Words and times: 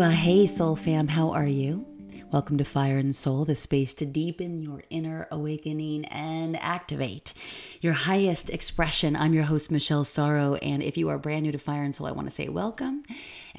Well, 0.00 0.12
hey, 0.12 0.46
Soul 0.46 0.76
Fam, 0.76 1.08
how 1.08 1.32
are 1.32 1.46
you? 1.46 1.84
Welcome 2.32 2.56
to 2.56 2.64
Fire 2.64 2.96
and 2.96 3.14
Soul, 3.14 3.44
the 3.44 3.54
space 3.54 3.92
to 3.92 4.06
deepen 4.06 4.62
your 4.62 4.82
inner 4.88 5.28
awakening 5.30 6.06
and 6.06 6.56
activate 6.56 7.34
your 7.82 7.92
highest 7.92 8.48
expression. 8.48 9.14
I'm 9.14 9.34
your 9.34 9.42
host, 9.42 9.70
Michelle 9.70 10.04
Sorro. 10.04 10.58
And 10.62 10.82
if 10.82 10.96
you 10.96 11.10
are 11.10 11.18
brand 11.18 11.42
new 11.42 11.52
to 11.52 11.58
Fire 11.58 11.82
and 11.82 11.94
Soul, 11.94 12.06
I 12.06 12.12
want 12.12 12.28
to 12.28 12.34
say 12.34 12.48
welcome. 12.48 13.02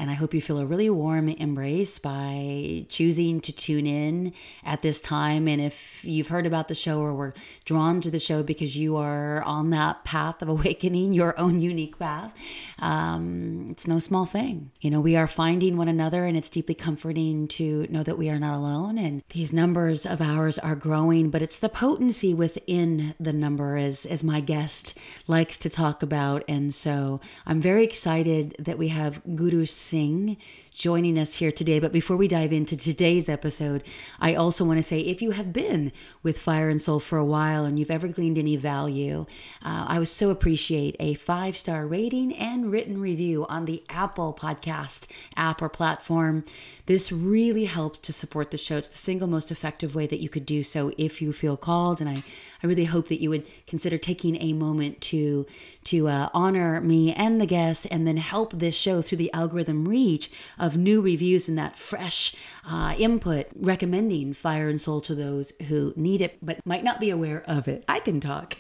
And 0.02 0.10
I 0.10 0.16
hope 0.16 0.34
you 0.34 0.42
feel 0.42 0.58
a 0.58 0.66
really 0.66 0.90
warm 0.90 1.30
embrace 1.30 2.00
by 2.00 2.88
choosing 2.90 3.40
to 3.42 3.56
tune 3.56 3.86
in 3.86 4.34
at 4.66 4.82
this 4.82 5.00
time. 5.00 5.48
And 5.48 5.62
if 5.62 6.04
you've 6.04 6.30
heard 6.30 6.48
about 6.48 6.70
the 6.70 6.74
show 6.74 7.00
or 7.02 7.14
were 7.14 7.36
drawn 7.66 8.02
to 8.02 8.10
the 8.10 8.18
show 8.18 8.42
because 8.42 8.76
you 8.76 8.98
are 8.98 9.44
on 9.44 9.70
that 9.70 10.04
path 10.04 10.42
of 10.42 10.50
awakening, 10.56 11.14
your 11.14 11.40
own 11.40 11.62
unique 11.62 12.00
path, 12.00 12.36
um, 12.80 13.68
it's 13.70 13.86
no 13.86 14.00
small 14.00 14.26
thing. 14.26 14.72
You 14.82 14.90
know, 14.90 15.00
we 15.00 15.16
are 15.16 15.28
finding 15.28 15.78
one 15.78 15.88
another, 15.88 16.26
and 16.26 16.36
it's 16.36 16.50
deeply 16.50 16.74
comforting 16.74 17.48
to 17.50 17.86
know 17.92 18.02
that 18.02 18.18
we 18.18 18.28
are 18.32 18.40
not 18.40 18.58
alone. 18.58 18.98
And 18.98 19.22
these 19.30 19.54
numbers 19.54 20.08
of 20.08 20.20
ours 20.20 20.58
are 20.58 20.74
growing, 20.74 21.30
but 21.30 21.44
it's 21.44 21.60
the 21.60 21.70
potency 21.70 22.34
within 22.34 23.14
the 23.20 23.34
number, 23.34 23.78
as, 23.78 24.08
as 24.08 24.24
my 24.24 24.40
guest 24.40 24.98
likes 25.28 25.58
to 25.58 25.70
talk 25.70 26.02
about. 26.02 26.44
And 26.48 26.74
so 26.74 27.22
I'm 27.46 27.62
very 27.62 27.84
excited 27.84 28.56
that 28.58 28.80
we 28.80 28.88
have 28.88 29.22
Guru 29.36 29.68
Singh 29.92 30.38
joining 30.74 31.20
us 31.20 31.36
here 31.36 31.52
today. 31.52 31.80
But 31.80 31.92
before 31.92 32.18
we 32.18 32.28
dive 32.28 32.54
into 32.54 32.78
today's 32.78 33.30
episode, 33.30 33.84
I 34.20 34.36
also 34.36 34.66
want 34.66 34.78
to 34.78 34.84
say 34.84 35.02
if 35.02 35.22
you 35.22 35.32
have 35.32 35.54
been 35.54 35.92
with 36.24 36.40
Fire 36.40 36.70
and 36.70 36.82
Soul 36.82 37.00
for 37.00 37.18
a 37.18 37.26
while 37.26 37.66
and 37.66 37.78
you've 37.78 37.92
ever 37.92 38.08
gleaned 38.08 38.38
any 38.38 38.56
value, 38.56 39.26
uh, 39.64 39.86
I 39.88 40.00
would 40.00 40.08
so 40.08 40.30
appreciate 40.30 40.96
a 41.00 41.14
five 41.16 41.58
star 41.58 41.86
rating 41.86 42.34
and 42.34 42.72
written 42.72 43.00
review 43.02 43.46
on 43.48 43.66
the 43.66 43.84
Apple 43.90 44.34
Podcast 44.34 45.12
app 45.36 45.62
or 45.62 45.70
platform. 45.70 46.44
This 46.86 47.12
really 47.12 47.66
helps 47.66 48.00
to 48.00 48.14
support 48.14 48.52
the 48.52 48.58
show. 48.58 48.78
It's 48.78 48.90
the 48.90 48.98
single 48.98 49.28
most 49.28 49.52
effective 49.52 49.96
way 49.96 50.08
that 50.08 50.20
you 50.20 50.30
could 50.30 50.46
do 50.46 50.64
so 50.64 50.92
if 50.98 51.22
you 51.22 51.32
feel 51.34 51.58
called. 51.58 52.02
And 52.02 52.10
I, 52.10 52.24
I 52.64 52.68
really 52.68 52.86
hope 52.86 53.08
that 53.10 53.22
you 53.22 53.30
would 53.30 53.48
consider 53.68 53.98
taking 53.98 54.42
a 54.42 54.54
moment 54.54 55.02
to 55.02 55.46
to 55.86 56.08
uh, 56.08 56.30
honor 56.34 56.80
me 56.82 57.12
and 57.14 57.42
the 57.42 57.46
guests 57.46 57.86
and 57.88 58.06
then 58.06 58.18
help 58.18 58.54
this 58.54 58.76
show 58.76 59.02
through 59.02 59.18
the 59.18 59.34
algorithm 59.34 59.88
reach 59.88 60.30
of 60.62 60.78
new 60.78 61.02
reviews 61.02 61.50
and 61.50 61.58
that 61.58 61.78
fresh 61.78 62.36
uh, 62.70 62.94
input 62.98 63.48
recommending 63.56 64.32
Fire 64.32 64.70
and 64.70 64.80
Soul 64.80 65.02
to 65.02 65.16
those 65.16 65.52
who 65.68 65.92
need 65.98 66.22
it 66.22 66.38
but 66.42 66.64
might 66.66 66.84
not 66.84 67.00
be 67.00 67.10
aware 67.10 67.44
of 67.48 67.68
it. 67.68 67.84
I 67.88 68.00
can 68.00 68.20
talk. 68.20 68.56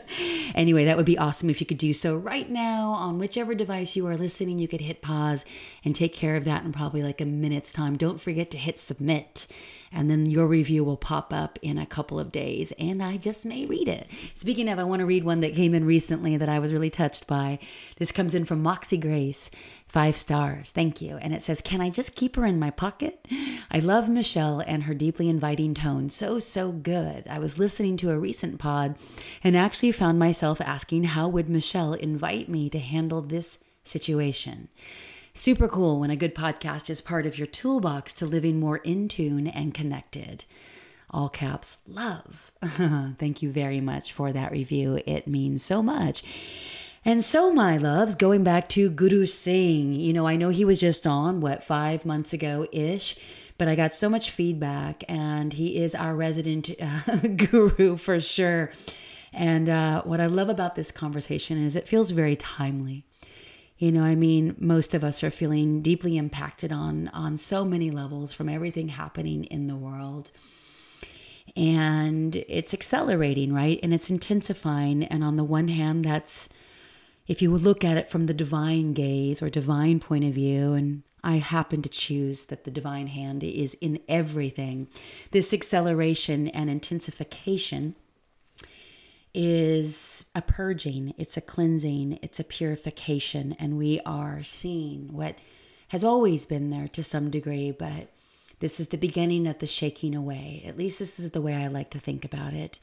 anyway, 0.54 0.86
that 0.86 0.96
would 0.96 1.06
be 1.06 1.18
awesome 1.18 1.50
if 1.50 1.60
you 1.60 1.66
could 1.66 1.78
do 1.78 1.92
so 1.92 2.16
right 2.16 2.50
now 2.50 2.90
on 2.90 3.18
whichever 3.18 3.54
device 3.54 3.94
you 3.94 4.06
are 4.06 4.16
listening. 4.16 4.58
You 4.58 4.66
could 4.66 4.80
hit 4.80 5.02
pause 5.02 5.44
and 5.84 5.94
take 5.94 6.14
care 6.14 6.36
of 6.36 6.44
that 6.44 6.64
in 6.64 6.72
probably 6.72 7.02
like 7.02 7.20
a 7.20 7.26
minute's 7.26 7.70
time. 7.70 7.96
Don't 7.96 8.20
forget 8.20 8.50
to 8.52 8.58
hit 8.58 8.78
submit 8.78 9.46
and 9.92 10.10
then 10.10 10.26
your 10.26 10.46
review 10.46 10.82
will 10.84 10.96
pop 10.96 11.32
up 11.32 11.58
in 11.60 11.76
a 11.76 11.86
couple 11.86 12.18
of 12.18 12.32
days 12.32 12.72
and 12.78 13.02
I 13.02 13.18
just 13.18 13.44
may 13.44 13.66
read 13.66 13.88
it. 13.88 14.08
Speaking 14.34 14.68
of, 14.68 14.78
I 14.78 14.84
want 14.84 15.00
to 15.00 15.06
read 15.06 15.24
one 15.24 15.40
that 15.40 15.54
came 15.54 15.74
in 15.74 15.84
recently 15.84 16.36
that 16.38 16.48
I 16.48 16.58
was 16.58 16.72
really 16.72 16.90
touched 16.90 17.26
by. 17.26 17.58
This 17.96 18.10
comes 18.10 18.34
in 18.34 18.44
from 18.44 18.62
Moxie 18.62 18.96
Grace. 18.96 19.50
Five 19.92 20.16
stars. 20.16 20.70
Thank 20.70 21.02
you. 21.02 21.18
And 21.18 21.34
it 21.34 21.42
says, 21.42 21.60
Can 21.60 21.82
I 21.82 21.90
just 21.90 22.16
keep 22.16 22.36
her 22.36 22.46
in 22.46 22.58
my 22.58 22.70
pocket? 22.70 23.28
I 23.70 23.78
love 23.78 24.08
Michelle 24.08 24.60
and 24.60 24.84
her 24.84 24.94
deeply 24.94 25.28
inviting 25.28 25.74
tone. 25.74 26.08
So, 26.08 26.38
so 26.38 26.72
good. 26.72 27.28
I 27.28 27.38
was 27.38 27.58
listening 27.58 27.98
to 27.98 28.10
a 28.10 28.18
recent 28.18 28.58
pod 28.58 28.96
and 29.44 29.54
actually 29.54 29.92
found 29.92 30.18
myself 30.18 30.62
asking, 30.62 31.04
How 31.04 31.28
would 31.28 31.50
Michelle 31.50 31.92
invite 31.92 32.48
me 32.48 32.70
to 32.70 32.78
handle 32.78 33.20
this 33.20 33.64
situation? 33.84 34.68
Super 35.34 35.68
cool 35.68 36.00
when 36.00 36.10
a 36.10 36.16
good 36.16 36.34
podcast 36.34 36.88
is 36.88 37.02
part 37.02 37.26
of 37.26 37.36
your 37.36 37.46
toolbox 37.46 38.14
to 38.14 38.24
living 38.24 38.58
more 38.58 38.78
in 38.78 39.08
tune 39.08 39.46
and 39.46 39.74
connected. 39.74 40.46
All 41.10 41.28
caps, 41.28 41.76
love. 41.86 42.50
Thank 42.62 43.42
you 43.42 43.52
very 43.52 43.82
much 43.82 44.14
for 44.14 44.32
that 44.32 44.52
review. 44.52 45.02
It 45.04 45.26
means 45.26 45.62
so 45.62 45.82
much. 45.82 46.22
And 47.04 47.24
so, 47.24 47.52
my 47.52 47.78
loves, 47.78 48.14
going 48.14 48.44
back 48.44 48.68
to 48.70 48.88
Guru 48.88 49.26
Singh, 49.26 49.94
you 49.94 50.12
know, 50.12 50.28
I 50.28 50.36
know 50.36 50.50
he 50.50 50.64
was 50.64 50.78
just 50.78 51.04
on, 51.04 51.40
what, 51.40 51.64
five 51.64 52.06
months 52.06 52.32
ago 52.32 52.66
ish, 52.70 53.18
but 53.58 53.66
I 53.66 53.74
got 53.74 53.92
so 53.92 54.08
much 54.08 54.30
feedback, 54.30 55.02
and 55.08 55.52
he 55.52 55.76
is 55.76 55.96
our 55.96 56.14
resident 56.14 56.70
uh, 56.80 57.16
guru 57.36 57.96
for 57.96 58.20
sure. 58.20 58.70
And 59.32 59.68
uh, 59.68 60.02
what 60.02 60.20
I 60.20 60.26
love 60.26 60.48
about 60.48 60.76
this 60.76 60.92
conversation 60.92 61.64
is 61.64 61.74
it 61.74 61.88
feels 61.88 62.10
very 62.12 62.36
timely. 62.36 63.04
You 63.78 63.90
know, 63.90 64.04
I 64.04 64.14
mean, 64.14 64.54
most 64.60 64.94
of 64.94 65.02
us 65.02 65.24
are 65.24 65.30
feeling 65.30 65.82
deeply 65.82 66.16
impacted 66.16 66.72
on 66.72 67.08
on 67.08 67.36
so 67.36 67.64
many 67.64 67.90
levels 67.90 68.32
from 68.32 68.48
everything 68.48 68.90
happening 68.90 69.42
in 69.44 69.66
the 69.66 69.74
world. 69.74 70.30
And 71.56 72.36
it's 72.36 72.72
accelerating, 72.72 73.52
right? 73.52 73.80
And 73.82 73.92
it's 73.92 74.08
intensifying. 74.08 75.02
And 75.04 75.24
on 75.24 75.36
the 75.36 75.42
one 75.42 75.66
hand, 75.66 76.04
that's 76.04 76.48
if 77.32 77.40
you 77.40 77.50
look 77.56 77.82
at 77.82 77.96
it 77.96 78.10
from 78.10 78.24
the 78.24 78.34
divine 78.34 78.92
gaze 78.92 79.40
or 79.40 79.48
divine 79.48 79.98
point 79.98 80.22
of 80.22 80.34
view, 80.34 80.74
and 80.74 81.02
I 81.24 81.36
happen 81.36 81.80
to 81.80 81.88
choose 81.88 82.44
that 82.44 82.64
the 82.64 82.70
divine 82.70 83.06
hand 83.06 83.42
is 83.42 83.72
in 83.80 84.00
everything, 84.06 84.86
this 85.30 85.54
acceleration 85.54 86.48
and 86.48 86.68
intensification 86.68 87.94
is 89.32 90.30
a 90.34 90.42
purging, 90.42 91.14
it's 91.16 91.38
a 91.38 91.40
cleansing, 91.40 92.18
it's 92.20 92.38
a 92.38 92.44
purification, 92.44 93.56
and 93.58 93.78
we 93.78 93.98
are 94.04 94.42
seeing 94.42 95.10
what 95.10 95.36
has 95.88 96.04
always 96.04 96.44
been 96.44 96.68
there 96.68 96.88
to 96.88 97.02
some 97.02 97.30
degree, 97.30 97.70
but 97.70 98.08
this 98.60 98.78
is 98.78 98.88
the 98.88 98.98
beginning 98.98 99.46
of 99.46 99.58
the 99.58 99.66
shaking 99.66 100.14
away. 100.14 100.62
At 100.66 100.76
least 100.76 100.98
this 100.98 101.18
is 101.18 101.30
the 101.30 101.40
way 101.40 101.54
I 101.54 101.68
like 101.68 101.88
to 101.92 101.98
think 101.98 102.26
about 102.26 102.52
it. 102.52 102.78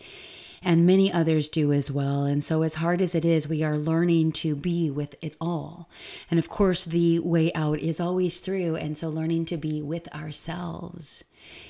And 0.61 0.85
many 0.85 1.11
others 1.11 1.47
do 1.49 1.71
as 1.71 1.89
well. 1.89 2.23
And 2.23 2.43
so, 2.43 2.63
as 2.63 2.75
hard 2.75 3.01
as 3.01 3.15
it 3.15 3.23
is, 3.23 3.47
we 3.47 3.63
are 3.63 3.77
learning 3.77 4.33
to 4.33 4.55
be 4.55 4.89
with 4.89 5.15
it 5.21 5.35
all. 5.39 5.89
And 6.29 6.39
of 6.39 6.49
course, 6.49 6.83
the 6.83 7.19
way 7.19 7.53
out 7.53 7.79
is 7.79 7.99
always 7.99 8.39
through. 8.39 8.75
And 8.75 8.97
so, 8.97 9.09
learning 9.09 9.45
to 9.45 9.57
be 9.57 9.81
with 9.81 10.13
ourselves 10.13 11.23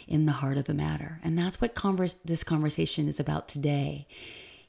in 0.08 0.26
the 0.26 0.34
heart 0.34 0.58
of 0.58 0.66
the 0.66 0.74
matter. 0.74 1.20
And 1.24 1.38
that's 1.38 1.62
what 1.62 1.76
converse, 1.76 2.14
this 2.14 2.44
conversation 2.44 3.08
is 3.08 3.20
about 3.20 3.48
today 3.48 4.08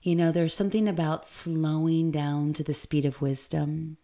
you 0.02 0.16
know, 0.16 0.32
there's 0.32 0.54
something 0.54 0.88
about 0.88 1.26
slowing 1.26 2.10
down 2.10 2.52
to 2.54 2.64
the 2.64 2.72
speed 2.72 3.04
of 3.04 3.20
wisdom 3.20 3.98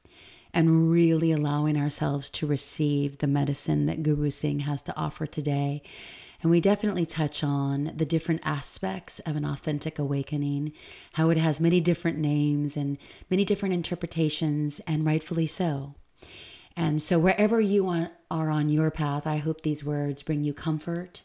and 0.53 0.91
really 0.91 1.33
allowing 1.33 1.77
ourselves 1.77 2.29
to 2.31 2.47
receive 2.47 3.19
the 3.19 3.27
medicine 3.27 3.87
that 3.87 4.03
Guru 4.03 4.31
Singh 4.31 4.61
has 4.61 4.83
to 4.83 4.97
offer 4.97 5.27
today. 5.27 5.83
And 6.43 6.51
we 6.51 6.61
definitely 6.61 7.07
touch 7.07 7.43
on 7.43 7.93
the 7.95 8.05
different 8.05 8.43
aspects 8.45 9.21
of 9.21 9.37
an 9.37 9.45
authentic 9.45 9.99
awakening, 9.99 10.73
how 11.15 11.31
it 11.31 11.37
has 11.37 11.61
many 11.61 11.81
different 11.81 12.19
names 12.19 12.77
and 12.77 12.99
many 13.31 13.45
different 13.45 13.75
interpretations, 13.75 14.81
and 14.81 15.07
rightfully 15.07 15.47
so. 15.47 15.95
And 16.77 17.01
so, 17.01 17.19
wherever 17.19 17.61
you 17.61 17.89
are 18.31 18.51
on 18.51 18.69
your 18.69 18.91
path, 18.91 19.27
I 19.27 19.39
hope 19.39 19.63
these 19.63 19.85
words 19.85 20.23
bring 20.23 20.45
you 20.45 20.53
comfort 20.53 21.23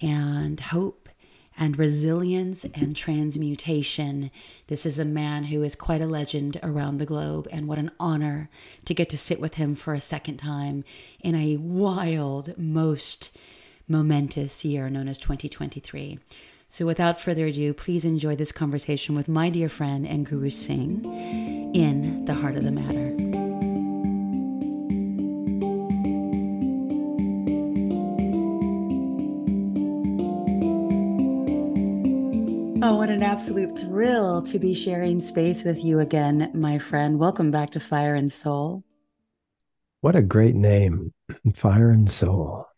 and 0.00 0.60
hope 0.60 1.08
and 1.56 1.78
resilience 1.78 2.64
and 2.64 2.96
transmutation. 2.96 4.30
This 4.66 4.84
is 4.84 4.98
a 4.98 5.04
man 5.04 5.44
who 5.44 5.62
is 5.62 5.74
quite 5.74 6.00
a 6.00 6.06
legend 6.06 6.58
around 6.62 6.98
the 6.98 7.06
globe, 7.06 7.48
and 7.50 7.68
what 7.68 7.78
an 7.78 7.90
honor 8.00 8.50
to 8.84 8.94
get 8.94 9.08
to 9.10 9.18
sit 9.18 9.40
with 9.40 9.54
him 9.54 9.74
for 9.74 9.94
a 9.94 10.00
second 10.00 10.38
time 10.38 10.84
in 11.20 11.34
a 11.34 11.56
wild, 11.56 12.56
most 12.58 13.36
momentous 13.92 14.64
year 14.64 14.90
known 14.90 15.06
as 15.06 15.18
2023. 15.18 16.18
So, 16.70 16.86
without 16.86 17.20
further 17.20 17.46
ado, 17.46 17.74
please 17.74 18.06
enjoy 18.06 18.34
this 18.34 18.50
conversation 18.50 19.14
with 19.14 19.28
my 19.28 19.50
dear 19.50 19.68
friend 19.68 20.06
and 20.06 20.24
Guru 20.24 20.48
Singh 20.48 21.04
in 21.74 22.24
the 22.24 22.32
heart 22.32 22.56
of 22.56 22.64
the 22.64 22.72
matter. 22.72 23.10
Oh, 32.84 32.96
what 32.96 33.10
an 33.10 33.22
absolute 33.22 33.78
thrill 33.78 34.42
to 34.42 34.58
be 34.58 34.72
sharing 34.72 35.20
space 35.20 35.62
with 35.62 35.84
you 35.84 36.00
again, 36.00 36.50
my 36.54 36.78
friend. 36.78 37.18
Welcome 37.18 37.50
back 37.50 37.70
to 37.72 37.80
Fire 37.80 38.14
and 38.14 38.32
Soul. 38.32 38.82
What 40.00 40.16
a 40.16 40.22
great 40.22 40.54
name, 40.54 41.12
Fire 41.54 41.90
and 41.90 42.10
Soul. 42.10 42.71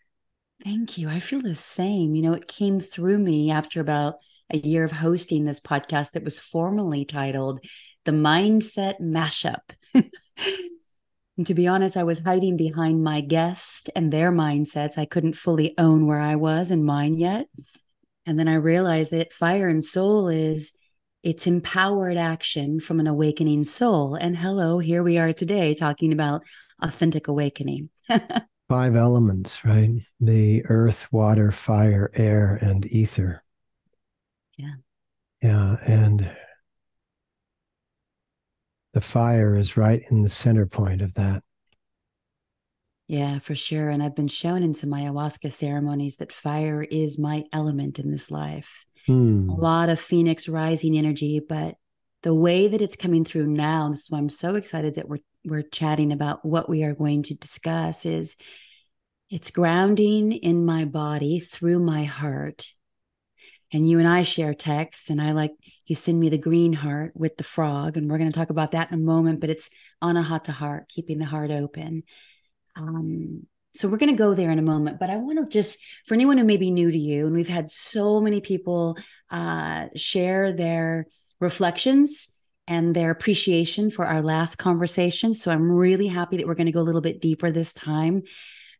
Thank 0.64 0.96
you. 0.96 1.11
I 1.11 1.20
feel 1.20 1.43
the 1.43 1.55
same. 1.55 2.14
You 2.14 2.22
know, 2.22 2.32
it 2.32 2.49
came 2.49 2.81
through 2.81 3.19
me 3.19 3.50
after 3.50 3.82
about 3.82 4.14
a 4.50 4.56
year 4.56 4.82
of 4.84 4.93
hosting 4.93 5.44
this 5.44 5.61
podcast 5.61 6.12
that 6.12 6.25
was 6.25 6.38
formally 6.38 7.05
titled 7.05 7.61
The 8.06 8.12
Mindset 8.12 8.99
Mashup. 8.99 9.61
and 9.94 11.46
to 11.46 11.52
be 11.52 11.66
honest, 11.66 11.99
I 11.99 12.05
was 12.05 12.20
hiding 12.20 12.56
behind 12.56 13.05
my 13.05 13.20
guest 13.20 13.90
and 13.94 14.11
their 14.11 14.32
mindsets. 14.32 14.96
I 14.96 15.05
couldn't 15.05 15.37
fully 15.37 15.75
own 15.76 16.06
where 16.06 16.20
I 16.20 16.37
was 16.37 16.70
and 16.70 16.82
mine 16.82 17.19
yet. 17.19 17.46
And 18.25 18.38
then 18.38 18.49
I 18.49 18.55
realized 18.55 19.10
that 19.10 19.34
fire 19.34 19.69
and 19.69 19.84
soul 19.84 20.28
is 20.28 20.72
it's 21.22 21.46
empowered 21.46 22.17
action 22.17 22.81
from 22.81 23.00
an 23.00 23.06
awakening 23.06 23.64
soul. 23.64 24.14
And 24.14 24.34
hello, 24.34 24.78
here 24.78 25.02
we 25.02 25.19
are 25.19 25.34
today 25.34 25.75
talking 25.75 26.10
about 26.10 26.43
authentic 26.81 27.28
awakening. 27.28 27.90
five 28.75 28.97
elements, 28.97 29.65
right? 29.65 30.03
The 30.19 30.67
earth, 30.67 31.06
water, 31.12 31.53
fire, 31.53 32.11
air, 32.15 32.59
and 32.61 32.85
ether. 32.87 33.41
Yeah. 34.56 34.75
Yeah. 35.41 35.76
And 35.87 36.29
the 38.93 39.00
fire 39.00 39.56
is 39.56 39.76
right 39.76 40.03
in 40.11 40.23
the 40.23 40.29
center 40.29 40.67
point 40.67 41.03
of 41.03 41.15
that. 41.15 41.44
Yeah, 43.06 43.38
for 43.38 43.55
sure. 43.55 43.91
And 43.91 44.03
I've 44.03 44.17
been 44.17 44.26
shown 44.26 44.65
in 44.65 44.75
some 44.75 44.91
ayahuasca 44.91 45.53
ceremonies 45.53 46.17
that 46.17 46.32
fire 46.32 46.82
is 46.82 47.17
my 47.17 47.44
element 47.53 48.00
in 48.00 48.11
this 48.11 48.29
life. 48.29 48.85
Hmm. 49.06 49.50
A 49.50 49.55
lot 49.55 49.88
of 49.88 50.00
phoenix 50.00 50.49
rising 50.49 50.99
energy, 50.99 51.41
but 51.49 51.77
the 52.25 52.35
way 52.35 52.67
that 52.67 52.82
it's 52.82 52.97
coming 52.97 53.25
through 53.25 53.47
now, 53.47 53.88
this 53.91 54.00
is 54.00 54.11
why 54.11 54.19
I'm 54.19 54.29
so 54.29 54.56
excited 54.56 54.97
that 54.97 55.09
we're 55.09 55.19
we're 55.44 55.62
chatting 55.62 56.11
about 56.11 56.44
what 56.44 56.69
we 56.69 56.85
are 56.85 56.94
going 56.94 57.23
to 57.23 57.35
discuss 57.35 58.06
is 58.06 58.37
it's 59.31 59.50
grounding 59.50 60.32
in 60.32 60.65
my 60.65 60.85
body 60.85 61.41
through 61.41 61.81
my 61.81 62.05
heart. 62.05 62.67
And 63.73 63.88
you 63.88 63.99
and 63.99 64.06
I 64.06 64.23
share 64.23 64.55
texts, 64.55 65.11
and 65.11 65.21
I 65.21 65.32
like 65.32 65.50
you 65.87 65.97
send 65.97 66.21
me 66.21 66.29
the 66.29 66.38
green 66.38 66.73
heart 66.73 67.12
with 67.17 67.37
the 67.37 67.43
frog, 67.43 67.97
and 67.97 68.09
we're 68.09 68.19
going 68.19 68.31
to 68.31 68.38
talk 68.38 68.50
about 68.50 68.73
that 68.73 68.93
in 68.93 68.94
a 68.94 69.03
moment. 69.03 69.41
But 69.41 69.50
it's 69.50 69.69
anahata 70.03 70.50
heart, 70.50 70.88
keeping 70.88 71.19
the 71.19 71.25
heart 71.25 71.50
open. 71.50 72.05
Um, 72.76 73.47
so 73.75 73.88
we're 73.88 73.99
going 73.99 74.12
to 74.12 74.19
go 74.19 74.35
there 74.35 74.50
in 74.50 74.61
a 74.61 74.62
moment, 74.62 75.00
but 75.00 75.11
I 75.11 75.17
want 75.17 75.41
to 75.41 75.47
just 75.47 75.81
for 76.06 76.15
anyone 76.15 76.38
who 76.38 76.44
may 76.44 76.56
be 76.56 76.70
new 76.70 76.91
to 76.91 76.99
you, 76.99 77.27
and 77.27 77.35
we've 77.35 77.49
had 77.49 77.70
so 77.70 78.20
many 78.20 78.41
people 78.41 78.97
uh, 79.31 79.87
share 79.97 80.53
their 80.53 81.09
reflections 81.41 82.32
and 82.69 82.94
their 82.94 83.11
appreciation 83.11 83.91
for 83.91 84.06
our 84.06 84.23
last 84.23 84.56
conversation. 84.56 85.35
So 85.35 85.50
I'm 85.50 85.70
really 85.70 86.06
happy 86.06 86.37
that 86.37 86.47
we're 86.47 86.55
going 86.55 86.67
to 86.67 86.73
go 86.73 86.81
a 86.81 86.82
little 86.82 87.00
bit 87.00 87.20
deeper 87.20 87.50
this 87.50 87.73
time. 87.73 88.23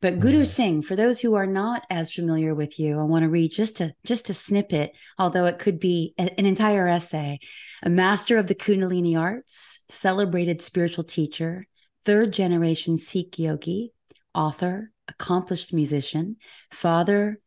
But 0.05 0.21
Guru 0.21 0.41
Yeah. 0.41 0.45
Singh, 0.45 0.83
for 0.83 0.97
those 0.97 1.19
who 1.19 1.33
are 1.33 1.47
not 1.47 1.87
as 1.89 2.13
familiar 2.13 2.55
with 2.55 2.79
you, 2.79 3.01
I 3.01 3.05
want 3.05 3.23
to 3.23 3.31
read 3.31 3.53
just 3.53 3.81
a 3.81 3.95
just 4.05 4.29
a 4.29 4.35
snippet, 4.35 4.95
although 5.19 5.47
it 5.47 5.59
could 5.59 5.81
be 5.81 6.13
a- 6.19 6.39
an 6.39 6.45
entire 6.45 6.87
essay. 6.87 7.39
A 7.83 7.89
master 7.89 8.37
of 8.37 8.47
the 8.47 8.55
Kundalini 8.55 9.19
arts, 9.19 9.81
celebrated 9.89 10.61
spiritual 10.61 11.05
teacher, 11.05 11.67
third 12.05 12.35
generation 12.35 12.99
Sikh 12.99 13.39
yogi, 13.39 13.95
author, 14.35 14.91
accomplished 15.09 15.73
musician, 15.73 16.37
father, 16.71 17.41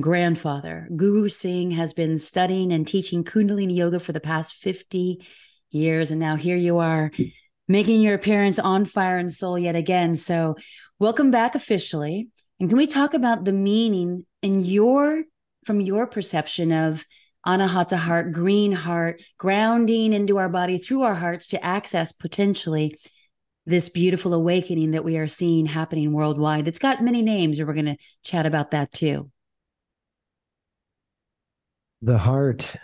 grandfather. 0.00 0.88
Guru 0.96 1.28
Singh 1.28 1.70
has 1.70 1.92
been 1.92 2.18
studying 2.18 2.72
and 2.72 2.88
teaching 2.88 3.22
Kundalini 3.22 3.76
yoga 3.76 4.00
for 4.00 4.10
the 4.10 4.18
past 4.18 4.54
50 4.54 5.24
years. 5.70 6.10
And 6.10 6.18
now 6.18 6.34
here 6.34 6.56
you 6.56 6.78
are 6.78 7.12
making 7.68 8.00
your 8.00 8.14
appearance 8.14 8.58
on 8.58 8.84
Fire 8.84 9.18
and 9.18 9.32
Soul 9.32 9.60
yet 9.60 9.76
again. 9.76 10.16
So, 10.16 10.56
welcome 10.98 11.30
back 11.30 11.54
officially. 11.54 12.28
And 12.60 12.68
can 12.68 12.78
we 12.78 12.86
talk 12.86 13.14
about 13.14 13.44
the 13.44 13.52
meaning 13.52 14.26
in 14.42 14.64
your, 14.64 15.24
from 15.64 15.80
your 15.80 16.06
perception 16.06 16.72
of 16.72 17.04
Anahata 17.46 17.96
heart, 17.96 18.32
green 18.32 18.72
heart, 18.72 19.22
grounding 19.38 20.12
into 20.12 20.38
our 20.38 20.48
body 20.48 20.78
through 20.78 21.02
our 21.02 21.14
hearts 21.14 21.48
to 21.48 21.64
access 21.64 22.12
potentially 22.12 22.96
this 23.64 23.90
beautiful 23.90 24.34
awakening 24.34 24.92
that 24.92 25.04
we 25.04 25.18
are 25.18 25.26
seeing 25.26 25.66
happening 25.66 26.12
worldwide. 26.12 26.64
That's 26.64 26.78
got 26.78 27.02
many 27.02 27.22
names, 27.22 27.58
and 27.58 27.68
we're 27.68 27.74
going 27.74 27.86
to 27.86 27.96
chat 28.24 28.46
about 28.46 28.72
that 28.72 28.92
too. 28.92 29.30
The 32.02 32.18
heart 32.18 32.74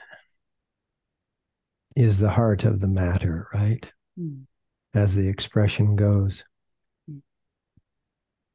is 1.97 2.19
the 2.19 2.31
heart 2.31 2.65
of 2.65 2.81
the 2.81 2.89
matter, 2.89 3.49
right? 3.53 3.91
Mm. 4.19 4.45
As 4.95 5.15
the 5.15 5.29
expression 5.29 5.97
goes. 5.97 6.45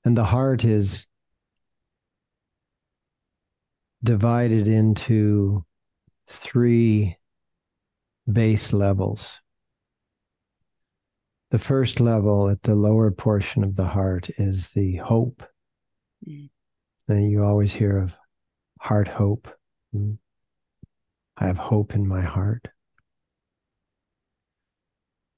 And 0.06 0.18
the 0.18 0.24
heart 0.26 0.64
is 0.64 1.06
divided 4.04 4.68
into 4.68 5.66
three 6.28 7.18
base 8.32 8.72
levels. 8.72 9.40
The 11.52 11.60
first 11.60 12.00
level 12.00 12.50
at 12.50 12.62
the 12.64 12.76
lower 12.76 13.12
portion 13.12 13.64
of 13.64 13.76
the 13.76 13.88
heart 13.88 14.30
is 14.38 14.70
the 14.70 14.98
hope. 14.98 15.44
And 17.08 17.32
you 17.32 17.44
always 17.44 17.74
hear 17.74 17.98
of 17.98 18.16
heart 18.80 19.08
hope. 19.08 19.48
Mm. 19.96 20.20
I 21.38 21.48
have 21.48 21.58
hope 21.58 21.96
in 21.96 22.08
my 22.08 22.22
heart. 22.22 22.68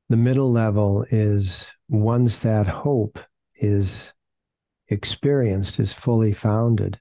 The 0.10 0.18
middle 0.18 0.52
level 0.52 1.06
is 1.10 1.68
once 1.88 2.40
that 2.40 2.68
hope 2.68 3.20
is 3.56 4.12
experienced, 4.92 5.80
is 5.80 5.94
fully 5.94 6.34
founded, 6.34 7.00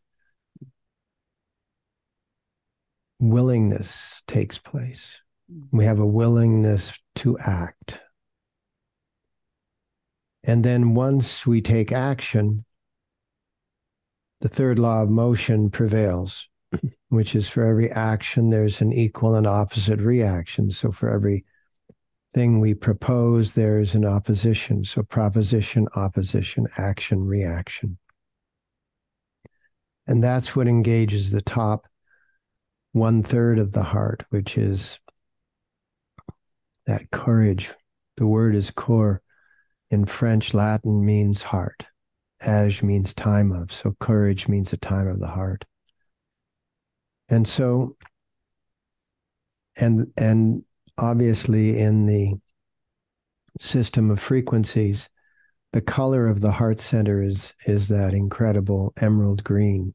willingness 3.18 4.22
takes 4.26 4.58
place. 4.58 5.20
We 5.72 5.84
have 5.84 5.98
a 5.98 6.06
willingness 6.06 6.98
to 7.16 7.38
act. 7.38 7.98
And 10.44 10.64
then 10.64 10.94
once 10.94 11.46
we 11.46 11.60
take 11.60 11.92
action, 11.92 12.64
the 14.40 14.48
third 14.48 14.78
law 14.78 15.02
of 15.02 15.10
motion 15.10 15.68
prevails, 15.68 16.48
mm-hmm. 16.74 16.88
which 17.08 17.34
is 17.34 17.48
for 17.48 17.64
every 17.64 17.90
action, 17.90 18.48
there's 18.48 18.80
an 18.80 18.92
equal 18.92 19.34
and 19.34 19.46
opposite 19.46 20.00
reaction. 20.00 20.70
So 20.70 20.92
for 20.92 21.10
every 21.10 21.44
thing 22.32 22.60
we 22.60 22.74
propose, 22.74 23.54
there's 23.54 23.94
an 23.94 24.04
opposition. 24.04 24.84
So 24.84 25.02
proposition, 25.02 25.88
opposition, 25.96 26.66
action, 26.76 27.26
reaction. 27.26 27.98
And 30.06 30.22
that's 30.22 30.54
what 30.54 30.68
engages 30.68 31.30
the 31.30 31.42
top 31.42 31.86
one 32.92 33.22
third 33.22 33.58
of 33.58 33.72
the 33.72 33.82
heart, 33.82 34.24
which 34.30 34.58
is 34.58 34.98
that 36.86 37.10
courage. 37.10 37.70
The 38.16 38.26
word 38.26 38.54
is 38.54 38.70
core 38.70 39.22
in 39.90 40.04
French, 40.06 40.54
Latin 40.54 41.04
means 41.04 41.42
heart. 41.42 41.86
Age 42.42 42.82
means 42.82 43.12
time 43.12 43.52
of. 43.52 43.72
So 43.72 43.94
courage 43.98 44.48
means 44.48 44.72
a 44.72 44.76
time 44.76 45.08
of 45.08 45.20
the 45.20 45.26
heart. 45.26 45.64
And 47.28 47.46
so, 47.46 47.96
and 49.76 50.12
and 50.16 50.64
obviously 51.00 51.78
in 51.80 52.06
the 52.06 52.34
system 53.58 54.10
of 54.10 54.20
frequencies, 54.20 55.08
the 55.72 55.80
color 55.80 56.26
of 56.28 56.40
the 56.40 56.52
heart 56.52 56.80
center 56.80 57.22
is 57.22 57.54
is 57.66 57.88
that 57.88 58.14
incredible 58.14 58.92
emerald 59.00 59.44
green. 59.44 59.94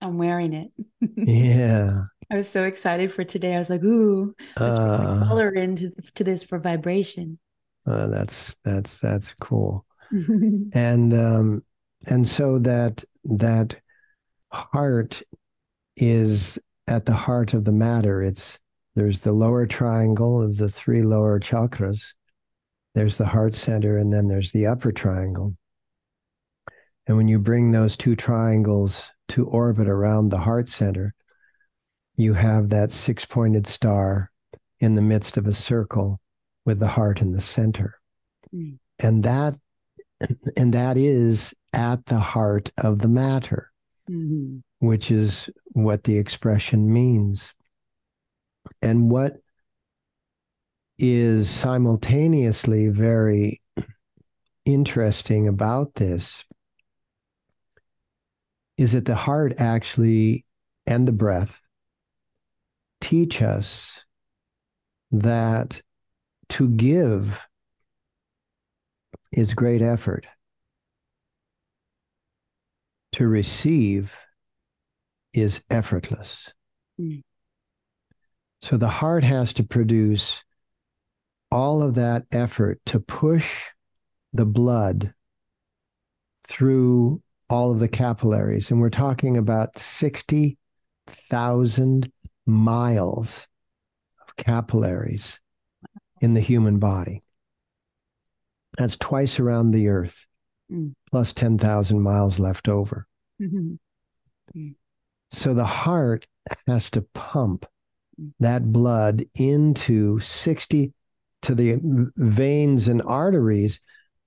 I'm 0.00 0.18
wearing 0.18 0.52
it. 0.52 0.72
Yeah. 1.16 2.04
I 2.30 2.36
was 2.36 2.48
so 2.48 2.64
excited 2.64 3.10
for 3.12 3.24
today. 3.24 3.54
I 3.54 3.58
was 3.58 3.70
like, 3.70 3.82
ooh, 3.84 4.34
let's 4.60 4.78
Uh, 4.78 5.24
color 5.28 5.50
into 5.50 5.92
to 6.16 6.24
this 6.24 6.44
for 6.44 6.58
vibration. 6.58 7.38
uh, 7.86 8.06
that's 8.08 8.54
that's 8.64 8.98
that's 8.98 9.34
cool. 9.40 9.84
and 10.72 11.12
um 11.14 11.64
and 12.06 12.26
so 12.28 12.58
that 12.60 13.04
that 13.24 13.76
heart 14.52 15.22
is 15.96 16.58
at 16.86 17.06
the 17.06 17.14
heart 17.14 17.54
of 17.54 17.64
the 17.64 17.72
matter 17.72 18.22
it's 18.22 18.58
there's 18.98 19.20
the 19.20 19.32
lower 19.32 19.64
triangle 19.64 20.42
of 20.42 20.56
the 20.56 20.68
three 20.68 21.02
lower 21.02 21.38
chakras 21.38 22.14
there's 22.94 23.16
the 23.16 23.24
heart 23.26 23.54
center 23.54 23.96
and 23.96 24.12
then 24.12 24.26
there's 24.26 24.50
the 24.50 24.66
upper 24.66 24.90
triangle 24.90 25.54
and 27.06 27.16
when 27.16 27.28
you 27.28 27.38
bring 27.38 27.70
those 27.70 27.96
two 27.96 28.16
triangles 28.16 29.12
to 29.28 29.46
orbit 29.46 29.88
around 29.88 30.28
the 30.30 30.38
heart 30.38 30.68
center 30.68 31.14
you 32.16 32.34
have 32.34 32.70
that 32.70 32.90
six 32.90 33.24
pointed 33.24 33.66
star 33.68 34.32
in 34.80 34.96
the 34.96 35.02
midst 35.02 35.36
of 35.36 35.46
a 35.46 35.54
circle 35.54 36.20
with 36.66 36.80
the 36.80 36.88
heart 36.88 37.20
in 37.22 37.32
the 37.32 37.40
center 37.40 37.94
Mm. 38.54 38.78
and 38.98 39.22
that 39.24 39.54
and 40.56 40.72
that 40.74 40.96
is 40.96 41.54
at 41.74 42.06
the 42.06 42.18
heart 42.18 42.70
of 42.78 42.98
the 43.00 43.08
matter, 43.08 43.70
Mhm. 44.10 44.62
which 44.78 45.10
is 45.10 45.50
what 45.72 46.04
the 46.04 46.16
expression 46.16 46.90
means. 46.90 47.52
And 48.82 49.10
what 49.10 49.36
is 50.98 51.48
simultaneously 51.48 52.88
very 52.88 53.60
interesting 54.64 55.48
about 55.48 55.94
this 55.94 56.44
is 58.76 58.92
that 58.92 59.04
the 59.04 59.14
heart 59.14 59.54
actually 59.58 60.44
and 60.86 61.06
the 61.06 61.12
breath 61.12 61.60
teach 63.00 63.42
us 63.42 64.04
that 65.10 65.80
to 66.48 66.68
give 66.68 67.46
is 69.32 69.54
great 69.54 69.82
effort. 69.82 70.26
To 73.12 73.26
receive 73.26 74.14
is 75.32 75.62
effortless. 75.70 76.52
Mm. 77.00 77.22
So 78.62 78.76
the 78.76 78.88
heart 78.88 79.24
has 79.24 79.52
to 79.54 79.64
produce 79.64 80.44
all 81.50 81.82
of 81.82 81.94
that 81.94 82.26
effort 82.32 82.80
to 82.86 83.00
push 83.00 83.64
the 84.32 84.46
blood 84.46 85.12
through 86.46 87.22
all 87.48 87.70
of 87.70 87.78
the 87.78 87.88
capillaries. 87.88 88.70
And 88.70 88.78
we're 88.80 88.90
talking 88.90 89.36
about 89.36 89.78
60,000 89.78 92.12
miles 92.46 93.46
of 94.26 94.36
capillaries 94.36 95.38
in 96.20 96.34
the 96.34 96.40
human 96.40 96.78
body. 96.78 97.22
That's 98.76 98.96
twice 98.96 99.40
around 99.40 99.70
the 99.70 99.88
earth, 99.88 100.26
mm. 100.70 100.92
plus 101.10 101.32
10,000 101.32 102.00
miles 102.00 102.38
left 102.38 102.68
over. 102.68 103.06
Mm-hmm. 103.40 103.74
Mm. 104.56 104.74
So 105.30 105.54
the 105.54 105.64
heart 105.64 106.26
has 106.66 106.90
to 106.92 107.02
pump. 107.02 107.66
That 108.40 108.72
blood 108.72 109.24
into 109.34 110.18
60 110.20 110.92
to 111.42 111.54
the 111.54 111.78
veins 112.16 112.88
and 112.88 113.02
arteries, 113.02 113.80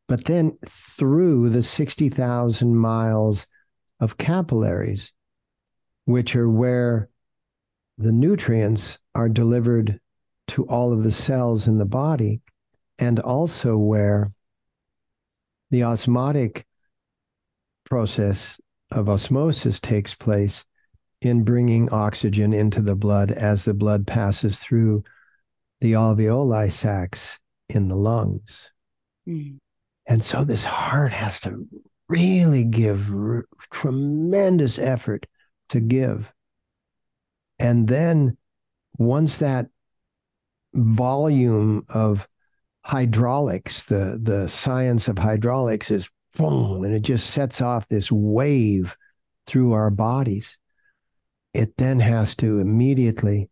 but 0.08 0.26
then 0.26 0.58
through 0.66 1.50
the 1.50 1.64
60,000 1.64 2.76
miles 2.76 3.48
of 4.00 4.18
capillaries, 4.18 5.12
which 6.06 6.36
are 6.36 6.50
where 6.50 7.10
the 7.98 8.12
nutrients 8.12 8.98
are 9.14 9.30
delivered 9.30 10.00
to 10.48 10.66
all 10.66 10.92
of 10.92 11.04
the 11.04 11.12
cells 11.12 11.68
in 11.68 11.78
the 11.78 11.86
body, 11.86 12.42
and 12.98 13.20
also 13.20 13.78
where 13.78 14.32
the 15.70 15.84
osmotic 15.84 16.66
process 17.86 18.60
of 18.92 19.08
osmosis 19.08 19.80
takes 19.80 20.16
place 20.16 20.66
in 21.22 21.44
bringing 21.44 21.92
oxygen 21.92 22.54
into 22.54 22.82
the 22.82 22.96
blood 22.96 23.32
as 23.32 23.64
the 23.64 23.74
blood 23.74 24.08
passes 24.08 24.58
through 24.60 25.04
the 25.80 25.94
alveoli 25.94 26.72
sacs 26.72 27.40
in 27.70 27.88
the 27.88 27.96
lungs. 27.96 28.72
Mm. 29.28 29.58
And 30.08 30.24
so 30.24 30.44
this 30.44 30.66
heart 30.66 31.12
has 31.12 31.40
to 31.42 31.68
really 32.10 32.64
give 32.64 33.14
r- 33.14 33.46
tremendous 33.72 34.80
effort 34.80 35.26
to 35.70 35.80
give. 35.80 36.32
And 37.60 37.88
then 37.88 38.38
once 38.98 39.38
that 39.38 39.68
volume 40.74 41.86
of 41.88 42.28
hydraulics, 42.84 43.84
the, 43.84 44.20
the 44.22 44.48
science 44.50 45.08
of 45.08 45.18
hydraulics 45.18 45.92
is 45.92 46.10
boom, 46.36 46.84
and 46.84 46.94
it 46.94 47.04
just 47.04 47.30
sets 47.30 47.62
off 47.62 47.88
this 47.88 48.12
wave 48.12 48.96
through 49.46 49.74
our 49.74 49.90
bodies, 49.90 50.58
it 51.54 51.76
then 51.78 52.00
has 52.00 52.36
to 52.38 52.60
immediately 52.60 53.50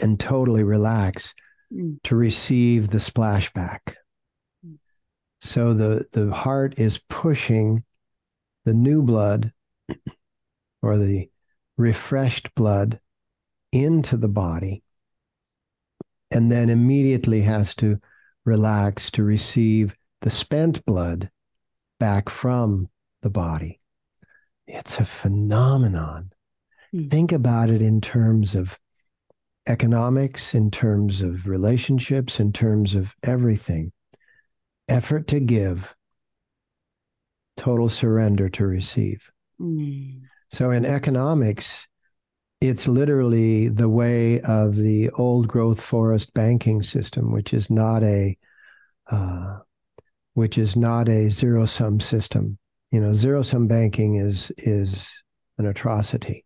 and 0.00 0.18
totally 0.18 0.62
relax 0.62 1.34
mm. 1.72 2.00
to 2.04 2.14
receive 2.14 2.90
the 2.90 2.98
splashback. 2.98 3.94
Mm. 4.66 4.78
So 5.40 5.74
the, 5.74 6.04
the 6.12 6.32
heart 6.32 6.78
is 6.78 7.00
pushing 7.08 7.84
the 8.64 8.74
new 8.74 9.02
blood 9.02 9.52
or 10.82 10.98
the 10.98 11.28
refreshed 11.76 12.54
blood 12.54 13.00
into 13.72 14.16
the 14.16 14.28
body 14.28 14.82
and 16.30 16.50
then 16.50 16.70
immediately 16.70 17.42
has 17.42 17.74
to 17.76 17.98
relax 18.44 19.10
to 19.12 19.22
receive 19.22 19.94
the 20.22 20.30
spent 20.30 20.84
blood 20.84 21.30
back 21.98 22.28
from 22.28 22.88
the 23.22 23.30
body. 23.30 23.78
It's 24.66 24.98
a 24.98 25.04
phenomenon. 25.04 26.31
Mm. 26.94 27.10
Think 27.10 27.32
about 27.32 27.70
it 27.70 27.82
in 27.82 28.00
terms 28.00 28.54
of 28.54 28.78
economics, 29.68 30.54
in 30.54 30.70
terms 30.70 31.20
of 31.20 31.46
relationships, 31.46 32.40
in 32.40 32.52
terms 32.52 32.94
of 32.94 33.14
everything. 33.22 33.92
Effort 34.88 35.28
to 35.28 35.40
give, 35.40 35.94
total 37.56 37.88
surrender 37.88 38.48
to 38.50 38.66
receive. 38.66 39.30
Mm. 39.60 40.22
So 40.50 40.70
in 40.70 40.84
economics, 40.84 41.86
it's 42.60 42.86
literally 42.86 43.68
the 43.68 43.88
way 43.88 44.40
of 44.42 44.76
the 44.76 45.10
old 45.10 45.48
growth 45.48 45.80
forest 45.80 46.34
banking 46.34 46.82
system, 46.82 47.32
which 47.32 47.54
is 47.54 47.70
not 47.70 48.02
a 48.02 48.36
uh, 49.10 49.58
which 50.34 50.56
is 50.58 50.76
not 50.76 51.08
a 51.08 51.28
zero 51.28 51.66
sum 51.66 52.00
system. 52.00 52.58
You 52.90 53.00
know, 53.00 53.14
zero 53.14 53.42
sum 53.42 53.66
banking 53.66 54.16
is 54.16 54.52
is 54.58 55.08
an 55.58 55.66
atrocity. 55.66 56.44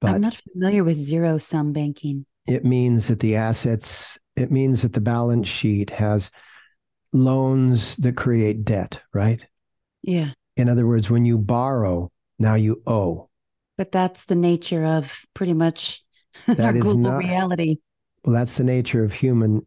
But 0.00 0.12
I'm 0.12 0.20
not 0.20 0.34
familiar 0.34 0.82
with 0.82 0.96
zero 0.96 1.38
sum 1.38 1.72
banking 1.72 2.24
it 2.50 2.64
means 2.64 3.08
that 3.08 3.20
the 3.20 3.36
assets, 3.36 4.18
it 4.36 4.50
means 4.50 4.82
that 4.82 4.92
the 4.92 5.00
balance 5.00 5.48
sheet 5.48 5.90
has 5.90 6.30
loans 7.12 7.96
that 7.98 8.16
create 8.16 8.64
debt, 8.64 9.00
right? 9.14 9.44
Yeah. 10.02 10.30
In 10.56 10.68
other 10.68 10.86
words, 10.86 11.08
when 11.08 11.24
you 11.24 11.38
borrow, 11.38 12.10
now 12.38 12.54
you 12.54 12.82
owe. 12.86 13.28
But 13.76 13.92
that's 13.92 14.24
the 14.24 14.34
nature 14.34 14.84
of 14.84 15.24
pretty 15.34 15.52
much 15.52 16.02
that 16.46 16.60
our 16.60 16.72
global 16.72 16.98
not, 16.98 17.18
reality. 17.18 17.76
Well, 18.24 18.34
that's 18.34 18.54
the 18.54 18.64
nature 18.64 19.04
of 19.04 19.12
human 19.12 19.66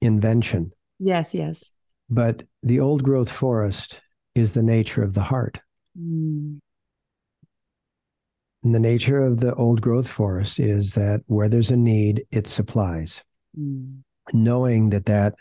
invention. 0.00 0.72
Yes, 0.98 1.34
yes. 1.34 1.70
But 2.08 2.44
the 2.62 2.80
old 2.80 3.02
growth 3.02 3.30
forest 3.30 4.00
is 4.34 4.52
the 4.52 4.62
nature 4.62 5.02
of 5.02 5.14
the 5.14 5.22
heart. 5.22 5.60
Mm. 5.98 6.58
And 8.64 8.74
the 8.74 8.80
nature 8.80 9.22
of 9.22 9.40
the 9.40 9.54
old 9.54 9.82
growth 9.82 10.08
forest 10.08 10.58
is 10.58 10.92
that 10.92 11.20
where 11.26 11.50
there's 11.50 11.70
a 11.70 11.76
need, 11.76 12.24
it 12.30 12.48
supplies. 12.48 13.22
Mm. 13.58 13.98
Knowing 14.32 14.88
that 14.90 15.04
that 15.04 15.34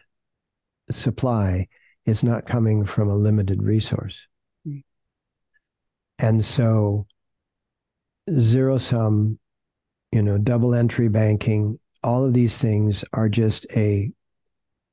supply 0.91 1.69
is 2.05 2.21
not 2.21 2.45
coming 2.45 2.83
from 2.85 3.07
a 3.07 3.15
limited 3.15 3.63
resource. 3.63 4.27
Mm. 4.67 4.83
And 6.19 6.43
so, 6.43 7.07
zero 8.37 8.77
sum, 8.77 9.39
you 10.11 10.21
know, 10.21 10.37
double 10.37 10.75
entry 10.75 11.07
banking, 11.07 11.79
all 12.03 12.25
of 12.25 12.33
these 12.33 12.57
things 12.57 13.05
are 13.13 13.29
just 13.29 13.65
a, 13.73 14.11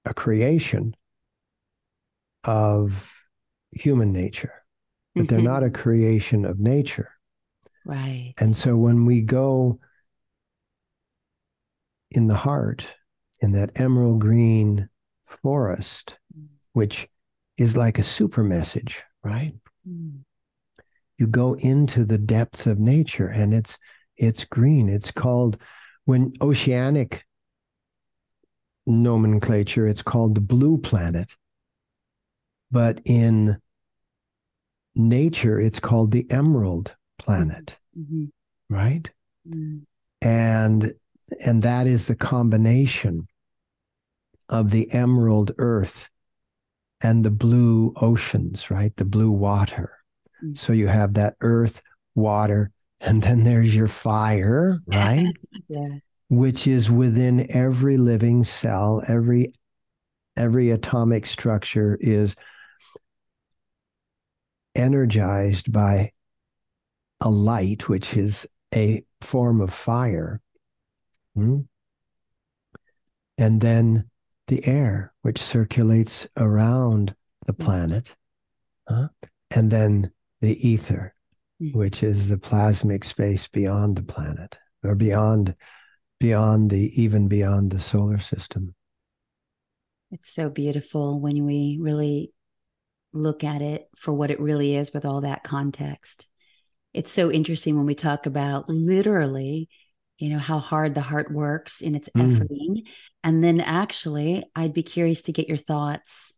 a 0.05 0.15
creation 0.15 0.95
of 2.45 3.13
human 3.73 4.13
nature, 4.13 4.55
but 5.17 5.23
mm-hmm. 5.25 5.35
they're 5.35 5.45
not 5.45 5.65
a 5.65 5.71
creation 5.71 6.45
of 6.45 6.61
nature. 6.61 7.11
Right. 7.91 8.35
And 8.39 8.57
so 8.57 8.77
when 8.77 9.05
we 9.05 9.21
go 9.21 9.81
in 12.13 12.29
the 12.29 12.37
heart, 12.37 12.87
in 13.41 13.51
that 13.53 13.73
emerald 13.75 14.21
green 14.21 14.89
forest, 15.27 16.17
mm. 16.33 16.47
which 16.73 17.09
is 17.59 17.77
like 17.77 17.99
a 17.99 18.05
super 18.05 18.45
message, 18.45 19.03
right? 19.25 19.53
Mm. 19.89 20.21
You 21.19 21.27
go 21.27 21.55
into 21.55 22.05
the 22.05 22.17
depth 22.17 22.69
of 22.69 22.79
nature 22.79 23.27
and 23.27 23.53
it's 23.53 23.77
it's 24.17 24.45
green. 24.45 24.89
It's 24.89 25.11
called 25.11 25.59
when 26.05 26.33
oceanic 26.41 27.25
nomenclature, 28.87 29.89
it's 29.89 30.03
called 30.03 30.37
the 30.37 30.41
blue 30.41 30.79
planet. 30.79 31.35
But 32.71 33.01
in 33.05 33.61
nature, 34.95 35.59
it's 35.61 35.81
called 35.81 36.13
the 36.13 36.31
emerald 36.31 36.95
planet 37.19 37.80
mm-hmm. 37.99 38.25
right 38.69 39.11
mm-hmm. 39.49 39.79
and 40.27 40.95
and 41.45 41.63
that 41.63 41.87
is 41.87 42.07
the 42.07 42.15
combination 42.15 43.27
of 44.49 44.71
the 44.71 44.91
emerald 44.93 45.53
earth 45.59 46.09
and 47.01 47.25
the 47.25 47.31
blue 47.31 47.93
oceans 47.97 48.71
right 48.71 48.95
the 48.97 49.05
blue 49.05 49.31
water 49.31 49.93
mm-hmm. 50.43 50.55
so 50.55 50.73
you 50.73 50.87
have 50.87 51.15
that 51.15 51.35
earth 51.41 51.83
water 52.15 52.71
and 53.01 53.23
then 53.23 53.45
there's 53.45 53.75
your 53.75 53.89
fire 53.89 54.79
right 54.87 55.27
yeah. 55.69 55.89
which 56.29 56.67
is 56.67 56.91
within 56.91 57.47
every 57.51 57.97
living 57.97 58.45
cell 58.45 59.03
every 59.09 59.53
every 60.37 60.71
atomic 60.71 61.27
structure 61.27 61.97
is 62.01 62.35
energized 64.75 65.73
by 65.73 66.13
a 67.21 67.31
light, 67.31 67.89
which 67.89 68.17
is 68.17 68.47
a 68.75 69.05
form 69.21 69.61
of 69.61 69.73
fire. 69.73 70.41
Hmm? 71.35 71.61
And 73.39 73.61
then 73.61 74.11
the 74.49 74.67
air, 74.67 75.13
which 75.23 75.41
circulates 75.41 76.27
around 76.37 77.15
the 77.47 77.53
hmm. 77.53 77.63
planet. 77.63 78.17
Huh? 78.89 79.09
And 79.51 79.71
then 79.71 80.13
the 80.41 80.67
ether, 80.67 81.15
hmm. 81.59 81.73
which 81.73 82.03
is 82.03 82.29
the 82.29 82.39
plasmic 82.39 83.05
space 83.05 83.47
beyond 83.49 83.97
the 83.97 84.03
planet 84.03 84.59
or 84.83 84.95
beyond 84.95 85.55
beyond 86.19 86.71
the 86.71 87.03
even 87.03 87.29
beyond 87.29 87.71
the 87.71 87.81
solar 87.81 88.19
system. 88.19 88.75
It's 90.11 90.35
so 90.35 90.51
beautiful 90.51 91.19
when 91.19 91.47
we 91.47 91.79
really 91.81 92.33
look 93.13 93.43
at 93.43 93.63
it 93.63 93.89
for 93.97 94.13
what 94.13 94.31
it 94.31 94.39
really 94.39 94.77
is 94.77 94.93
with 94.93 95.05
all 95.05 95.23
that 95.23 95.43
context 95.43 96.27
it's 96.93 97.13
so 97.13 97.31
interesting 97.31 97.77
when 97.77 97.87
we 97.87 97.95
talk 97.95 98.27
about 98.27 98.69
literally 98.69 99.69
you 100.19 100.29
know 100.29 100.39
how 100.39 100.59
hard 100.59 100.95
the 100.95 101.01
heart 101.01 101.33
works 101.33 101.81
in 101.81 101.95
its 101.95 102.09
mm. 102.11 102.23
efforting 102.23 102.83
and 103.25 103.43
then 103.43 103.61
actually 103.61 104.45
i'd 104.57 104.75
be 104.75 104.83
curious 104.83 105.23
to 105.23 105.33
get 105.33 105.49
your 105.49 105.57
thoughts 105.57 106.35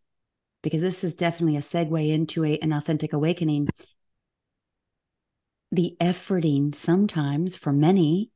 because 0.63 0.81
this 0.81 1.05
is 1.05 1.15
definitely 1.15 1.57
a 1.57 1.61
segue 1.61 2.13
into 2.13 2.45
a, 2.45 2.59
an 2.59 2.73
authentic 2.73 3.13
awakening. 3.13 3.69
The 5.73 5.97
efforting 6.01 6.75
sometimes 6.75 7.57
for 7.57 7.73
many, 7.73 8.31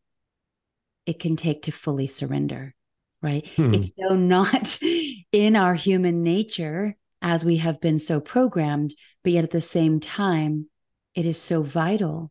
it 1.05 1.19
can 1.21 1.37
take 1.37 1.63
to 1.63 1.73
fully 1.73 2.07
surrender, 2.07 2.75
right? 3.23 3.47
Hmm. 3.57 3.75
It's 3.75 3.93
so 3.99 4.17
not 4.17 4.79
in 5.33 5.57
our 5.57 5.75
human 5.75 6.23
nature 6.23 6.97
as 7.23 7.45
we 7.45 7.59
have 7.59 7.81
been 7.81 7.99
so 7.99 8.21
programmed, 8.21 8.95
but 9.23 9.33
yet 9.33 9.45
at 9.45 9.51
the 9.51 9.61
same 9.61 10.01
time, 10.01 10.69
it 11.17 11.25
is 11.25 11.41
so 11.41 11.63
vital 11.63 12.31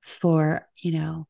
for, 0.00 0.66
you 0.76 0.92
know, 0.92 1.26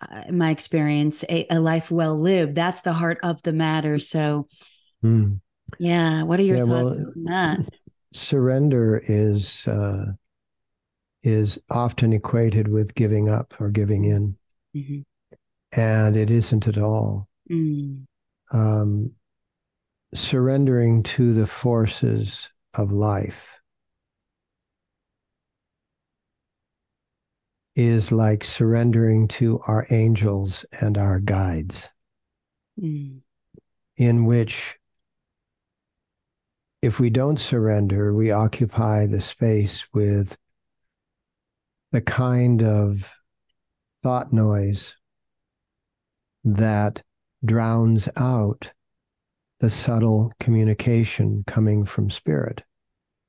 uh, 0.00 0.32
my 0.32 0.50
experience, 0.50 1.22
a, 1.28 1.46
a, 1.50 1.60
life 1.60 1.90
well 1.90 2.18
lived. 2.18 2.54
That's 2.54 2.80
the 2.80 2.94
heart 2.94 3.18
of 3.22 3.42
the 3.42 3.52
matter. 3.52 3.98
So, 3.98 4.46
hmm. 5.02 5.34
yeah, 5.78 6.22
what 6.22 6.40
are 6.40 6.44
your 6.44 6.56
yeah, 6.56 6.64
thoughts 6.64 6.98
well, 6.98 7.12
on 7.14 7.24
that? 7.24 7.68
Surrender 8.12 9.00
is 9.06 9.68
uh, 9.68 10.06
is 11.22 11.60
often 11.70 12.14
equated 12.14 12.66
with 12.66 12.94
giving 12.94 13.28
up 13.28 13.54
or 13.60 13.68
giving 13.68 14.06
in, 14.06 14.36
mm-hmm. 14.74 15.00
and 15.78 16.16
it 16.16 16.30
isn't 16.30 16.66
at 16.66 16.78
all. 16.78 17.28
Mm. 17.48 18.06
Um, 18.52 19.12
surrendering 20.12 21.04
to 21.04 21.32
the 21.32 21.46
forces 21.46 22.48
of 22.74 22.90
life 22.90 23.59
is 27.80 28.12
like 28.12 28.44
surrendering 28.44 29.26
to 29.26 29.58
our 29.66 29.86
angels 29.90 30.66
and 30.82 30.98
our 30.98 31.18
guides, 31.18 31.88
mm. 32.78 33.18
in 33.96 34.26
which, 34.26 34.76
if 36.82 37.00
we 37.00 37.08
don't 37.08 37.40
surrender, 37.40 38.12
we 38.12 38.30
occupy 38.30 39.06
the 39.06 39.20
space 39.22 39.86
with 39.94 40.36
the 41.90 42.02
kind 42.02 42.62
of 42.62 43.10
thought 44.02 44.30
noise 44.30 44.96
that 46.44 47.02
drowns 47.42 48.10
out 48.18 48.72
the 49.60 49.70
subtle 49.70 50.30
communication 50.38 51.44
coming 51.46 51.86
from 51.86 52.10
spirit, 52.10 52.62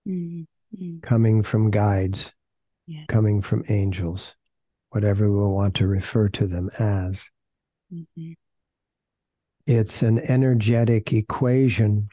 mm-hmm. 0.06 1.00
coming 1.00 1.42
from 1.42 1.72
guides, 1.72 2.34
yeah. 2.86 3.06
coming 3.08 3.42
from 3.42 3.64
angels, 3.70 4.36
whatever 4.92 5.32
we 5.32 5.54
want 5.54 5.76
to 5.76 5.88
refer 5.88 6.30
to 6.30 6.46
them 6.46 6.70
as. 6.78 7.30
Mm-hmm. 7.94 8.34
It's 9.66 10.02
an 10.02 10.20
energetic 10.20 11.14
equation 11.14 12.10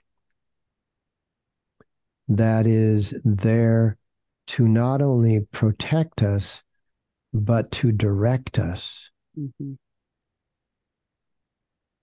that 2.28 2.66
is 2.66 3.14
there 3.25 3.97
to 4.49 4.68
not 4.68 5.02
only 5.02 5.40
protect 5.52 6.23
us, 6.23 6.62
but 7.32 7.70
to 7.70 7.92
direct 7.92 8.58
us 8.58 9.11
mm-hmm. 9.38 9.73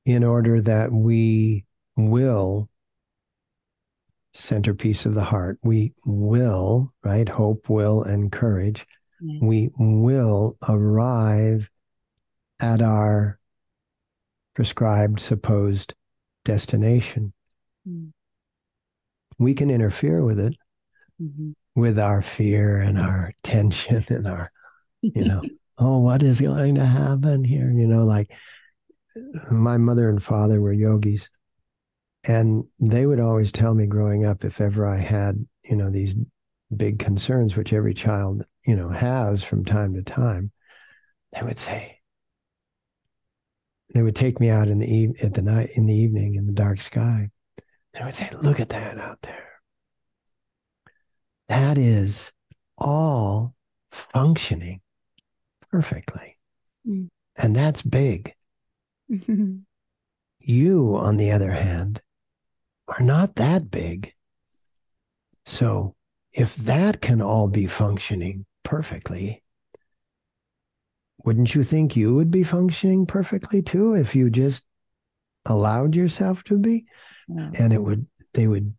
in 0.05 0.24
order 0.24 0.62
that 0.62 0.91
we 0.91 1.65
will 1.96 2.70
centerpiece 4.34 5.05
of 5.05 5.13
the 5.13 5.24
heart 5.24 5.58
we 5.63 5.94
will 6.05 6.94
right 7.05 7.29
hope 7.29 7.70
will 7.70 8.03
and 8.03 8.34
courage 8.34 8.86
yes. 9.22 9.40
we 9.42 9.70
will 9.78 10.58
arrive 10.68 11.70
at 12.60 12.82
our 12.82 13.40
prescribed 14.54 15.20
supposed 15.20 15.94
destination 16.44 17.34
mm. 17.88 18.10
we 19.38 19.54
can 19.54 19.70
interfere 19.70 20.24
with 20.24 20.40
it 20.40 20.56
mm-hmm. 21.22 21.51
with 21.75 22.00
our 22.00 22.22
fear 22.22 22.80
and 22.80 22.98
our 22.98 23.34
tension 23.44 24.04
and 24.10 24.28
our 24.28 24.51
you 25.01 25.25
know 25.25 25.42
oh 25.78 26.00
what 26.00 26.24
is 26.24 26.40
going 26.40 26.75
to 26.75 26.86
happen 26.86 27.44
here 27.44 27.72
you 27.72 27.88
know 27.88 28.04
like 28.04 28.32
my 29.51 29.78
mother 29.78 30.10
and 30.10 30.24
father 30.24 30.62
were 30.62 30.74
yogis 30.74 31.30
and 32.28 32.66
they 32.80 33.06
would 33.06 33.20
always 33.20 33.51
tell 33.51 33.74
me 33.74 33.86
growing 33.86 34.25
up 34.25 34.44
if 34.44 34.60
ever 34.60 34.86
I 34.88 34.98
had, 34.98 35.46
you 35.64 35.75
know, 35.75 35.92
these 35.92 36.16
big 36.75 36.98
concerns, 36.98 37.56
which 37.56 37.72
every 37.72 37.94
child, 37.94 38.44
you 38.66 38.75
know, 38.75 38.90
has 38.90 39.44
from 39.44 39.66
time 39.66 39.94
to 39.94 40.04
time, 40.04 40.51
they 41.34 41.44
would 41.44 41.58
say, 41.58 42.01
they 43.94 44.01
would 44.01 44.16
take 44.16 44.40
me 44.40 44.50
out 44.50 44.68
in 44.68 44.80
the 44.80 44.88
eve- 44.88 45.16
at 45.24 45.34
the 45.34 45.42
night 45.42 45.70
in 45.75 45.86
the 45.86 45.94
evening 45.94 46.36
in 46.36 46.48
the 46.48 46.54
dark 46.54 46.82
sky. 46.82 47.30
They 47.94 48.04
would 48.04 48.14
say, 48.14 48.30
"Look 48.42 48.60
at 48.60 48.70
that 48.70 49.00
out 49.00 49.22
there. 49.22 49.62
That 51.48 51.78
is 51.78 52.32
all 52.78 53.56
functioning 53.90 54.82
perfectly, 55.72 56.38
mm. 56.86 57.10
and 57.38 57.56
that's 57.56 57.82
big." 57.82 58.34
you, 59.08 60.96
on 60.98 61.18
the 61.18 61.32
other 61.32 61.51
hand, 61.51 62.01
are 62.88 63.04
not 63.04 63.36
that 63.36 63.70
big. 63.72 64.14
So 65.46 65.96
if 66.34 66.56
that 66.56 67.01
can 67.01 67.22
all 67.22 67.48
be 67.48 67.68
functioning 67.68 68.46
perfectly, 68.66 69.42
wouldn't 71.24 71.56
you 71.56 71.64
think 71.64 71.96
you 71.96 72.14
would 72.16 72.30
be 72.30 72.44
functioning 72.44 73.06
perfectly 73.06 73.62
too 73.62 73.94
if 73.94 74.14
you 74.14 74.30
just 74.30 74.66
allowed 75.46 75.96
yourself 75.96 76.44
to 76.44 76.58
be? 76.58 76.86
And 77.58 77.72
it 77.72 77.82
would, 77.82 78.06
they 78.34 78.48
would, 78.48 78.74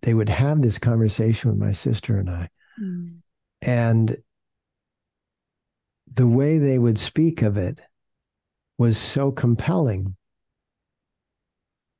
they 0.00 0.14
would 0.14 0.30
have 0.30 0.62
this 0.62 0.78
conversation 0.78 1.50
with 1.50 1.58
my 1.58 1.72
sister 1.72 2.18
and 2.18 2.30
I. 2.30 2.48
Mm. 2.80 3.18
And 3.60 4.16
the 6.12 6.26
way 6.26 6.58
they 6.58 6.78
would 6.78 6.98
speak 6.98 7.42
of 7.42 7.58
it 7.58 7.78
was 8.78 8.96
so 8.96 9.30
compelling 9.30 10.16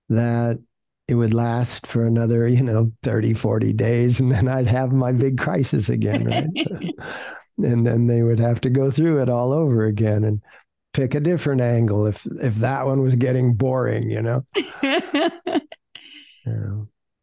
that 0.09 0.59
it 1.09 1.15
would 1.15 1.33
last 1.33 1.87
for 1.87 2.05
another, 2.05 2.49
you 2.49 2.63
know, 2.63 2.91
30, 3.03 3.35
40 3.35 3.73
days. 3.73 4.19
And 4.19 4.33
then 4.33 4.49
I'd 4.49 4.67
have 4.67 4.93
my 4.93 5.13
big 5.13 5.39
crisis 5.39 5.89
again, 5.89 6.25
right? 6.25 6.95
and 7.63 7.87
then 7.87 8.07
they 8.07 8.23
would 8.23 8.41
have 8.41 8.61
to 8.63 8.71
go 8.71 8.91
through 8.91 9.23
it 9.23 9.29
all 9.29 9.53
over 9.53 9.85
again 9.85 10.25
and 10.25 10.43
pick 10.93 11.15
a 11.15 11.21
different 11.21 11.61
angle 11.61 12.07
if 12.07 12.27
if 12.43 12.57
that 12.57 12.87
one 12.87 13.03
was 13.03 13.15
getting 13.15 13.55
boring, 13.55 14.11
you 14.11 14.23
know. 14.23 14.45
yeah. 14.83 15.29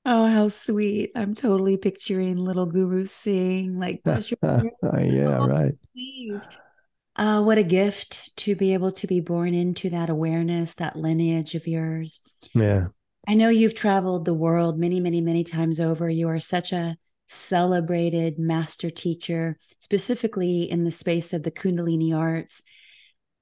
Oh, 0.06 0.26
how 0.28 0.48
sweet. 0.50 1.12
I'm 1.16 1.34
totally 1.34 1.78
picturing 1.78 2.38
little 2.38 2.66
Guru 2.66 3.06
Singh 3.06 3.80
like 3.80 4.02
yeah, 4.06 5.46
right. 5.46 5.72
Sweet. 5.92 6.42
Uh, 7.16 7.42
what 7.44 7.58
a 7.58 7.64
gift 7.64 8.36
to 8.38 8.56
be 8.56 8.74
able 8.74 8.92
to 8.92 9.08
be 9.08 9.20
born 9.20 9.54
into 9.54 9.90
that 9.92 10.10
awareness, 10.10 10.74
that 10.76 10.96
lineage 10.96 11.54
of 11.56 11.68
yours. 11.68 12.22
Yeah. 12.56 12.88
I 13.28 13.36
know 13.36 13.50
you've 13.50 13.76
traveled 13.76 14.26
the 14.26 14.34
world 14.34 14.78
many, 14.78 15.00
many, 15.00 15.22
many 15.22 15.44
times 15.44 15.80
over. 15.80 16.10
You 16.10 16.28
are 16.28 16.40
such 16.40 16.74
a 16.74 16.98
celebrated 17.30 18.38
master 18.38 18.90
teacher, 18.90 19.58
specifically 19.80 20.64
in 20.64 20.84
the 20.84 20.92
space 20.92 21.32
of 21.34 21.44
the 21.44 21.52
Kundalini 21.52 22.14
arts. 22.14 22.62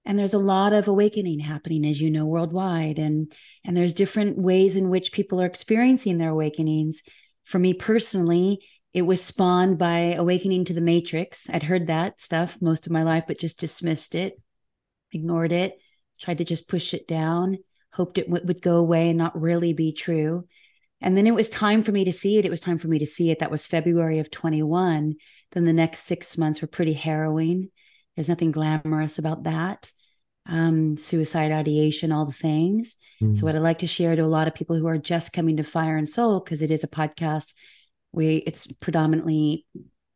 And 0.05 0.17
there's 0.17 0.35
a 0.35 0.39
lot 0.39 0.73
of 0.73 0.87
awakening 0.87 1.39
happening, 1.39 1.85
as 1.85 1.99
you 1.99 2.11
know, 2.11 2.27
worldwide. 2.27 2.99
And, 2.99 3.31
and 3.65 3.75
there's 3.75 3.93
different 3.93 4.37
ways 4.37 4.75
in 4.75 4.89
which 4.89 5.11
people 5.11 5.41
are 5.41 5.47
experiencing 5.47 6.17
their 6.17 6.29
awakenings. 6.29 7.01
For 7.43 7.57
me 7.57 7.73
personally, 7.73 8.63
it 8.93 9.03
was 9.03 9.23
spawned 9.23 9.79
by 9.79 10.13
awakening 10.13 10.65
to 10.65 10.73
the 10.73 10.81
matrix. 10.81 11.49
I'd 11.49 11.63
heard 11.63 11.87
that 11.87 12.21
stuff 12.21 12.61
most 12.61 12.85
of 12.85 12.91
my 12.91 13.03
life, 13.03 13.23
but 13.27 13.39
just 13.39 13.59
dismissed 13.59 14.13
it, 14.13 14.39
ignored 15.11 15.51
it, 15.51 15.79
tried 16.19 16.37
to 16.37 16.45
just 16.45 16.69
push 16.69 16.93
it 16.93 17.07
down 17.07 17.57
hoped 17.93 18.17
it 18.17 18.27
w- 18.27 18.45
would 18.45 18.61
go 18.61 18.77
away 18.77 19.09
and 19.09 19.17
not 19.17 19.39
really 19.39 19.73
be 19.73 19.91
true. 19.91 20.47
And 21.01 21.17
then 21.17 21.27
it 21.27 21.33
was 21.33 21.49
time 21.49 21.81
for 21.81 21.91
me 21.91 22.05
to 22.05 22.11
see 22.11 22.37
it. 22.37 22.45
It 22.45 22.51
was 22.51 22.61
time 22.61 22.77
for 22.77 22.87
me 22.87 22.99
to 22.99 23.05
see 23.05 23.31
it. 23.31 23.39
That 23.39 23.51
was 23.51 23.65
February 23.65 24.19
of 24.19 24.29
21. 24.29 25.15
Then 25.51 25.65
the 25.65 25.73
next 25.73 26.01
six 26.01 26.37
months 26.37 26.61
were 26.61 26.67
pretty 26.67 26.93
harrowing. 26.93 27.69
There's 28.15 28.29
nothing 28.29 28.51
glamorous 28.51 29.17
about 29.17 29.43
that. 29.43 29.89
Um, 30.47 30.97
suicide 30.97 31.51
ideation, 31.51 32.11
all 32.11 32.25
the 32.25 32.31
things. 32.31 32.95
Mm. 33.21 33.37
So, 33.37 33.45
what 33.45 33.55
I'd 33.55 33.61
like 33.61 33.79
to 33.79 33.87
share 33.87 34.15
to 34.15 34.23
a 34.23 34.25
lot 34.25 34.47
of 34.47 34.55
people 34.55 34.75
who 34.75 34.87
are 34.87 34.97
just 34.97 35.33
coming 35.33 35.57
to 35.57 35.63
Fire 35.63 35.97
and 35.97 36.09
Soul, 36.09 36.39
because 36.39 36.61
it 36.61 36.71
is 36.71 36.83
a 36.83 36.87
podcast, 36.87 37.53
we 38.11 38.37
it's 38.37 38.67
predominantly 38.79 39.65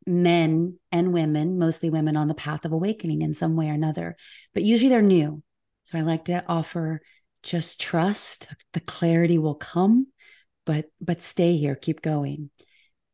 men 0.08 0.78
and 0.92 1.14
women, 1.14 1.58
mostly 1.58 1.90
women 1.90 2.18
on 2.18 2.28
the 2.28 2.34
path 2.34 2.66
of 2.66 2.72
awakening 2.72 3.22
in 3.22 3.34
some 3.34 3.56
way 3.56 3.70
or 3.70 3.74
another, 3.74 4.16
but 4.54 4.64
usually 4.64 4.90
they're 4.90 5.02
new. 5.02 5.42
So 5.86 5.98
I 5.98 6.02
like 6.02 6.26
to 6.26 6.44
offer 6.48 7.02
just 7.46 7.80
trust 7.80 8.50
the 8.74 8.82
clarity 8.82 9.38
will 9.38 9.56
come 9.56 10.08
but 10.66 10.86
but 11.00 11.22
stay 11.22 11.56
here 11.56 11.76
keep 11.76 12.02
going 12.02 12.50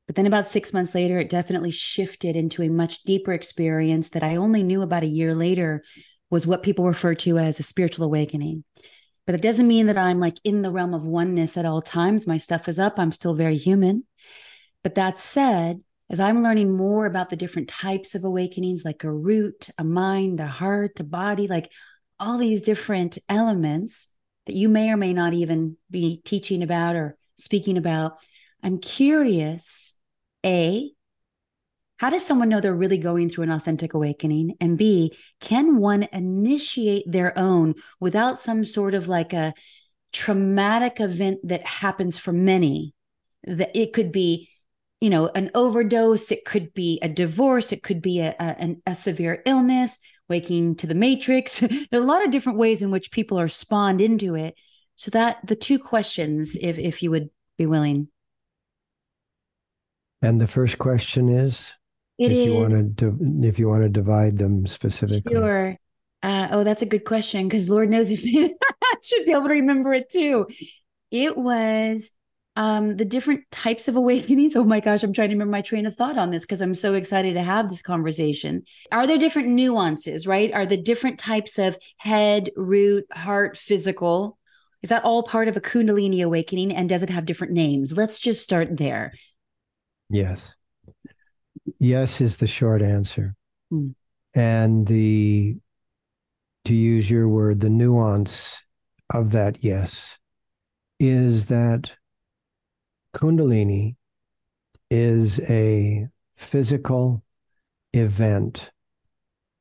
but 0.07 0.15
then 0.15 0.25
about 0.25 0.47
6 0.47 0.73
months 0.73 0.95
later 0.95 1.19
it 1.19 1.29
definitely 1.29 1.71
shifted 1.71 2.35
into 2.35 2.63
a 2.63 2.69
much 2.69 3.03
deeper 3.03 3.33
experience 3.33 4.09
that 4.09 4.23
I 4.23 4.37
only 4.37 4.63
knew 4.63 4.81
about 4.81 5.03
a 5.03 5.07
year 5.07 5.35
later 5.35 5.83
was 6.29 6.47
what 6.47 6.63
people 6.63 6.85
refer 6.85 7.13
to 7.15 7.37
as 7.37 7.59
a 7.59 7.63
spiritual 7.63 8.05
awakening 8.05 8.63
But 9.25 9.35
it 9.35 9.41
doesn't 9.41 9.67
mean 9.67 9.85
that 9.85 9.97
I'm 9.97 10.19
like 10.19 10.37
in 10.43 10.61
the 10.61 10.71
realm 10.71 10.93
of 10.93 11.05
oneness 11.05 11.57
at 11.57 11.65
all 11.65 11.81
times. 11.81 12.25
My 12.25 12.37
stuff 12.37 12.67
is 12.67 12.79
up. 12.79 12.97
I'm 12.97 13.11
still 13.11 13.33
very 13.33 13.57
human. 13.57 14.05
But 14.83 14.95
that 14.95 15.19
said, 15.19 15.81
as 16.09 16.19
I'm 16.19 16.43
learning 16.43 16.75
more 16.75 17.05
about 17.05 17.29
the 17.29 17.35
different 17.35 17.69
types 17.69 18.15
of 18.15 18.23
awakenings, 18.23 18.83
like 18.83 19.03
a 19.03 19.11
root, 19.13 19.69
a 19.77 19.83
mind, 19.83 20.39
a 20.39 20.47
heart, 20.47 20.99
a 20.99 21.03
body, 21.03 21.47
like 21.47 21.69
all 22.19 22.37
these 22.37 22.61
different 22.61 23.17
elements 23.29 24.07
that 24.45 24.55
you 24.55 24.69
may 24.69 24.91
or 24.91 24.97
may 24.97 25.13
not 25.13 25.33
even 25.33 25.77
be 25.89 26.21
teaching 26.23 26.63
about 26.63 26.95
or 26.95 27.17
speaking 27.37 27.77
about, 27.77 28.17
I'm 28.63 28.79
curious 28.79 29.95
A, 30.45 30.91
how 31.97 32.09
does 32.09 32.25
someone 32.25 32.49
know 32.49 32.59
they're 32.59 32.73
really 32.73 32.97
going 32.97 33.29
through 33.29 33.43
an 33.43 33.51
authentic 33.51 33.93
awakening? 33.93 34.55
And 34.59 34.75
B, 34.75 35.15
can 35.39 35.77
one 35.77 36.07
initiate 36.11 37.03
their 37.05 37.37
own 37.37 37.75
without 37.99 38.39
some 38.39 38.65
sort 38.65 38.95
of 38.95 39.07
like 39.07 39.33
a 39.33 39.53
traumatic 40.11 40.99
event 40.99 41.39
that 41.43 41.65
happens 41.65 42.17
for 42.17 42.33
many? 42.33 42.95
That 43.43 43.77
it 43.77 43.93
could 43.93 44.11
be, 44.11 44.49
you 44.99 45.11
know, 45.11 45.29
an 45.35 45.51
overdose, 45.53 46.31
it 46.31 46.43
could 46.43 46.73
be 46.73 46.97
a 47.03 47.09
divorce, 47.09 47.71
it 47.71 47.83
could 47.83 48.01
be 48.01 48.19
a, 48.19 48.35
a, 48.39 48.75
a 48.87 48.95
severe 48.95 49.43
illness, 49.45 49.99
waking 50.31 50.75
to 50.77 50.87
the 50.87 50.95
matrix. 50.95 51.59
there 51.59 51.99
are 51.99 52.03
a 52.03 52.05
lot 52.05 52.25
of 52.25 52.31
different 52.31 52.57
ways 52.57 52.81
in 52.81 52.89
which 52.89 53.11
people 53.11 53.37
are 53.37 53.49
spawned 53.49 54.01
into 54.01 54.35
it. 54.35 54.55
So 54.95 55.11
that 55.11 55.45
the 55.45 55.55
two 55.55 55.77
questions, 55.77 56.57
if 56.59 56.79
if 56.79 57.03
you 57.03 57.11
would 57.11 57.29
be 57.57 57.65
willing. 57.65 58.07
And 60.21 60.39
the 60.39 60.47
first 60.47 60.77
question 60.77 61.29
is 61.29 61.71
it 62.17 62.31
if 62.31 62.37
is, 62.37 62.45
you 62.45 62.53
want 62.53 62.97
to 62.97 63.47
if 63.47 63.59
you 63.59 63.67
want 63.67 63.83
to 63.83 63.89
divide 63.89 64.37
them 64.37 64.65
specifically. 64.67 65.33
Sure. 65.33 65.77
Uh, 66.23 66.47
oh, 66.51 66.63
that's 66.63 66.83
a 66.83 66.85
good 66.85 67.03
question 67.03 67.47
because 67.47 67.69
Lord 67.69 67.89
knows 67.89 68.11
if 68.11 68.23
I 68.83 68.95
should 69.03 69.25
be 69.25 69.31
able 69.31 69.43
to 69.43 69.49
remember 69.49 69.93
it 69.93 70.09
too. 70.09 70.47
It 71.09 71.35
was 71.35 72.11
um, 72.55 72.97
the 72.97 73.05
different 73.05 73.49
types 73.51 73.87
of 73.87 73.95
awakenings. 73.97 74.55
Oh 74.55 74.63
my 74.63 74.79
gosh, 74.79 75.03
I'm 75.03 75.13
trying 75.13 75.29
to 75.29 75.35
remember 75.35 75.51
my 75.51 75.61
train 75.61 75.85
of 75.85 75.95
thought 75.95 76.17
on 76.17 76.31
this 76.31 76.43
because 76.43 76.61
I'm 76.61 76.75
so 76.75 76.93
excited 76.93 77.33
to 77.35 77.43
have 77.43 77.69
this 77.69 77.81
conversation. 77.81 78.63
Are 78.91 79.07
there 79.07 79.17
different 79.17 79.49
nuances, 79.49 80.27
right? 80.27 80.53
Are 80.53 80.65
the 80.65 80.77
different 80.77 81.19
types 81.19 81.59
of 81.59 81.77
head, 81.97 82.49
root, 82.55 83.05
heart, 83.11 83.57
physical? 83.57 84.37
Is 84.81 84.89
that 84.89 85.03
all 85.03 85.23
part 85.23 85.47
of 85.47 85.57
a 85.57 85.61
Kundalini 85.61 86.23
awakening? 86.23 86.75
And 86.75 86.89
does 86.89 87.03
it 87.03 87.09
have 87.09 87.25
different 87.25 87.53
names? 87.53 87.95
Let's 87.95 88.19
just 88.19 88.41
start 88.41 88.77
there. 88.77 89.13
Yes. 90.09 90.55
Yes 91.79 92.19
is 92.19 92.37
the 92.37 92.47
short 92.47 92.81
answer. 92.81 93.35
Mm. 93.71 93.93
And 94.33 94.87
the, 94.87 95.57
to 96.65 96.73
use 96.73 97.09
your 97.09 97.27
word, 97.27 97.59
the 97.59 97.69
nuance 97.69 98.61
of 99.13 99.31
that 99.31 99.63
yes 99.63 100.17
is 100.99 101.47
that 101.47 101.91
Kundalini 103.13 103.95
is 104.89 105.39
a 105.49 106.07
physical 106.35 107.23
event. 107.93 108.71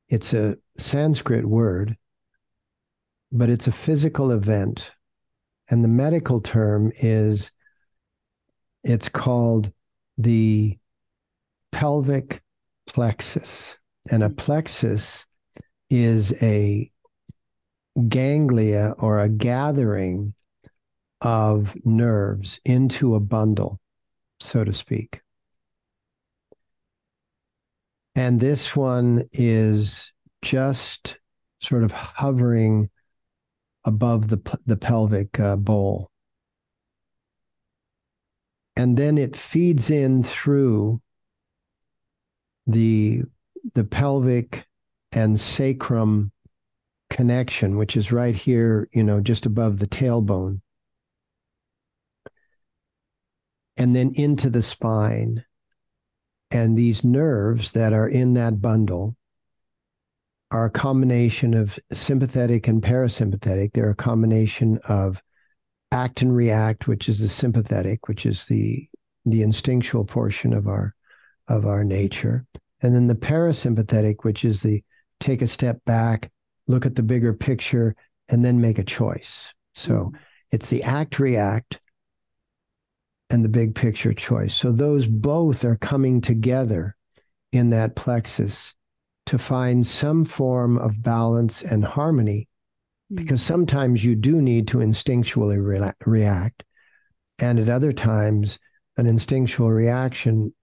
It's 0.09 0.33
a 0.33 0.57
Sanskrit 0.77 1.45
word, 1.45 1.97
but 3.31 3.49
it's 3.49 3.67
a 3.67 3.71
physical 3.71 4.31
event. 4.31 4.91
And 5.69 5.83
the 5.83 5.89
medical 5.89 6.41
term 6.41 6.91
is 6.97 7.51
it's 8.83 9.09
called 9.09 9.71
the 10.17 10.77
pelvic 11.71 12.41
plexus. 12.87 13.77
And 14.09 14.23
a 14.23 14.29
plexus 14.29 15.25
is 15.89 16.33
a 16.41 16.91
ganglia 18.07 18.95
or 18.97 19.19
a 19.19 19.29
gathering 19.29 20.33
of 21.21 21.75
nerves 21.85 22.59
into 22.65 23.15
a 23.15 23.19
bundle, 23.19 23.79
so 24.39 24.63
to 24.63 24.73
speak. 24.73 25.21
And 28.15 28.39
this 28.39 28.75
one 28.75 29.25
is 29.31 30.11
just 30.41 31.17
sort 31.59 31.83
of 31.83 31.91
hovering 31.91 32.89
above 33.85 34.27
the, 34.27 34.39
the 34.65 34.77
pelvic 34.77 35.39
uh, 35.39 35.55
bowl. 35.55 36.09
And 38.75 38.97
then 38.97 39.17
it 39.17 39.35
feeds 39.35 39.91
in 39.91 40.23
through 40.23 41.01
the 42.67 43.23
the 43.75 43.83
pelvic 43.83 44.65
and 45.11 45.39
sacrum 45.39 46.31
connection, 47.09 47.77
which 47.77 47.95
is 47.95 48.11
right 48.11 48.35
here, 48.35 48.89
you 48.91 49.03
know, 49.03 49.19
just 49.19 49.45
above 49.45 49.79
the 49.79 49.87
tailbone, 49.87 50.61
and 53.81 53.95
then 53.95 54.11
into 54.13 54.47
the 54.47 54.61
spine. 54.61 55.43
And 56.51 56.77
these 56.77 57.03
nerves 57.03 57.71
that 57.71 57.93
are 57.93 58.07
in 58.07 58.35
that 58.35 58.61
bundle 58.61 59.15
are 60.51 60.65
a 60.65 60.69
combination 60.69 61.55
of 61.55 61.79
sympathetic 61.91 62.67
and 62.67 62.83
parasympathetic. 62.83 63.73
They're 63.73 63.89
a 63.89 63.95
combination 63.95 64.77
of 64.87 65.23
act 65.91 66.21
and 66.21 66.35
react, 66.35 66.87
which 66.87 67.09
is 67.09 67.21
the 67.21 67.27
sympathetic, 67.27 68.07
which 68.07 68.27
is 68.27 68.45
the 68.45 68.87
the 69.25 69.41
instinctual 69.41 70.05
portion 70.05 70.53
of 70.53 70.67
our 70.67 70.93
of 71.47 71.65
our 71.65 71.83
nature. 71.83 72.45
And 72.83 72.93
then 72.93 73.07
the 73.07 73.15
parasympathetic, 73.15 74.17
which 74.21 74.45
is 74.45 74.61
the 74.61 74.83
take 75.19 75.41
a 75.41 75.47
step 75.47 75.83
back, 75.85 76.29
look 76.67 76.85
at 76.85 76.93
the 76.93 77.03
bigger 77.03 77.33
picture, 77.33 77.95
and 78.29 78.45
then 78.45 78.61
make 78.61 78.77
a 78.77 78.83
choice. 78.83 79.51
So 79.73 79.93
mm-hmm. 79.93 80.17
it's 80.51 80.67
the 80.67 80.83
act 80.83 81.17
react 81.17 81.79
and 83.31 83.43
the 83.43 83.49
big 83.49 83.73
picture 83.73 84.13
choice. 84.13 84.55
So 84.55 84.71
those 84.71 85.07
both 85.07 85.63
are 85.63 85.77
coming 85.77 86.21
together 86.21 86.95
in 87.51 87.69
that 87.71 87.95
plexus 87.95 88.75
to 89.27 89.37
find 89.37 89.85
some 89.85 90.25
form 90.25 90.77
of 90.77 91.01
balance 91.01 91.61
and 91.61 91.83
harmony 91.83 92.47
mm-hmm. 93.11 93.15
because 93.15 93.41
sometimes 93.41 94.03
you 94.03 94.15
do 94.15 94.41
need 94.41 94.67
to 94.69 94.77
instinctually 94.77 95.63
re- 95.63 95.93
react 96.05 96.63
and 97.39 97.59
at 97.59 97.69
other 97.69 97.93
times 97.93 98.59
an 98.97 99.07
instinctual 99.07 99.71
reaction 99.71 100.53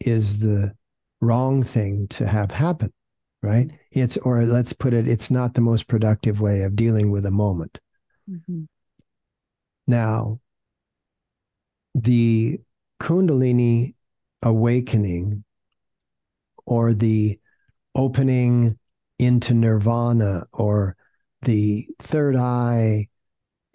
is 0.00 0.38
the 0.38 0.72
wrong 1.20 1.62
thing 1.62 2.06
to 2.08 2.26
have 2.26 2.50
happen, 2.50 2.92
right? 3.42 3.70
It's, 3.90 4.16
or 4.18 4.44
let's 4.46 4.72
put 4.72 4.94
it, 4.94 5.06
it's 5.06 5.30
not 5.30 5.54
the 5.54 5.60
most 5.60 5.88
productive 5.88 6.40
way 6.40 6.62
of 6.62 6.76
dealing 6.76 7.10
with 7.10 7.26
a 7.26 7.30
moment. 7.30 7.78
Mm-hmm. 8.28 8.62
Now, 9.86 10.40
the 11.94 12.60
Kundalini 13.00 13.94
awakening 14.42 15.44
or 16.66 16.94
the 16.94 17.38
opening 17.94 18.78
into 19.18 19.54
nirvana 19.54 20.46
or 20.52 20.96
the 21.42 21.86
third 21.98 22.36
eye, 22.36 23.08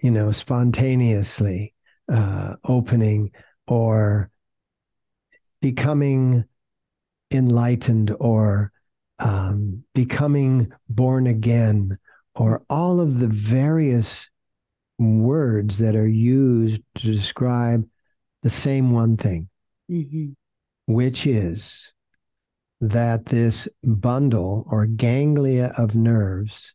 you 0.01 0.11
know, 0.11 0.31
spontaneously 0.31 1.73
uh, 2.11 2.55
opening 2.63 3.31
or 3.67 4.29
becoming 5.61 6.45
enlightened 7.31 8.15
or 8.19 8.71
um, 9.19 9.83
becoming 9.93 10.71
born 10.87 11.27
again 11.27 11.97
or 12.35 12.63
all 12.69 12.99
of 12.99 13.19
the 13.19 13.27
various 13.27 14.29
words 14.99 15.79
that 15.79 15.95
are 15.95 16.07
used 16.07 16.81
to 16.95 17.11
describe 17.11 17.87
the 18.47 18.51
same 18.51 18.89
one 18.91 19.17
thing, 19.17 19.49
mm-hmm. 19.91 20.29
which 20.85 21.27
is 21.27 21.91
that 22.79 23.25
this 23.25 23.67
bundle 23.83 24.63
or 24.71 24.85
ganglia 24.85 25.73
of 25.77 25.95
nerves 25.95 26.73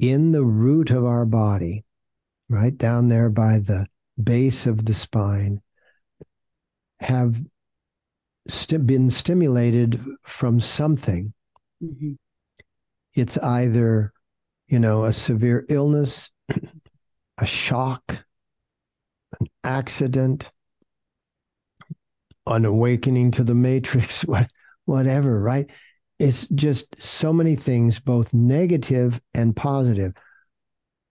in 0.00 0.32
the 0.32 0.42
root 0.42 0.90
of 0.90 1.04
our 1.04 1.24
body, 1.24 1.84
right 2.48 2.76
down 2.76 3.06
there 3.06 3.30
by 3.30 3.60
the 3.60 3.86
base 4.20 4.66
of 4.66 4.84
the 4.84 4.94
spine, 4.94 5.62
have 6.98 7.40
st- 8.48 8.84
been 8.84 9.10
stimulated 9.10 10.04
from 10.22 10.60
something. 10.60 11.32
Mm-hmm. 11.80 12.14
It's 13.14 13.38
either, 13.38 14.12
you 14.66 14.80
know, 14.80 15.04
a 15.04 15.12
severe 15.12 15.64
illness, 15.68 16.32
a 17.38 17.46
shock, 17.46 18.24
an 19.40 19.46
accident, 19.64 20.50
an 22.46 22.64
awakening 22.64 23.32
to 23.32 23.44
the 23.44 23.54
matrix, 23.54 24.22
what, 24.26 24.50
whatever, 24.84 25.40
right? 25.40 25.68
It's 26.18 26.46
just 26.48 27.02
so 27.02 27.32
many 27.32 27.56
things, 27.56 27.98
both 27.98 28.32
negative 28.32 29.20
and 29.34 29.56
positive. 29.56 30.14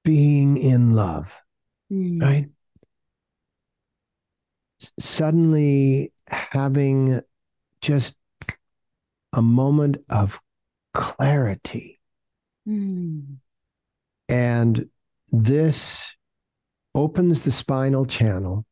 Being 0.04 0.58
in 0.58 0.96
love, 0.96 1.32
mm. 1.92 2.22
right? 2.22 2.50
suddenly 5.00 6.12
having 6.28 7.22
just 7.82 8.16
a 9.34 9.42
moment 9.42 9.98
of 10.10 10.40
clarity. 10.94 12.00
Mm. 12.68 13.38
And 14.30 14.90
this 15.32 16.16
opens 16.94 17.44
the 17.44 17.52
spinal 17.52 18.06
channel, 18.06 18.66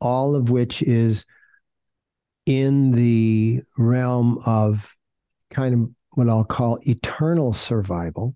all 0.00 0.34
of 0.34 0.50
which 0.50 0.82
is 0.82 1.24
in 2.46 2.90
the 2.90 3.62
realm 3.78 4.40
of 4.44 4.96
kind 5.50 5.74
of 5.74 5.90
what 6.10 6.28
I'll 6.28 6.44
call 6.44 6.78
eternal 6.82 7.52
survival, 7.52 8.34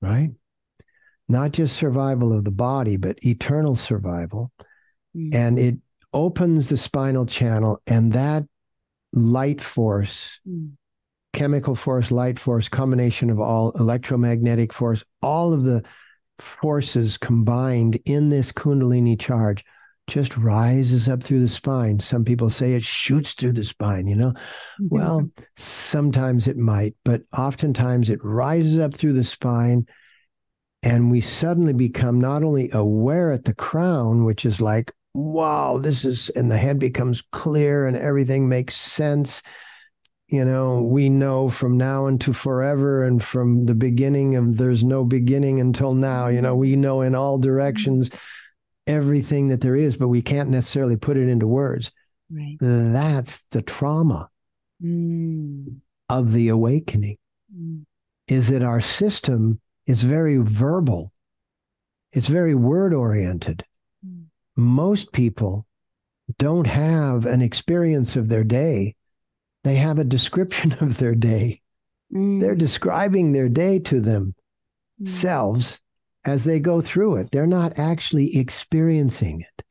right? 0.00 0.30
Not 1.28 1.52
just 1.52 1.76
survival 1.76 2.32
of 2.36 2.44
the 2.44 2.50
body, 2.50 2.96
but 2.96 3.24
eternal 3.24 3.76
survival. 3.76 4.50
Mm. 5.16 5.34
And 5.34 5.58
it 5.58 5.76
opens 6.12 6.68
the 6.68 6.76
spinal 6.76 7.26
channel, 7.26 7.80
and 7.86 8.12
that 8.12 8.44
light 9.12 9.60
force, 9.60 10.40
mm. 10.46 10.72
chemical 11.32 11.74
force, 11.74 12.10
light 12.10 12.38
force, 12.38 12.68
combination 12.68 13.30
of 13.30 13.40
all 13.40 13.70
electromagnetic 13.72 14.72
force, 14.72 15.04
all 15.22 15.52
of 15.52 15.64
the 15.64 15.82
forces 16.38 17.16
combined 17.16 17.98
in 18.04 18.30
this 18.30 18.52
Kundalini 18.52 19.18
charge 19.18 19.64
just 20.06 20.36
rises 20.36 21.08
up 21.08 21.22
through 21.22 21.40
the 21.40 21.48
spine. 21.48 21.98
Some 21.98 22.24
people 22.24 22.50
say 22.50 22.74
it 22.74 22.82
shoots 22.82 23.32
through 23.32 23.52
the 23.52 23.64
spine, 23.64 24.06
you 24.06 24.16
know? 24.16 24.30
Mm-hmm. 24.30 24.88
Well, 24.90 25.30
sometimes 25.56 26.46
it 26.46 26.58
might, 26.58 26.94
but 27.04 27.22
oftentimes 27.36 28.10
it 28.10 28.22
rises 28.22 28.78
up 28.78 28.94
through 28.94 29.14
the 29.14 29.24
spine. 29.24 29.86
And 30.82 31.10
we 31.10 31.22
suddenly 31.22 31.72
become 31.72 32.20
not 32.20 32.42
only 32.42 32.70
aware 32.72 33.32
at 33.32 33.44
the 33.44 33.54
crown, 33.54 34.24
which 34.24 34.44
is 34.44 34.60
like, 34.60 34.92
wow, 35.14 35.78
this 35.78 36.04
is, 36.04 36.28
and 36.30 36.50
the 36.50 36.58
head 36.58 36.78
becomes 36.78 37.22
clear 37.22 37.86
and 37.86 37.96
everything 37.96 38.46
makes 38.46 38.76
sense. 38.76 39.42
You 40.28 40.44
know, 40.44 40.80
we 40.80 41.10
know 41.10 41.50
from 41.50 41.76
now 41.76 42.06
into 42.06 42.32
forever 42.32 43.04
and 43.04 43.22
from 43.22 43.66
the 43.66 43.74
beginning 43.74 44.36
of 44.36 44.56
there's 44.56 44.82
no 44.82 45.04
beginning 45.04 45.60
until 45.60 45.94
now, 45.94 46.28
you 46.28 46.40
know, 46.40 46.56
we 46.56 46.76
know 46.76 47.02
in 47.02 47.14
all 47.14 47.38
directions 47.38 48.10
everything 48.86 49.48
that 49.48 49.60
there 49.60 49.76
is, 49.76 49.96
but 49.96 50.08
we 50.08 50.22
can't 50.22 50.48
necessarily 50.48 50.96
put 50.96 51.16
it 51.16 51.28
into 51.28 51.46
words. 51.46 51.92
Right. 52.30 52.56
That's 52.60 53.42
the 53.50 53.62
trauma 53.62 54.30
mm. 54.82 55.76
of 56.08 56.32
the 56.32 56.48
awakening. 56.48 57.18
Mm. 57.54 57.84
Is 58.26 58.48
that 58.48 58.62
our 58.62 58.80
system 58.80 59.60
is 59.86 60.02
very 60.02 60.38
verbal. 60.38 61.12
It's 62.12 62.28
very 62.28 62.54
word 62.54 62.94
oriented. 62.94 63.64
Mm. 64.06 64.24
Most 64.56 65.12
people 65.12 65.66
don't 66.38 66.66
have 66.66 67.26
an 67.26 67.42
experience 67.42 68.16
of 68.16 68.28
their 68.28 68.44
day. 68.44 68.96
They 69.64 69.76
have 69.76 69.98
a 69.98 70.04
description 70.04 70.72
of 70.80 70.98
their 70.98 71.14
day. 71.14 71.60
Mm. 72.12 72.40
They're 72.40 72.54
describing 72.54 73.32
their 73.32 73.48
day 73.48 73.80
to 73.80 74.32
themselves 75.00 75.80
as 76.24 76.44
they 76.44 76.60
go 76.60 76.80
through 76.80 77.16
it. 77.16 77.32
They're 77.32 77.46
not 77.46 77.78
actually 77.78 78.36
experiencing 78.36 79.40
it. 79.40 79.64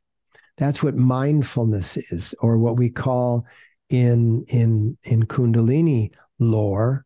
That's 0.56 0.82
what 0.82 0.94
mindfulness 0.94 1.96
is, 1.96 2.34
or 2.40 2.58
what 2.58 2.76
we 2.76 2.90
call 2.90 3.44
in 3.90 4.44
in 4.48 4.96
in 5.02 5.24
Kundalini 5.24 6.12
lore 6.38 7.04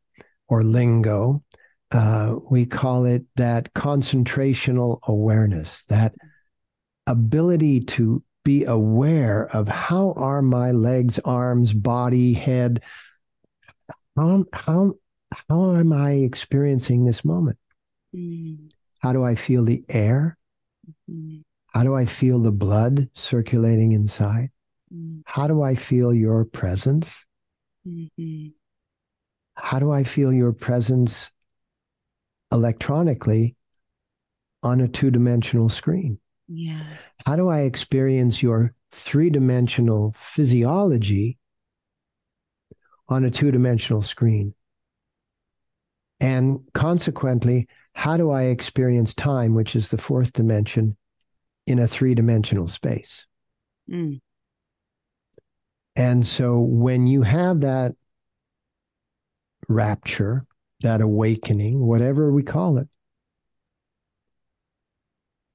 or 0.48 0.64
lingo, 0.64 1.42
uh, 1.92 2.37
we 2.51 2.66
call 2.66 3.05
it 3.05 3.24
that 3.37 3.72
concentrational 3.74 4.98
awareness, 5.07 5.85
that 5.85 6.14
ability 7.07 7.81
to 7.81 8.22
be 8.44 8.64
aware 8.64 9.44
of 9.55 9.68
how 9.68 10.12
are 10.12 10.42
my 10.42 10.72
legs, 10.72 11.18
arms, 11.24 11.72
body, 11.72 12.33
head, 12.33 12.83
how 14.16 14.44
how 14.53 14.94
how 15.48 15.77
am 15.77 15.92
I 15.92 16.12
experiencing 16.12 17.05
this 17.05 17.24
moment? 17.24 17.59
Mm. 18.14 18.70
How 19.01 19.12
do 19.12 19.24
I 19.24 19.35
feel 19.35 19.64
the 19.64 19.85
air? 19.88 20.37
Mm-hmm. 21.11 21.40
How 21.68 21.83
do 21.85 21.94
I 21.94 22.07
feel 22.07 22.40
the 22.40 22.51
blood 22.51 23.09
circulating 23.14 23.92
inside? 23.92 24.51
Mm-hmm. 24.92 25.20
How 25.24 25.46
do 25.46 25.62
I 25.62 25.74
feel 25.74 26.12
your 26.12 26.44
presence? 26.44 27.24
Mm-hmm. 27.87 28.48
How 29.55 29.79
do 29.79 29.90
I 29.90 30.05
feel 30.05 30.33
your 30.33 30.53
presence 30.53 31.31
electronically 32.53 33.57
on 34.62 34.81
a 34.81 34.88
two 34.88 35.11
dimensional 35.11 35.68
screen? 35.68 36.18
Yeah. 36.48 36.82
How 37.26 37.37
do 37.37 37.48
I 37.48 37.61
experience 37.61 38.42
your 38.42 38.74
three 38.90 39.30
dimensional 39.30 40.14
physiology 40.16 41.38
on 43.08 43.24
a 43.24 43.30
two 43.30 43.50
dimensional 43.50 44.02
screen? 44.02 44.54
And 46.20 46.61
consequently, 46.74 47.68
how 47.92 48.16
do 48.16 48.30
I 48.30 48.44
experience 48.44 49.14
time, 49.14 49.54
which 49.54 49.76
is 49.76 49.88
the 49.90 49.98
fourth 49.98 50.32
dimension, 50.32 50.96
in 51.66 51.78
a 51.78 51.87
three 51.87 52.14
dimensional 52.14 52.66
space? 52.66 53.26
Mm. 53.88 54.20
And 55.94 56.26
so 56.26 56.61
when 56.61 57.06
you 57.06 57.22
have 57.22 57.61
that 57.61 57.94
rapture, 59.68 60.46
that 60.80 61.00
awakening, 61.00 61.78
whatever 61.80 62.32
we 62.32 62.42
call 62.42 62.78
it, 62.78 62.88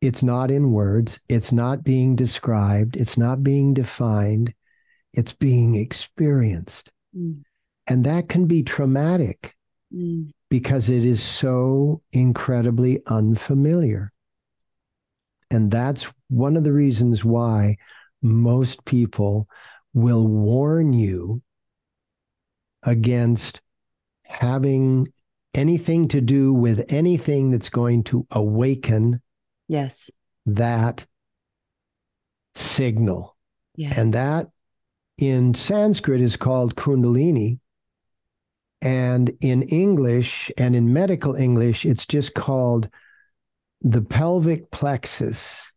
it's 0.04 0.22
not 0.22 0.52
in 0.52 0.72
words, 0.72 1.20
it's 1.30 1.52
not 1.52 1.84
being 1.84 2.16
described, 2.16 2.96
it's 2.96 3.18
not 3.18 3.44
being 3.44 3.74
defined, 3.74 4.54
it's 5.14 5.34
being 5.34 5.76
experienced. 5.76 6.92
Mm. 7.18 7.44
And 7.88 8.04
that 8.04 8.30
can 8.30 8.46
be 8.46 8.64
traumatic. 8.64 9.56
Mm 9.94 10.32
because 10.54 10.88
it 10.88 11.04
is 11.04 11.24
so 11.24 12.00
incredibly 12.12 13.02
unfamiliar. 13.08 14.14
And 15.50 15.72
that's 15.72 16.14
one 16.30 16.56
of 16.56 16.64
the 16.64 16.72
reasons 16.72 17.26
why 17.26 17.78
most 18.22 18.86
people 18.86 19.48
will 19.96 20.28
warn 20.28 20.94
you 20.94 21.42
against 22.84 23.62
having 24.22 25.12
anything 25.56 26.08
to 26.10 26.22
do 26.22 26.54
with 26.54 26.86
anything 26.90 27.50
that's 27.50 27.70
going 27.70 28.04
to 28.04 28.28
awaken 28.30 29.23
yes 29.74 30.10
that 30.46 31.06
signal 32.56 33.36
yeah. 33.76 33.94
and 33.98 34.14
that 34.14 34.50
in 35.18 35.54
sanskrit 35.54 36.22
is 36.22 36.38
called 36.38 36.76
kundalini 36.76 37.60
and 38.84 39.32
in 39.40 39.62
English 39.64 40.52
and 40.58 40.76
in 40.76 40.92
medical 40.92 41.36
English, 41.36 41.86
it's 41.86 42.06
just 42.06 42.34
called 42.34 42.90
the 43.80 44.02
pelvic 44.02 44.72
plexus, 44.72 45.72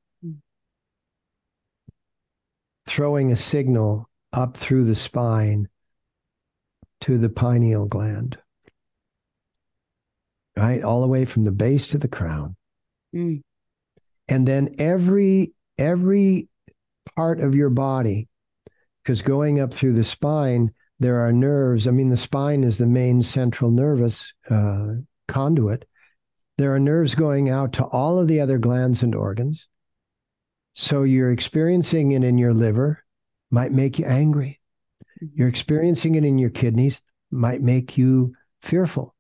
throwing 2.88 3.30
a 3.30 3.36
signal 3.36 4.10
up 4.32 4.56
through 4.56 4.84
the 4.84 4.96
spine 4.96 5.68
to 7.02 7.16
the 7.16 7.28
pineal 7.28 7.86
gland, 7.86 8.38
right? 10.56 10.82
All 10.82 11.00
the 11.00 11.06
way 11.06 11.24
from 11.24 11.44
the 11.44 11.52
base 11.52 11.86
to 11.88 11.98
the 11.98 12.08
crown. 12.08 12.56
Mm. 13.14 13.42
And 14.28 14.46
then 14.46 14.74
every 14.78 15.52
every 15.78 16.48
part 17.14 17.40
of 17.40 17.54
your 17.54 17.70
body, 17.70 18.28
because 19.02 19.22
going 19.22 19.60
up 19.60 19.72
through 19.72 19.92
the 19.92 20.04
spine, 20.04 20.72
there 20.98 21.20
are 21.20 21.32
nerves. 21.32 21.86
I 21.86 21.90
mean, 21.90 22.08
the 22.08 22.16
spine 22.16 22.64
is 22.64 22.78
the 22.78 22.86
main 22.86 23.22
central 23.22 23.70
nervous 23.70 24.32
uh, 24.50 24.94
conduit. 25.28 25.86
There 26.58 26.74
are 26.74 26.80
nerves 26.80 27.14
going 27.14 27.50
out 27.50 27.74
to 27.74 27.84
all 27.84 28.18
of 28.18 28.28
the 28.28 28.40
other 28.40 28.58
glands 28.58 29.02
and 29.02 29.14
organs. 29.14 29.68
So 30.74 31.02
you're 31.02 31.32
experiencing 31.32 32.12
it 32.12 32.24
in 32.24 32.38
your 32.38 32.54
liver, 32.54 33.04
might 33.50 33.72
make 33.72 33.98
you 33.98 34.06
angry. 34.06 34.60
Mm-hmm. 35.22 35.38
You're 35.38 35.48
experiencing 35.48 36.14
it 36.14 36.24
in 36.24 36.38
your 36.38 36.50
kidneys, 36.50 37.00
might 37.30 37.62
make 37.62 37.96
you 37.96 38.34
fearful. 38.62 39.14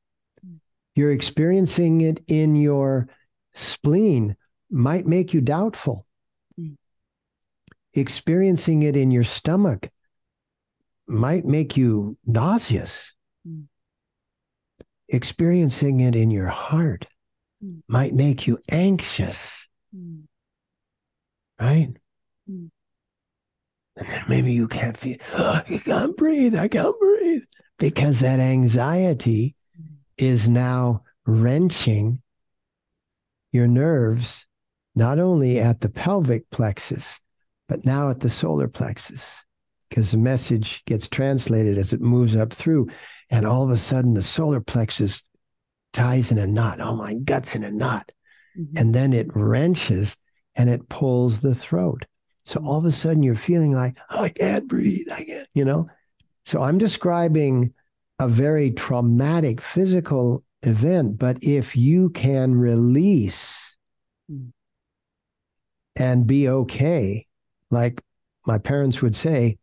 You're 0.94 1.12
experiencing 1.12 2.00
it 2.00 2.22
in 2.26 2.56
your 2.56 3.08
spleen, 3.54 4.36
might 4.70 5.06
make 5.06 5.32
you 5.32 5.40
doubtful. 5.40 6.06
Mm. 6.58 6.76
Experiencing 7.94 8.82
it 8.82 8.96
in 8.96 9.10
your 9.10 9.24
stomach 9.24 9.88
might 11.06 11.44
make 11.44 11.76
you 11.76 12.16
nauseous. 12.26 13.12
Mm. 13.46 13.64
Experiencing 15.08 16.00
it 16.00 16.16
in 16.16 16.30
your 16.30 16.48
heart 16.48 17.06
mm. 17.64 17.80
might 17.88 18.14
make 18.14 18.46
you 18.46 18.58
anxious. 18.70 19.68
Right? 21.60 21.88
Hmm. 22.46 22.66
And 23.96 24.08
then 24.08 24.24
maybe 24.28 24.52
you 24.52 24.68
can't 24.68 24.96
feel, 24.96 25.16
oh, 25.34 25.62
I 25.66 25.78
can't 25.78 26.16
breathe, 26.16 26.54
I 26.54 26.68
can't 26.68 26.98
breathe. 27.00 27.42
Because 27.78 28.20
that 28.20 28.40
anxiety 28.40 29.54
hmm. 29.74 29.94
is 30.18 30.48
now 30.50 31.02
wrenching 31.24 32.20
your 33.52 33.66
nerves, 33.66 34.46
not 34.96 35.18
only 35.20 35.60
at 35.60 35.80
the 35.80 35.88
pelvic 35.88 36.50
plexus, 36.50 37.20
but 37.68 37.84
now 37.84 38.10
at 38.10 38.20
the 38.20 38.30
solar 38.30 38.66
plexus 38.66 39.42
because 39.88 40.10
the 40.10 40.18
message 40.18 40.82
gets 40.86 41.06
translated 41.06 41.78
as 41.78 41.92
it 41.92 42.00
moves 42.00 42.34
up 42.34 42.52
through. 42.52 42.88
And 43.30 43.46
all 43.46 43.62
of 43.62 43.70
a 43.70 43.76
sudden, 43.76 44.14
the 44.14 44.22
solar 44.22 44.60
plexus 44.60 45.22
ties 45.92 46.32
in 46.32 46.38
a 46.38 46.46
knot. 46.46 46.80
Oh, 46.80 46.96
my 46.96 47.14
gut's 47.14 47.54
in 47.54 47.62
a 47.62 47.70
knot. 47.70 48.10
mm-hmm. 48.58 48.76
and 48.76 48.94
then 48.94 49.12
it 49.12 49.34
wrenches 49.34 50.16
and 50.54 50.70
it 50.70 50.88
pulls 50.88 51.40
the 51.40 51.54
throat. 51.54 52.04
So 52.44 52.60
all 52.64 52.78
of 52.78 52.86
a 52.86 52.92
sudden 52.92 53.22
you're 53.22 53.34
feeling 53.34 53.72
like, 53.72 53.96
oh, 54.10 54.24
I 54.24 54.28
can't 54.30 54.68
breathe. 54.68 55.08
I 55.12 55.24
can't, 55.24 55.48
you 55.54 55.64
know? 55.64 55.88
So 56.44 56.62
I'm 56.62 56.78
describing 56.78 57.74
a 58.18 58.28
very 58.28 58.70
traumatic 58.70 59.60
physical 59.60 60.44
event, 60.62 61.18
but 61.18 61.42
if 61.42 61.76
you 61.76 62.10
can 62.10 62.54
release 62.54 63.76
mm. 64.30 64.50
And 65.96 66.26
be 66.26 66.48
okay, 66.48 67.26
like 67.70 68.02
my 68.46 68.58
parents 68.58 69.02
would 69.02 69.16
say, 69.16 69.58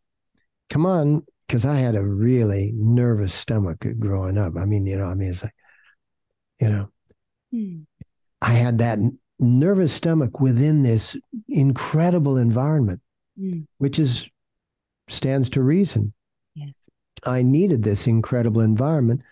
come 0.70 0.86
on, 0.86 1.24
because 1.46 1.64
I 1.64 1.76
had 1.76 1.94
a 1.94 2.04
really 2.04 2.72
nervous 2.74 3.34
stomach 3.34 3.84
growing 3.98 4.38
up. 4.38 4.56
I 4.56 4.64
mean, 4.64 4.86
you 4.86 4.96
know, 4.96 5.06
I 5.06 5.14
mean, 5.14 5.30
it's 5.30 5.42
like, 5.42 5.54
you 6.60 6.68
know, 6.68 6.88
mm. 7.52 7.84
I 8.42 8.50
had 8.50 8.78
that 8.78 8.98
nervous 9.38 9.92
stomach 9.92 10.40
within 10.40 10.82
this 10.82 11.16
incredible 11.48 12.36
environment, 12.36 13.00
mm. 13.38 13.66
which 13.78 13.98
is 13.98 14.28
stands 15.08 15.50
to 15.50 15.62
reason. 15.62 16.12
Yes. 16.54 16.74
I 17.24 17.42
needed 17.42 17.82
this 17.82 18.06
incredible 18.06 18.60
environment 18.60 19.22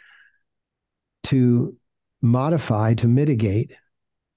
to 1.24 1.76
modify, 2.20 2.94
to 2.94 3.08
mitigate 3.08 3.74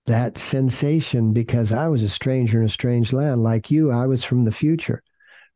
that 0.06 0.38
sensation 0.38 1.34
because 1.34 1.72
I 1.72 1.88
was 1.88 2.04
a 2.04 2.10
stranger 2.10 2.60
in 2.60 2.66
a 2.66 2.70
strange 2.70 3.12
land. 3.12 3.42
Like 3.42 3.72
you, 3.72 3.92
I 3.92 4.06
was 4.06 4.24
from 4.24 4.46
the 4.46 4.52
future, 4.52 5.02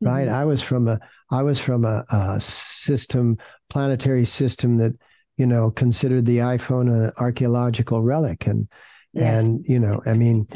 right? 0.01 0.27
Mm-hmm. 0.27 0.35
I 0.35 0.45
was 0.45 0.61
from 0.61 0.87
a 0.87 0.99
I 1.29 1.43
was 1.43 1.59
from 1.59 1.85
a, 1.85 2.03
a 2.11 2.41
system, 2.41 3.37
planetary 3.69 4.25
system 4.25 4.77
that 4.77 4.93
you 5.37 5.45
know 5.45 5.71
considered 5.71 6.25
the 6.25 6.39
iPhone 6.39 6.91
an 6.91 7.11
archaeological 7.17 8.01
relic, 8.01 8.47
and 8.47 8.67
yes. 9.13 9.45
and 9.45 9.65
you 9.67 9.79
know, 9.79 10.01
I 10.05 10.13
mean, 10.13 10.47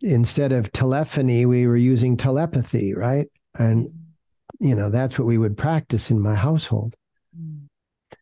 instead 0.00 0.52
of 0.52 0.72
telephony, 0.72 1.44
we 1.44 1.66
were 1.66 1.76
using 1.76 2.16
telepathy, 2.16 2.94
right? 2.94 3.26
And 3.58 3.88
mm-hmm. 3.88 4.66
you 4.66 4.74
know, 4.74 4.88
that's 4.88 5.18
what 5.18 5.26
we 5.26 5.38
would 5.38 5.58
practice 5.58 6.10
in 6.10 6.20
my 6.20 6.34
household. 6.34 6.94
Mm. 7.38 7.66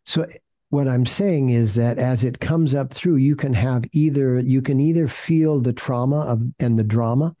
So 0.05 0.27
what 0.71 0.87
I'm 0.87 1.05
saying 1.05 1.49
is 1.49 1.75
that 1.75 1.99
as 1.99 2.23
it 2.23 2.39
comes 2.39 2.73
up 2.73 2.93
through, 2.93 3.17
you 3.17 3.35
can 3.35 3.53
have 3.53 3.83
either 3.91 4.39
you 4.39 4.61
can 4.61 4.79
either 4.79 5.07
feel 5.07 5.59
the 5.59 5.73
trauma 5.73 6.21
of 6.21 6.43
and 6.59 6.79
the 6.79 6.83
drama, 6.83 7.35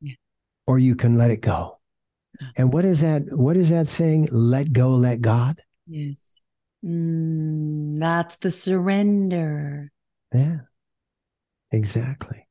yeah. 0.00 0.14
or 0.66 0.78
you 0.78 0.96
can 0.96 1.18
let 1.18 1.30
it 1.30 1.42
go. 1.42 1.78
And 2.56 2.72
what 2.72 2.86
is 2.86 3.02
that? 3.02 3.24
What 3.36 3.58
is 3.58 3.68
that 3.68 3.86
saying? 3.86 4.30
Let 4.32 4.72
go, 4.72 4.92
let 4.92 5.20
God. 5.20 5.60
Yes, 5.86 6.40
mm, 6.82 7.98
that's 7.98 8.36
the 8.36 8.50
surrender. 8.50 9.92
Yeah, 10.32 10.60
exactly. 11.70 12.46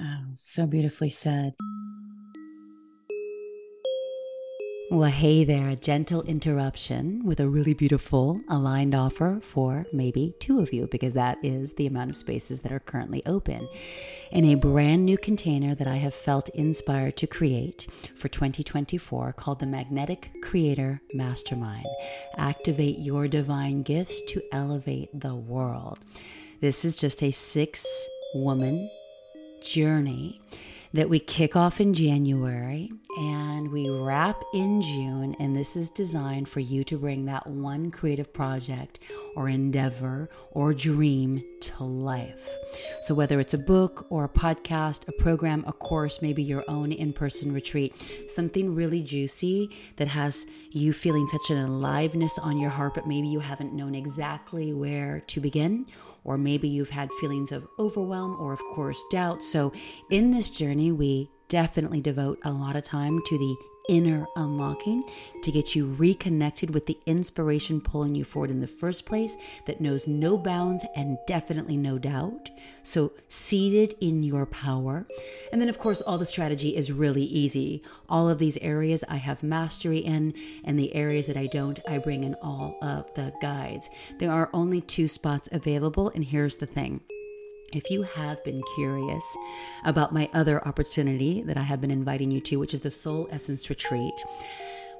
Oh, 0.00 0.32
so 0.34 0.66
beautifully 0.66 1.10
said. 1.10 1.54
Well, 4.92 5.08
hey 5.08 5.44
there, 5.44 5.74
gentle 5.74 6.20
interruption 6.24 7.24
with 7.24 7.40
a 7.40 7.48
really 7.48 7.72
beautiful 7.72 8.42
aligned 8.50 8.94
offer 8.94 9.38
for 9.40 9.86
maybe 9.90 10.34
two 10.38 10.60
of 10.60 10.70
you, 10.70 10.86
because 10.86 11.14
that 11.14 11.38
is 11.42 11.72
the 11.72 11.86
amount 11.86 12.10
of 12.10 12.18
spaces 12.18 12.60
that 12.60 12.72
are 12.72 12.78
currently 12.78 13.22
open. 13.24 13.66
In 14.32 14.44
a 14.44 14.54
brand 14.54 15.06
new 15.06 15.16
container 15.16 15.74
that 15.76 15.86
I 15.86 15.96
have 15.96 16.12
felt 16.12 16.50
inspired 16.50 17.16
to 17.16 17.26
create 17.26 17.86
for 18.16 18.28
2024 18.28 19.32
called 19.32 19.60
the 19.60 19.66
Magnetic 19.66 20.30
Creator 20.42 21.00
Mastermind. 21.14 21.86
Activate 22.36 22.98
your 22.98 23.28
divine 23.28 23.82
gifts 23.84 24.20
to 24.28 24.42
elevate 24.52 25.08
the 25.18 25.34
world. 25.34 26.00
This 26.60 26.84
is 26.84 26.96
just 26.96 27.22
a 27.22 27.30
six 27.30 27.86
woman 28.34 28.90
journey 29.62 30.42
that 30.94 31.08
we 31.08 31.18
kick 31.18 31.56
off 31.56 31.80
in 31.80 31.94
January 31.94 32.90
and 33.18 33.70
we 33.70 33.88
wrap 33.88 34.42
in 34.52 34.82
June. 34.82 35.34
And 35.38 35.54
this 35.56 35.76
is 35.76 35.90
designed 35.90 36.48
for 36.48 36.60
you 36.60 36.84
to 36.84 36.98
bring 36.98 37.24
that 37.26 37.46
one 37.46 37.90
creative 37.90 38.32
project 38.32 39.00
or 39.34 39.48
endeavor 39.48 40.28
or 40.50 40.74
dream 40.74 41.42
to 41.60 41.84
life. 41.84 42.48
So, 43.02 43.14
whether 43.14 43.40
it's 43.40 43.54
a 43.54 43.58
book 43.58 44.06
or 44.10 44.24
a 44.24 44.28
podcast, 44.28 45.08
a 45.08 45.12
program, 45.12 45.64
a 45.66 45.72
course, 45.72 46.20
maybe 46.20 46.42
your 46.42 46.64
own 46.68 46.92
in 46.92 47.12
person 47.12 47.52
retreat, 47.52 47.96
something 48.26 48.74
really 48.74 49.02
juicy 49.02 49.70
that 49.96 50.08
has 50.08 50.46
you 50.70 50.92
feeling 50.92 51.26
such 51.28 51.50
an 51.50 51.58
aliveness 51.58 52.38
on 52.38 52.58
your 52.58 52.70
heart, 52.70 52.94
but 52.94 53.06
maybe 53.06 53.28
you 53.28 53.40
haven't 53.40 53.72
known 53.72 53.94
exactly 53.94 54.72
where 54.72 55.20
to 55.28 55.40
begin 55.40 55.86
or 56.24 56.38
maybe 56.38 56.68
you've 56.68 56.90
had 56.90 57.10
feelings 57.20 57.52
of 57.52 57.66
overwhelm 57.78 58.36
or, 58.40 58.52
of 58.52 58.60
course, 58.74 59.02
doubt. 59.10 59.42
So, 59.42 59.72
in 60.10 60.30
this 60.30 60.50
journey, 60.50 60.92
we 60.92 61.30
definitely 61.48 62.00
devote 62.00 62.38
a 62.44 62.50
lot 62.50 62.76
of 62.76 62.84
time 62.84 63.20
to 63.26 63.38
the 63.38 63.56
inner 63.88 64.26
unlocking 64.36 65.04
to 65.42 65.52
get 65.52 65.74
you 65.74 65.86
reconnected 65.94 66.72
with 66.72 66.86
the 66.86 66.98
inspiration 67.06 67.80
pulling 67.80 68.14
you 68.14 68.24
forward 68.24 68.50
in 68.50 68.60
the 68.60 68.66
first 68.66 69.06
place 69.06 69.36
that 69.66 69.80
knows 69.80 70.06
no 70.06 70.38
bounds 70.38 70.84
and 70.96 71.18
definitely 71.26 71.76
no 71.76 71.98
doubt. 71.98 72.50
So, 72.84 73.12
seated 73.28 73.94
in 74.00 74.22
your 74.22 74.46
power. 74.46 75.06
And 75.52 75.60
then, 75.60 75.68
of 75.68 75.78
course, 75.78 76.00
all 76.00 76.18
the 76.18 76.26
strategy 76.26 76.76
is 76.76 76.90
really 76.92 77.24
easy. 77.24 77.82
All 78.08 78.28
of 78.28 78.38
these 78.38 78.56
areas 78.58 79.04
I 79.08 79.16
have 79.16 79.42
mastery 79.42 79.98
in, 79.98 80.34
and 80.64 80.78
the 80.78 80.94
areas 80.94 81.26
that 81.26 81.36
I 81.36 81.46
don't, 81.46 81.78
I 81.88 81.98
bring 81.98 82.24
in 82.24 82.34
all 82.42 82.76
of 82.82 83.12
the 83.14 83.32
guides. 83.40 83.88
There 84.18 84.30
are 84.30 84.50
only 84.52 84.80
two 84.80 85.08
spots 85.08 85.48
available, 85.52 86.10
and 86.14 86.24
here's 86.24 86.56
the 86.56 86.66
thing 86.66 87.00
if 87.72 87.90
you 87.90 88.02
have 88.02 88.42
been 88.44 88.62
curious 88.74 89.36
about 89.84 90.12
my 90.12 90.28
other 90.34 90.66
opportunity 90.66 91.42
that 91.42 91.56
I 91.56 91.62
have 91.62 91.80
been 91.80 91.90
inviting 91.90 92.30
you 92.30 92.40
to, 92.42 92.58
which 92.58 92.74
is 92.74 92.82
the 92.82 92.90
Soul 92.90 93.28
Essence 93.30 93.70
Retreat, 93.70 94.14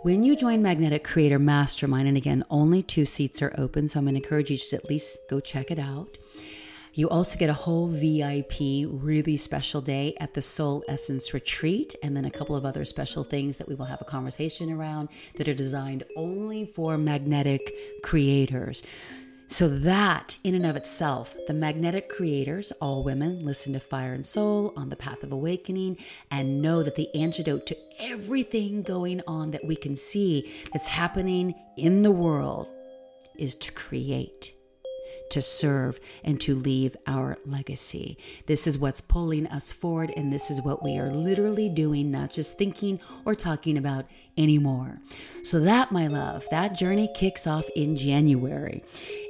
when 0.03 0.25
you 0.25 0.37
join 0.37 0.63
Magnetic 0.63 1.05
Creator 1.05 1.39
Mastermind, 1.39 2.09
and 2.09 2.17
again, 2.17 2.43
only 2.51 2.83
two 2.83 3.05
seats 3.05 3.43
are 3.43 3.55
open, 3.59 3.87
so 3.87 3.99
I'm 3.99 4.05
going 4.05 4.15
to 4.15 4.23
encourage 4.23 4.51
you 4.51 4.57
to 4.57 4.77
at 4.77 4.89
least 4.89 5.19
go 5.29 5.39
check 5.39 5.71
it 5.71 5.79
out. 5.79 6.19
You 6.95 7.09
also 7.09 7.39
get 7.39 7.49
a 7.49 7.55
whole 7.55 7.89
VIP, 7.89 8.87
really 8.87 9.37
special 9.37 9.81
day 9.81 10.15
at 10.19 10.35
the 10.35 10.43
Soul 10.43 10.83
Essence 10.89 11.33
Retreat, 11.33 11.95
and 12.03 12.17
then 12.17 12.25
a 12.25 12.31
couple 12.31 12.57
of 12.57 12.67
other 12.67 12.85
special 12.85 13.23
things 13.23 13.57
that 13.59 13.69
we 13.69 13.75
will 13.75 13.87
have 13.87 14.03
a 14.03 14.05
conversation 14.05 14.73
around 14.73 15.09
that 15.37 15.49
are 15.49 15.55
designed 15.55 16.05
only 16.17 16.67
for 16.67 16.99
magnetic 16.99 18.03
creators. 18.03 18.83
So, 19.53 19.69
that 19.69 20.39
in 20.45 20.55
and 20.55 20.65
of 20.65 20.77
itself, 20.77 21.37
the 21.47 21.53
magnetic 21.53 22.09
creators, 22.09 22.73
all 22.81 23.05
women, 23.05 23.45
listen 23.45 23.75
to 23.75 23.81
Fire 23.81 24.15
and 24.15 24.27
Soul 24.27 24.73
on 24.79 24.89
the 24.89 24.97
path 24.97 25.23
of 25.23 25.31
awakening 25.31 25.99
and 26.31 26.63
know 26.63 26.83
that 26.83 26.95
the 26.95 27.15
antidote 27.15 27.67
to 27.67 27.77
everything 27.99 28.83
going 28.83 29.21
on 29.27 29.51
that 29.51 29.67
we 29.67 29.77
can 29.77 29.95
see 29.95 30.51
that's 30.73 30.87
happening 30.87 31.55
in 31.77 32.01
the 32.01 32.11
world 32.11 32.67
is 33.37 33.55
to 33.57 33.73
create 33.73 34.55
to 35.33 35.41
serve 35.41 35.99
and 36.25 36.39
to 36.43 36.55
leave 36.55 36.95
our 37.07 37.39
legacy. 37.47 38.19
This 38.45 38.67
is 38.67 38.77
what's 38.77 39.01
pulling 39.01 39.47
us 39.47 39.73
forward, 39.73 40.13
and 40.15 40.31
this 40.31 40.51
is 40.51 40.61
what 40.61 40.83
we 40.85 40.99
are 40.99 41.11
literally 41.11 41.71
doing, 41.71 42.11
not 42.11 42.31
just 42.31 42.59
thinking 42.59 43.01
or 43.25 43.35
talking 43.35 43.79
about 43.79 44.05
anymore. 44.37 44.99
So, 45.43 45.59
that, 45.61 45.91
my 45.91 46.07
love, 46.07 46.45
that 46.51 46.77
journey 46.77 47.09
kicks 47.15 47.47
off 47.47 47.67
in 47.75 47.97
January. 47.97 48.85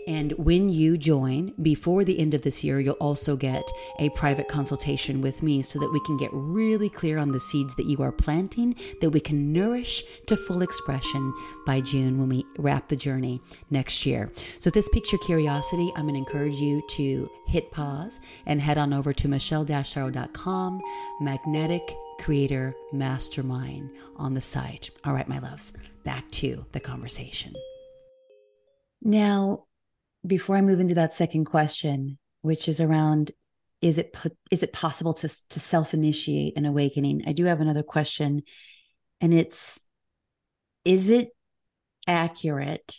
And 0.06 0.32
when 0.32 0.68
you 0.68 0.98
join 0.98 1.54
before 1.62 2.04
the 2.04 2.18
end 2.18 2.34
of 2.34 2.42
this 2.42 2.64
year, 2.64 2.80
you'll 2.80 2.94
also 2.94 3.36
get 3.36 3.62
a 3.98 4.10
private 4.10 4.48
consultation 4.48 5.20
with 5.20 5.42
me 5.42 5.62
so 5.62 5.78
that 5.78 5.92
we 5.92 6.00
can 6.00 6.16
get 6.16 6.30
really 6.32 6.88
clear 6.88 7.18
on 7.18 7.30
the 7.30 7.40
seeds 7.40 7.74
that 7.76 7.86
you 7.86 8.02
are 8.02 8.12
planting 8.12 8.74
that 9.00 9.10
we 9.10 9.20
can 9.20 9.52
nourish 9.52 10.02
to 10.26 10.36
full 10.36 10.62
expression 10.62 11.32
by 11.66 11.80
June 11.80 12.18
when 12.18 12.28
we 12.28 12.44
wrap 12.58 12.88
the 12.88 12.96
journey 12.96 13.40
next 13.70 14.04
year. 14.04 14.31
So 14.58 14.68
if 14.68 14.74
this 14.74 14.88
piques 14.88 15.12
your 15.12 15.20
curiosity, 15.20 15.92
I'm 15.94 16.02
going 16.02 16.14
to 16.14 16.18
encourage 16.18 16.56
you 16.56 16.83
to 16.90 17.31
hit 17.46 17.70
pause 17.70 18.20
and 18.46 18.60
head 18.60 18.79
on 18.79 18.92
over 18.92 19.12
to 19.12 19.29
michelle-sorro.com, 19.29 20.81
magnetic 21.20 21.94
creator 22.18 22.74
mastermind 22.92 23.90
on 24.16 24.35
the 24.35 24.40
site. 24.40 24.90
All 25.04 25.12
right, 25.12 25.29
my 25.29 25.38
loves, 25.38 25.72
back 26.04 26.29
to 26.33 26.64
the 26.72 26.81
conversation. 26.81 27.54
Now, 29.02 29.64
before 30.27 30.56
I 30.56 30.62
move 30.62 30.81
into 30.81 30.94
that 30.94 31.12
second 31.12 31.46
question, 31.46 32.18
which 32.42 32.68
is 32.68 32.81
around 32.81 33.33
is 33.81 33.98
it 33.98 34.16
is 34.50 34.62
it 34.62 34.73
possible 34.73 35.12
to 35.12 35.29
to 35.50 35.60
self 35.60 35.92
initiate 35.92 36.56
an 36.56 36.64
awakening? 36.64 37.25
I 37.27 37.33
do 37.33 37.46
have 37.46 37.60
another 37.60 37.83
question, 37.83 38.42
and 39.20 39.35
it's 39.35 39.81
is 40.85 41.10
it 41.10 41.31
accurate? 42.06 42.96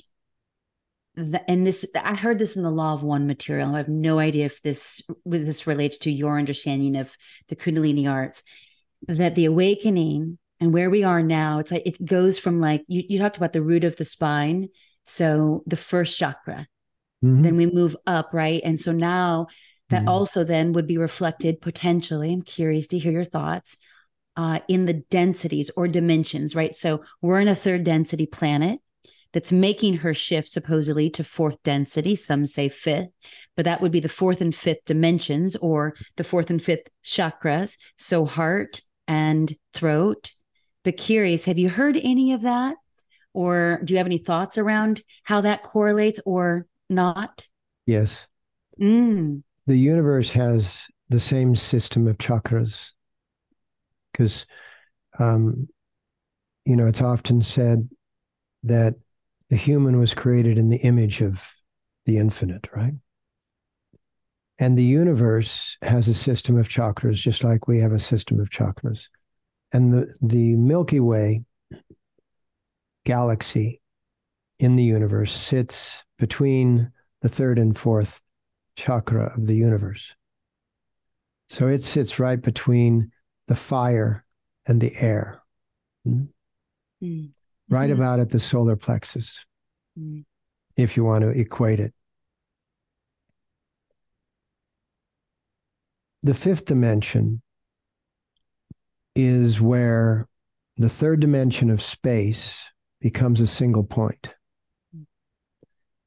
That, 1.16 1.46
and 1.48 1.66
this 1.66 1.86
I 1.96 2.16
heard 2.16 2.40
this 2.40 2.56
in 2.58 2.64
the 2.64 2.72
Law 2.72 2.94
of 2.94 3.04
One 3.04 3.28
material. 3.28 3.76
I 3.76 3.78
have 3.78 3.88
no 3.88 4.20
idea 4.20 4.46
if 4.46 4.62
this 4.62 5.02
this 5.26 5.68
relates 5.68 6.00
to 6.00 6.12
your 6.12 6.38
understanding 6.38 6.98
of 6.98 7.16
the 7.48 7.56
Kundalini 7.56 8.10
arts. 8.10 8.44
That 9.08 9.36
the 9.36 9.46
awakening 9.46 10.38
and 10.60 10.74
where 10.74 10.90
we 10.90 11.04
are 11.04 11.22
now, 11.22 11.60
it's 11.60 11.72
like 11.72 11.86
it 11.86 12.04
goes 12.04 12.40
from 12.40 12.60
like 12.60 12.84
you, 12.88 13.04
you 13.08 13.20
talked 13.20 13.38
about 13.38 13.54
the 13.54 13.62
root 13.62 13.84
of 13.84 13.96
the 13.96 14.06
spine. 14.06 14.70
So 15.06 15.64
the 15.68 15.78
first 15.78 16.18
chakra, 16.18 16.68
Mm-hmm. 17.24 17.42
Then 17.42 17.56
we 17.56 17.66
move 17.68 17.96
up, 18.06 18.34
right? 18.34 18.62
And 18.64 18.80
so 18.80 18.92
now 18.92 19.48
that 19.90 20.02
mm-hmm. 20.02 20.10
also 20.10 20.44
then 20.44 20.74
would 20.74 20.88
be 20.88 20.98
reflected 20.98 21.62
potentially. 21.62 22.34
I'm 22.34 22.42
curious 22.42 22.88
to 22.88 23.00
hear 23.00 23.12
your 23.12 23.24
thoughts 23.24 23.78
uh, 24.36 24.60
in 24.68 24.86
the 24.86 25.04
densities 25.10 25.70
or 25.78 25.88
dimensions, 25.88 26.56
right? 26.56 26.76
So 26.76 27.04
we're 27.22 27.40
in 27.40 27.48
a 27.48 27.56
third 27.56 27.84
density 27.84 28.26
planet 28.26 28.80
that's 29.32 29.52
making 29.52 29.98
her 29.98 30.14
shift 30.14 30.50
supposedly 30.50 31.10
to 31.12 31.24
fourth 31.24 31.62
density. 31.64 32.16
Some 32.16 32.46
say 32.46 32.70
fifth, 32.70 33.10
but 33.56 33.66
that 33.66 33.82
would 33.82 33.92
be 33.92 34.00
the 34.00 34.10
fourth 34.10 34.42
and 34.42 34.54
fifth 34.54 34.86
dimensions 34.86 35.56
or 35.56 35.96
the 36.18 36.24
fourth 36.24 36.50
and 36.50 36.62
fifth 36.62 36.88
chakras. 37.04 37.78
So 37.98 38.26
heart 38.26 38.82
and 39.08 39.54
throat. 39.74 40.34
But 40.84 40.98
curious, 40.98 41.46
have 41.46 41.58
you 41.58 41.70
heard 41.70 41.98
any 41.98 42.34
of 42.34 42.42
that? 42.42 42.76
Or 43.34 43.82
do 43.84 43.94
you 43.94 43.98
have 43.98 44.06
any 44.06 44.20
thoughts 44.20 44.60
around 44.60 45.02
how 45.24 45.42
that 45.42 45.64
correlates 45.64 46.20
or 46.26 46.68
not? 46.94 47.48
Yes. 47.86 48.28
Mm. 48.80 49.44
The 49.68 49.78
universe 49.78 50.32
has 50.32 50.88
the 51.10 51.20
same 51.20 51.56
system 51.56 52.08
of 52.08 52.18
chakras 52.18 52.92
because, 54.12 54.46
um, 55.20 55.68
you 56.66 56.76
know, 56.76 56.86
it's 56.86 57.02
often 57.02 57.42
said 57.44 57.90
that 58.64 58.96
the 59.50 59.56
human 59.56 60.00
was 60.00 60.14
created 60.14 60.58
in 60.58 60.70
the 60.70 60.78
image 60.78 61.22
of 61.22 61.44
the 62.06 62.18
infinite, 62.18 62.68
right? 62.76 62.94
And 64.60 64.78
the 64.78 64.84
universe 64.84 65.78
has 65.82 66.08
a 66.08 66.14
system 66.14 66.58
of 66.58 66.70
chakras, 66.70 67.16
just 67.16 67.44
like 67.44 67.68
we 67.68 67.80
have 67.80 67.92
a 67.92 68.00
system 68.00 68.40
of 68.40 68.50
chakras. 68.50 69.08
And 69.72 69.92
the, 69.92 70.16
the 70.22 70.56
Milky 70.56 71.00
Way 71.00 71.44
galaxy 73.06 73.82
in 74.64 74.76
the 74.76 74.84
universe 74.84 75.34
sits 75.34 76.04
between 76.18 76.92
the 77.22 77.30
third 77.30 77.60
and 77.60 77.78
fourth 77.78 78.20
chakra 78.76 79.34
of 79.36 79.48
the 79.48 79.56
universe. 79.56 80.16
So 81.50 81.68
it 81.68 81.84
sits 81.84 82.20
right 82.20 82.42
between 82.42 83.12
the 83.48 83.56
fire 83.56 84.26
and 84.66 84.80
the 84.80 84.96
air. 84.96 85.42
Mm? 86.08 86.30
Mm 87.04 87.30
right 87.70 87.90
mm-hmm. 87.90 88.00
about 88.00 88.20
at 88.20 88.30
the 88.30 88.40
solar 88.40 88.76
plexus, 88.76 89.46
mm. 90.00 90.24
if 90.76 90.96
you 90.96 91.04
want 91.04 91.24
to 91.24 91.30
equate 91.30 91.80
it. 91.80 91.94
The 96.22 96.34
fifth 96.34 96.66
dimension 96.66 97.42
is 99.16 99.60
where 99.60 100.28
the 100.78 100.90
third 100.90 101.20
dimension 101.20 101.70
of 101.70 101.82
space 101.82 102.58
becomes 103.02 103.42
a 103.42 103.48
single 103.48 103.84
point. 103.84 104.34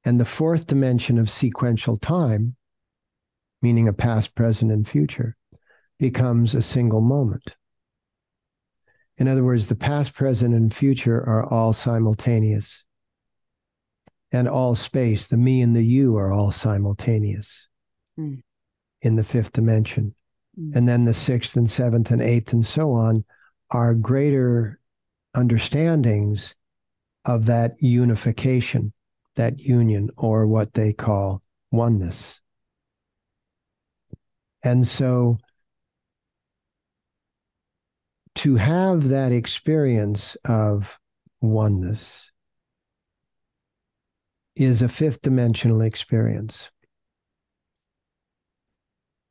And 0.06 0.20
the 0.20 0.24
fourth 0.24 0.68
dimension 0.68 1.18
of 1.18 1.28
sequential 1.28 1.96
time, 1.96 2.54
meaning 3.60 3.88
a 3.88 3.92
past, 3.92 4.36
present, 4.36 4.70
and 4.70 4.86
future, 4.86 5.36
becomes 5.98 6.54
a 6.54 6.62
single 6.62 7.00
moment. 7.00 7.56
In 9.18 9.26
other 9.26 9.42
words, 9.42 9.66
the 9.66 9.74
past, 9.74 10.14
present, 10.14 10.54
and 10.54 10.72
future 10.72 11.16
are 11.16 11.44
all 11.44 11.72
simultaneous. 11.72 12.84
And 14.30 14.48
all 14.48 14.76
space, 14.76 15.26
the 15.26 15.36
me 15.36 15.60
and 15.60 15.74
the 15.74 15.84
you, 15.84 16.16
are 16.16 16.32
all 16.32 16.52
simultaneous 16.52 17.66
mm. 18.18 18.42
in 19.02 19.16
the 19.16 19.24
fifth 19.24 19.52
dimension. 19.52 20.14
Mm. 20.56 20.76
And 20.76 20.88
then 20.88 21.04
the 21.04 21.14
sixth 21.14 21.56
and 21.56 21.68
seventh 21.68 22.12
and 22.12 22.22
eighth 22.22 22.52
and 22.52 22.64
so 22.64 22.92
on 22.92 23.24
are 23.72 23.94
greater 23.94 24.78
understandings 25.34 26.54
of 27.24 27.46
that 27.46 27.74
unification, 27.80 28.92
that 29.36 29.58
union, 29.58 30.10
or 30.16 30.46
what 30.46 30.74
they 30.74 30.92
call 30.92 31.42
oneness. 31.70 32.40
And 34.62 34.86
so 34.86 35.38
to 38.36 38.56
have 38.56 39.08
that 39.08 39.32
experience 39.32 40.36
of 40.44 40.98
oneness 41.40 42.30
is 44.54 44.82
a 44.82 44.88
fifth 44.88 45.22
dimensional 45.22 45.80
experience. 45.80 46.70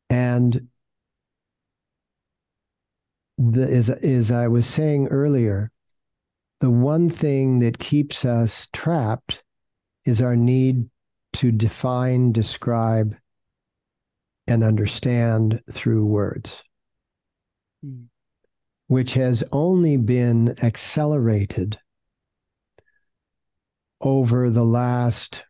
And 0.09 0.69
the, 3.37 3.63
as, 3.63 3.89
as 3.89 4.31
I 4.31 4.47
was 4.47 4.67
saying 4.67 5.07
earlier, 5.07 5.71
the 6.61 6.69
one 6.69 7.09
thing 7.09 7.59
that 7.59 7.79
keeps 7.79 8.23
us 8.23 8.67
trapped 8.71 9.43
is 10.05 10.21
our 10.21 10.35
need 10.35 10.89
to 11.33 11.51
define, 11.51 12.31
describe, 12.31 13.15
and 14.47 14.63
understand 14.63 15.61
through 15.71 16.05
words. 16.05 16.63
Mm 17.85 18.07
which 18.87 19.13
has 19.13 19.43
only 19.51 19.97
been 19.97 20.55
accelerated 20.63 21.79
over 24.01 24.49
the 24.49 24.63
last 24.63 25.45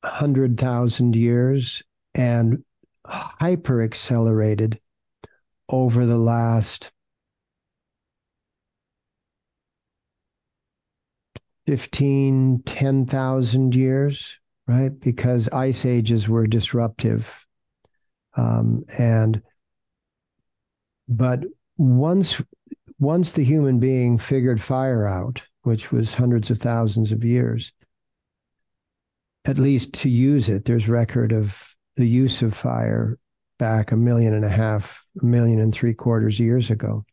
100,000 0.00 1.16
years 1.16 1.82
and 2.14 2.62
hyper 3.04 3.82
accelerated 3.82 4.78
over 5.68 6.06
the 6.06 6.18
last 6.18 6.92
15, 11.66 12.62
10,000 12.64 13.74
years, 13.74 14.38
right? 14.66 14.98
Because 15.00 15.48
ice 15.48 15.84
ages 15.84 16.28
were 16.28 16.46
disruptive. 16.46 17.46
Um, 18.36 18.84
and, 18.98 19.42
but 21.08 21.44
once 21.76 22.40
once 22.98 23.32
the 23.32 23.44
human 23.44 23.78
being 23.78 24.16
figured 24.16 24.60
fire 24.60 25.06
out, 25.06 25.42
which 25.62 25.92
was 25.92 26.14
hundreds 26.14 26.50
of 26.50 26.58
thousands 26.58 27.12
of 27.12 27.24
years, 27.24 27.72
at 29.44 29.58
least 29.58 29.92
to 29.94 30.08
use 30.08 30.48
it, 30.48 30.64
there's 30.64 30.88
record 30.88 31.32
of 31.32 31.76
the 31.96 32.06
use 32.06 32.42
of 32.42 32.54
fire 32.54 33.18
back 33.58 33.92
a 33.92 33.96
million 33.96 34.34
and 34.34 34.44
a 34.44 34.50
half, 34.50 35.04
a 35.20 35.24
million 35.24 35.60
and 35.60 35.74
three 35.74 35.94
quarters 35.94 36.38
years 36.40 36.70
ago. 36.70 37.04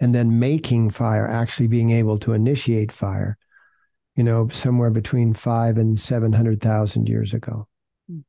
And 0.00 0.14
then 0.14 0.38
making 0.38 0.90
fire, 0.90 1.28
actually 1.28 1.66
being 1.66 1.90
able 1.90 2.18
to 2.18 2.32
initiate 2.32 2.90
fire, 2.90 3.36
you 4.16 4.24
know, 4.24 4.48
somewhere 4.48 4.90
between 4.90 5.34
five 5.34 5.76
and 5.76 6.00
700,000 6.00 7.08
years 7.08 7.34
ago. 7.34 7.68
Hmm. 8.08 8.20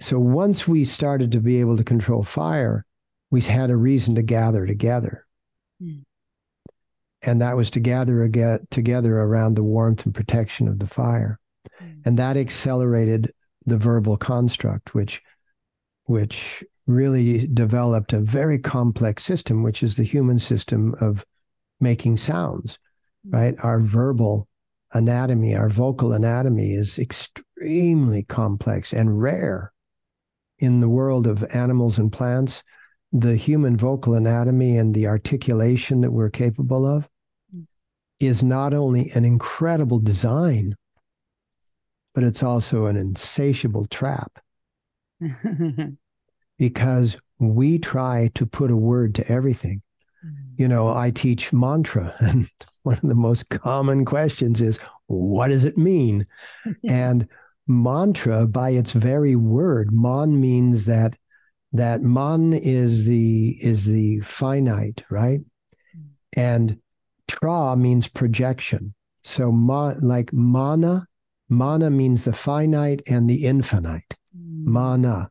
So 0.00 0.18
once 0.18 0.66
we 0.66 0.84
started 0.84 1.32
to 1.32 1.40
be 1.40 1.60
able 1.60 1.76
to 1.76 1.84
control 1.84 2.22
fire, 2.22 2.86
we 3.30 3.40
had 3.42 3.70
a 3.70 3.76
reason 3.76 4.14
to 4.14 4.22
gather 4.22 4.66
together. 4.66 5.26
Mm. 5.82 6.04
And 7.22 7.40
that 7.40 7.56
was 7.56 7.70
to 7.72 7.80
gather 7.80 8.22
again, 8.22 8.60
together 8.70 9.18
around 9.18 9.54
the 9.54 9.62
warmth 9.62 10.04
and 10.04 10.14
protection 10.14 10.68
of 10.68 10.78
the 10.78 10.86
fire. 10.86 11.38
Mm. 11.82 12.06
And 12.06 12.18
that 12.18 12.36
accelerated 12.36 13.32
the 13.64 13.78
verbal 13.78 14.16
construct, 14.16 14.94
which, 14.94 15.22
which 16.04 16.62
really 16.86 17.46
developed 17.46 18.12
a 18.12 18.20
very 18.20 18.58
complex 18.58 19.24
system, 19.24 19.62
which 19.62 19.82
is 19.82 19.96
the 19.96 20.04
human 20.04 20.38
system 20.38 20.94
of 21.00 21.24
making 21.80 22.16
sounds, 22.16 22.78
right? 23.28 23.54
Our 23.62 23.80
verbal 23.80 24.48
anatomy, 24.92 25.54
our 25.54 25.68
vocal 25.68 26.12
anatomy 26.12 26.74
is 26.74 26.98
extremely 26.98 28.22
complex 28.22 28.92
and 28.92 29.20
rare 29.20 29.72
in 30.58 30.80
the 30.80 30.88
world 30.88 31.26
of 31.26 31.44
animals 31.54 31.98
and 31.98 32.12
plants 32.12 32.62
the 33.12 33.36
human 33.36 33.76
vocal 33.76 34.14
anatomy 34.14 34.76
and 34.76 34.94
the 34.94 35.06
articulation 35.06 36.00
that 36.00 36.10
we're 36.10 36.30
capable 36.30 36.86
of 36.86 37.08
is 38.18 38.42
not 38.42 38.74
only 38.74 39.10
an 39.10 39.24
incredible 39.24 39.98
design, 39.98 40.74
but 42.14 42.24
it's 42.24 42.42
also 42.42 42.86
an 42.86 42.96
insatiable 42.96 43.86
trap. 43.86 44.38
because 46.58 47.16
we 47.38 47.78
try 47.78 48.30
to 48.34 48.46
put 48.46 48.70
a 48.70 48.76
word 48.76 49.14
to 49.16 49.30
everything. 49.30 49.82
Mm-hmm. 50.24 50.62
You 50.62 50.68
know, 50.68 50.88
I 50.88 51.10
teach 51.10 51.52
mantra, 51.52 52.14
and 52.20 52.50
one 52.82 52.96
of 52.96 53.02
the 53.02 53.14
most 53.14 53.48
common 53.48 54.04
questions 54.04 54.60
is, 54.60 54.78
What 55.06 55.48
does 55.48 55.64
it 55.64 55.76
mean? 55.76 56.26
and 56.88 57.28
mantra, 57.66 58.46
by 58.46 58.70
its 58.70 58.92
very 58.92 59.36
word, 59.36 59.92
man 59.92 60.40
means 60.40 60.84
that 60.86 61.16
that 61.72 62.02
man 62.02 62.52
is 62.52 63.04
the 63.04 63.58
is 63.60 63.84
the 63.84 64.20
finite, 64.20 65.04
right? 65.10 65.40
And 66.34 66.78
tra 67.28 67.76
means 67.76 68.08
projection. 68.08 68.94
So 69.24 69.50
ma, 69.50 69.94
like 70.00 70.32
mana, 70.32 71.06
mana 71.48 71.90
means 71.90 72.24
the 72.24 72.32
finite 72.32 73.02
and 73.08 73.28
the 73.28 73.44
infinite. 73.46 74.16
Mana. 74.32 75.30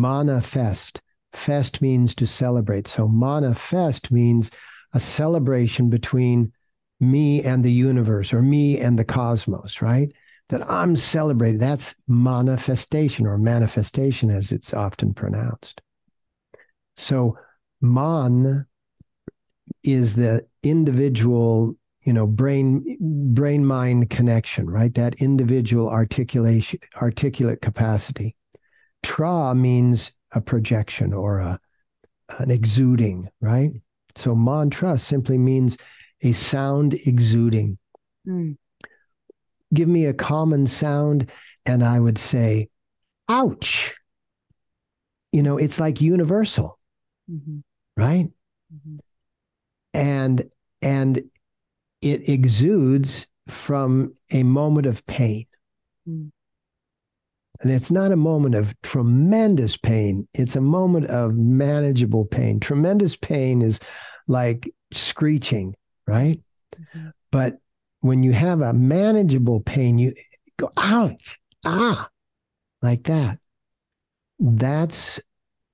Manifest. 0.00 1.00
Fest 1.32 1.82
means 1.82 2.14
to 2.16 2.26
celebrate. 2.26 2.86
So 2.86 3.08
manifest 3.08 4.10
means 4.10 4.50
a 4.92 5.00
celebration 5.00 5.90
between 5.90 6.52
me 7.00 7.42
and 7.42 7.64
the 7.64 7.72
universe 7.72 8.32
or 8.32 8.40
me 8.40 8.78
and 8.78 8.98
the 8.98 9.04
cosmos, 9.04 9.82
right? 9.82 10.12
that 10.48 10.68
I'm 10.70 10.96
celebrating. 10.96 11.58
That's 11.58 11.94
manifestation 12.06 13.26
or 13.26 13.38
manifestation 13.38 14.30
as 14.30 14.52
it's 14.52 14.74
often 14.74 15.14
pronounced. 15.14 15.80
So, 16.96 17.38
man 17.80 18.66
is 19.82 20.14
the 20.14 20.46
individual 20.62 21.74
you 22.02 22.12
know 22.12 22.26
brain 22.26 22.98
brain 23.34 23.64
mind 23.64 24.10
connection 24.10 24.68
right 24.68 24.94
that 24.94 25.14
individual 25.22 25.88
articulation 25.88 26.78
articulate 27.00 27.62
capacity 27.62 28.36
tra 29.04 29.54
means 29.54 30.10
a 30.32 30.40
projection 30.40 31.12
or 31.12 31.38
a 31.38 31.60
an 32.38 32.50
exuding 32.50 33.28
right 33.40 33.70
so 34.16 34.34
mantra 34.34 34.98
simply 34.98 35.38
means 35.38 35.76
a 36.22 36.32
sound 36.32 36.94
exuding 37.06 37.78
mm. 38.26 38.56
give 39.72 39.88
me 39.88 40.06
a 40.06 40.14
common 40.14 40.66
sound 40.66 41.30
and 41.66 41.84
i 41.84 42.00
would 42.00 42.18
say 42.18 42.68
ouch 43.28 43.94
you 45.32 45.42
know 45.42 45.58
it's 45.58 45.78
like 45.78 46.00
universal 46.00 46.78
mm-hmm. 47.30 47.58
right 47.96 48.28
mm-hmm. 48.72 48.96
and 49.92 50.44
and 50.80 51.22
it 52.04 52.28
exudes 52.28 53.26
from 53.48 54.14
a 54.30 54.42
moment 54.42 54.86
of 54.86 55.04
pain. 55.06 55.46
Mm. 56.08 56.30
And 57.64 57.72
it's 57.72 57.90
not 57.90 58.12
a 58.12 58.16
moment 58.16 58.54
of 58.54 58.78
tremendous 58.82 59.74
pain, 59.74 60.28
it's 60.34 60.54
a 60.54 60.60
moment 60.60 61.06
of 61.06 61.34
manageable 61.34 62.26
pain. 62.26 62.60
Tremendous 62.60 63.16
pain 63.16 63.62
is 63.62 63.80
like 64.28 64.70
screeching, 64.92 65.74
right? 66.06 66.38
Mm-hmm. 66.76 67.08
But 67.32 67.56
when 68.00 68.22
you 68.22 68.32
have 68.32 68.60
a 68.60 68.74
manageable 68.74 69.60
pain, 69.60 69.98
you 69.98 70.12
go, 70.58 70.68
ouch, 70.76 71.40
ah, 71.64 72.10
like 72.82 73.04
that. 73.04 73.38
That's 74.38 75.18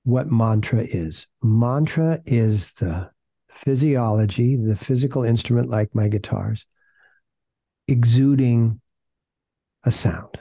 what 0.04 0.30
mantra 0.30 0.82
is. 0.82 1.26
Mantra 1.42 2.20
is 2.24 2.70
the 2.74 3.10
physiology, 3.50 4.54
the 4.54 4.76
physical 4.76 5.24
instrument 5.24 5.70
like 5.70 5.92
my 5.92 6.06
guitars, 6.06 6.66
exuding 7.88 8.80
a 9.82 9.90
sound. 9.90 10.40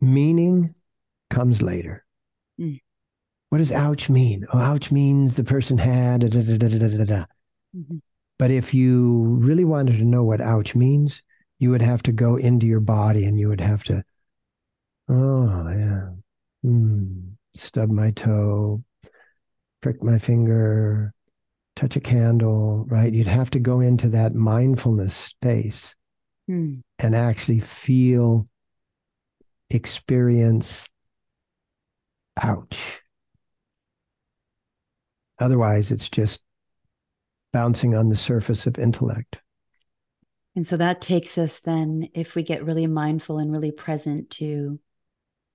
Meaning 0.00 0.74
comes 1.30 1.62
later. 1.62 2.04
Mm. 2.60 2.80
What 3.50 3.58
does 3.58 3.72
ouch 3.72 4.08
mean? 4.08 4.46
Oh, 4.52 4.58
ouch 4.58 4.90
means 4.92 5.34
the 5.34 5.44
person 5.44 5.78
had 5.78 6.20
da, 6.20 6.28
da, 6.28 7.04
da. 7.04 7.24
Mm-hmm. 7.76 7.96
But 8.38 8.50
if 8.50 8.72
you 8.72 9.36
really 9.40 9.64
wanted 9.64 9.98
to 9.98 10.04
know 10.04 10.22
what 10.22 10.40
ouch 10.40 10.74
means, 10.74 11.22
you 11.58 11.70
would 11.70 11.82
have 11.82 12.02
to 12.04 12.12
go 12.12 12.36
into 12.36 12.66
your 12.66 12.80
body 12.80 13.24
and 13.24 13.38
you 13.38 13.48
would 13.48 13.60
have 13.60 13.82
to, 13.84 14.04
oh, 15.08 15.68
yeah, 15.68 16.10
mm, 16.64 17.32
stub 17.54 17.90
my 17.90 18.12
toe, 18.12 18.84
prick 19.80 20.02
my 20.02 20.18
finger, 20.18 21.12
touch 21.74 21.96
a 21.96 22.00
candle, 22.00 22.84
right? 22.88 23.12
You'd 23.12 23.26
have 23.26 23.50
to 23.50 23.58
go 23.58 23.80
into 23.80 24.08
that 24.10 24.34
mindfulness 24.34 25.14
space 25.14 25.94
mm. 26.48 26.82
and 26.98 27.14
actually 27.14 27.60
feel, 27.60 28.48
experience, 29.70 30.88
ouch. 32.42 33.00
Otherwise, 35.38 35.90
it's 35.90 36.08
just 36.08 36.40
bouncing 37.52 37.94
on 37.94 38.08
the 38.08 38.16
surface 38.16 38.66
of 38.66 38.78
intellect. 38.78 39.38
And 40.56 40.66
so 40.66 40.76
that 40.76 41.00
takes 41.00 41.38
us 41.38 41.60
then, 41.60 42.08
if 42.14 42.34
we 42.34 42.42
get 42.42 42.64
really 42.64 42.86
mindful 42.86 43.38
and 43.38 43.52
really 43.52 43.70
present 43.70 44.30
to 44.30 44.80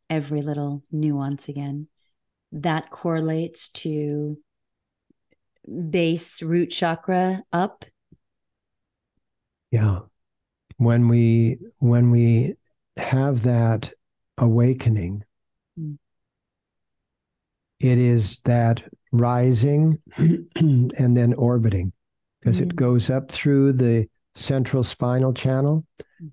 every 0.09 0.41
little 0.41 0.83
nuance 0.91 1.49
again, 1.49 1.87
that 2.53 2.89
correlates 2.91 3.69
to 3.69 4.37
base 5.89 6.41
root 6.41 6.67
chakra 6.67 7.41
up 7.53 7.85
yeah 9.71 9.99
when 10.77 11.07
we 11.07 11.57
when 11.79 12.11
we 12.11 12.53
have 12.97 13.43
that 13.43 13.93
awakening 14.37 15.23
mm. 15.79 15.97
it 17.79 17.97
is 17.97 18.39
that 18.45 18.83
rising 19.11 19.99
and 20.17 21.17
then 21.17 21.33
orbiting 21.35 21.93
because 22.39 22.59
mm. 22.59 22.63
it 22.63 22.75
goes 22.75 23.09
up 23.09 23.31
through 23.31 23.73
the 23.73 24.07
central 24.35 24.83
spinal 24.83 25.33
channel 25.33 25.85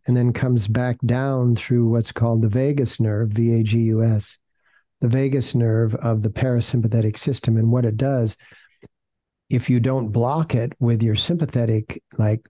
and 0.06 0.16
then 0.16 0.32
comes 0.32 0.66
back 0.66 0.96
down 1.04 1.54
through 1.54 1.88
what's 1.88 2.12
called 2.12 2.40
the 2.40 2.48
vagus 2.48 2.98
nerve 2.98 3.30
vagus 3.30 4.38
the 5.00 5.08
vagus 5.08 5.54
nerve 5.54 5.94
of 5.96 6.22
the 6.22 6.30
parasympathetic 6.30 7.18
system 7.18 7.56
and 7.56 7.70
what 7.70 7.84
it 7.84 7.96
does 7.96 8.36
if 9.50 9.68
you 9.68 9.80
don't 9.80 10.12
block 10.12 10.54
it 10.54 10.72
with 10.78 11.02
your 11.02 11.16
sympathetic, 11.16 12.02
like, 12.16 12.48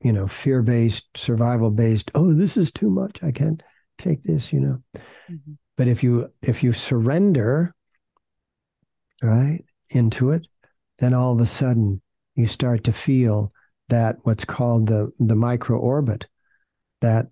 you 0.00 0.12
know, 0.12 0.28
fear 0.28 0.62
based, 0.62 1.08
survival 1.16 1.70
based, 1.70 2.10
oh, 2.14 2.32
this 2.32 2.56
is 2.56 2.70
too 2.70 2.88
much. 2.88 3.22
I 3.22 3.32
can't 3.32 3.62
take 4.00 4.22
this, 4.22 4.52
you 4.52 4.60
know. 4.60 4.82
Mm-hmm. 5.30 5.52
But 5.76 5.88
if 5.88 6.02
you 6.02 6.32
if 6.42 6.62
you 6.62 6.72
surrender, 6.72 7.74
right, 9.22 9.64
into 9.90 10.30
it, 10.30 10.46
then 10.98 11.14
all 11.14 11.32
of 11.32 11.40
a 11.40 11.46
sudden 11.46 12.02
you 12.34 12.46
start 12.46 12.84
to 12.84 12.92
feel 12.92 13.52
that 13.88 14.16
what's 14.22 14.44
called 14.44 14.86
the 14.86 15.10
the 15.18 15.36
micro 15.36 15.78
orbit, 15.78 16.26
that 17.00 17.28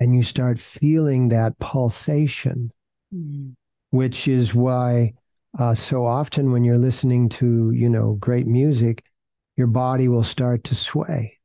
and 0.00 0.14
you 0.14 0.22
start 0.22 0.60
feeling 0.60 1.28
that 1.28 1.58
pulsation. 1.58 2.72
Mm-hmm 3.14 3.50
which 3.90 4.28
is 4.28 4.54
why 4.54 5.12
uh, 5.58 5.74
so 5.74 6.04
often 6.06 6.52
when 6.52 6.64
you're 6.64 6.78
listening 6.78 7.28
to 7.28 7.70
you 7.70 7.88
know 7.88 8.14
great 8.20 8.46
music 8.46 9.04
your 9.56 9.66
body 9.66 10.08
will 10.08 10.24
start 10.24 10.62
to 10.64 10.74
sway 10.74 11.37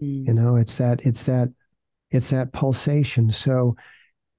mm. 0.00 0.26
you 0.26 0.32
know 0.32 0.56
it's 0.56 0.76
that 0.76 1.04
it's 1.04 1.26
that 1.26 1.48
it's 2.10 2.30
that 2.30 2.52
pulsation 2.52 3.30
so 3.30 3.76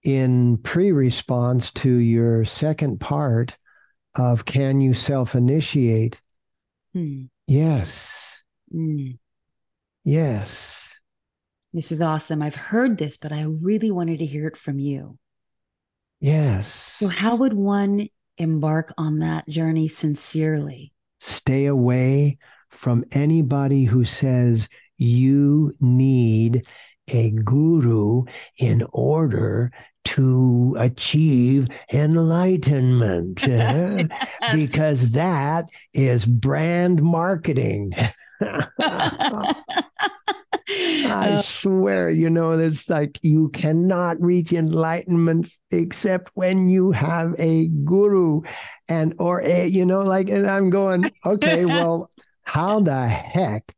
in 0.04 0.58
pre-response 0.58 1.72
to 1.72 1.90
your 1.90 2.46
second 2.46 3.00
part 3.00 3.58
of 4.16 4.46
can 4.46 4.82
you 4.82 4.94
self-initiate 4.94 6.22
mm. 6.96 7.28
yes 7.48 8.42
mm. 8.74 9.18
yes 10.04 10.90
this 11.74 11.92
is 11.92 12.02
awesome 12.02 12.42
i've 12.42 12.56
heard 12.56 12.98
this 12.98 13.18
but 13.18 13.32
i 13.32 13.44
really 13.44 13.92
wanted 13.92 14.20
to 14.20 14.26
hear 14.26 14.48
it 14.48 14.58
from 14.58 14.80
you 14.80 15.18
Yes. 16.20 16.96
So, 17.00 17.08
how 17.08 17.36
would 17.36 17.54
one 17.54 18.08
embark 18.38 18.94
on 18.98 19.20
that 19.20 19.48
journey 19.48 19.88
sincerely? 19.88 20.94
Stay 21.20 21.66
away 21.66 22.38
from 22.70 23.06
anybody 23.12 23.86
who 23.86 24.04
says 24.04 24.68
you 24.98 25.74
need 25.80 26.66
a 27.10 27.32
guru 27.32 28.24
in 28.58 28.86
order 28.92 29.72
to 30.04 30.76
achieve 30.80 31.68
enlightenment 31.92 33.44
eh? 33.48 34.08
because 34.54 35.10
that 35.12 35.66
is 35.94 36.26
brand 36.26 37.02
marketing. 37.02 37.92
I 40.70 41.42
swear, 41.44 42.10
you 42.10 42.30
know, 42.30 42.52
it's 42.52 42.90
like 42.90 43.20
you 43.22 43.50
cannot 43.50 44.22
reach 44.22 44.54
enlightenment 44.54 45.50
except 45.72 46.32
when 46.36 46.70
you 46.70 46.92
have 46.92 47.36
a 47.40 47.68
guru 47.68 48.42
and 48.90 49.14
or 49.20 49.42
a, 49.42 49.68
you 49.68 49.86
know, 49.86 50.02
like, 50.02 50.30
and 50.30 50.50
I'm 50.50 50.70
going, 50.70 51.12
okay, 51.26 51.66
well, 51.66 52.12
how 52.44 52.80
the 52.80 53.08
heck 53.08 53.74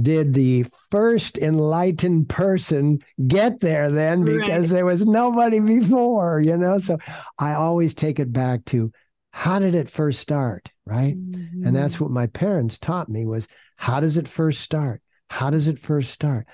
did 0.00 0.34
the 0.34 0.66
first 0.90 1.38
enlightened 1.38 2.28
person 2.28 2.98
get 3.26 3.60
there 3.60 3.90
then? 3.90 4.24
Because 4.24 4.70
right. 4.70 4.76
there 4.76 4.84
was 4.84 5.04
nobody 5.04 5.60
before, 5.60 6.40
you 6.40 6.56
know? 6.56 6.78
So 6.78 6.98
I 7.38 7.54
always 7.54 7.94
take 7.94 8.18
it 8.18 8.32
back 8.32 8.64
to 8.66 8.92
how 9.30 9.58
did 9.58 9.74
it 9.74 9.90
first 9.90 10.20
start? 10.20 10.70
Right. 10.84 11.16
Mm-hmm. 11.16 11.66
And 11.66 11.76
that's 11.76 12.00
what 12.00 12.10
my 12.10 12.26
parents 12.26 12.78
taught 12.78 13.08
me 13.08 13.26
was 13.26 13.48
how 13.76 14.00
does 14.00 14.16
it 14.16 14.28
first 14.28 14.60
start? 14.60 15.02
How 15.28 15.50
does 15.50 15.68
it 15.68 15.78
first 15.78 16.12
start? 16.12 16.46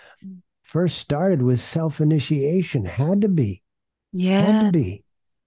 First 0.62 0.99
started 0.99 1.43
with 1.43 1.61
self 1.61 2.01
initiation, 2.01 2.84
had 2.84 3.20
to 3.22 3.28
be. 3.28 3.62
Yeah. 4.12 4.40
Had 4.40 4.66
to 4.66 4.72
be. 4.72 5.05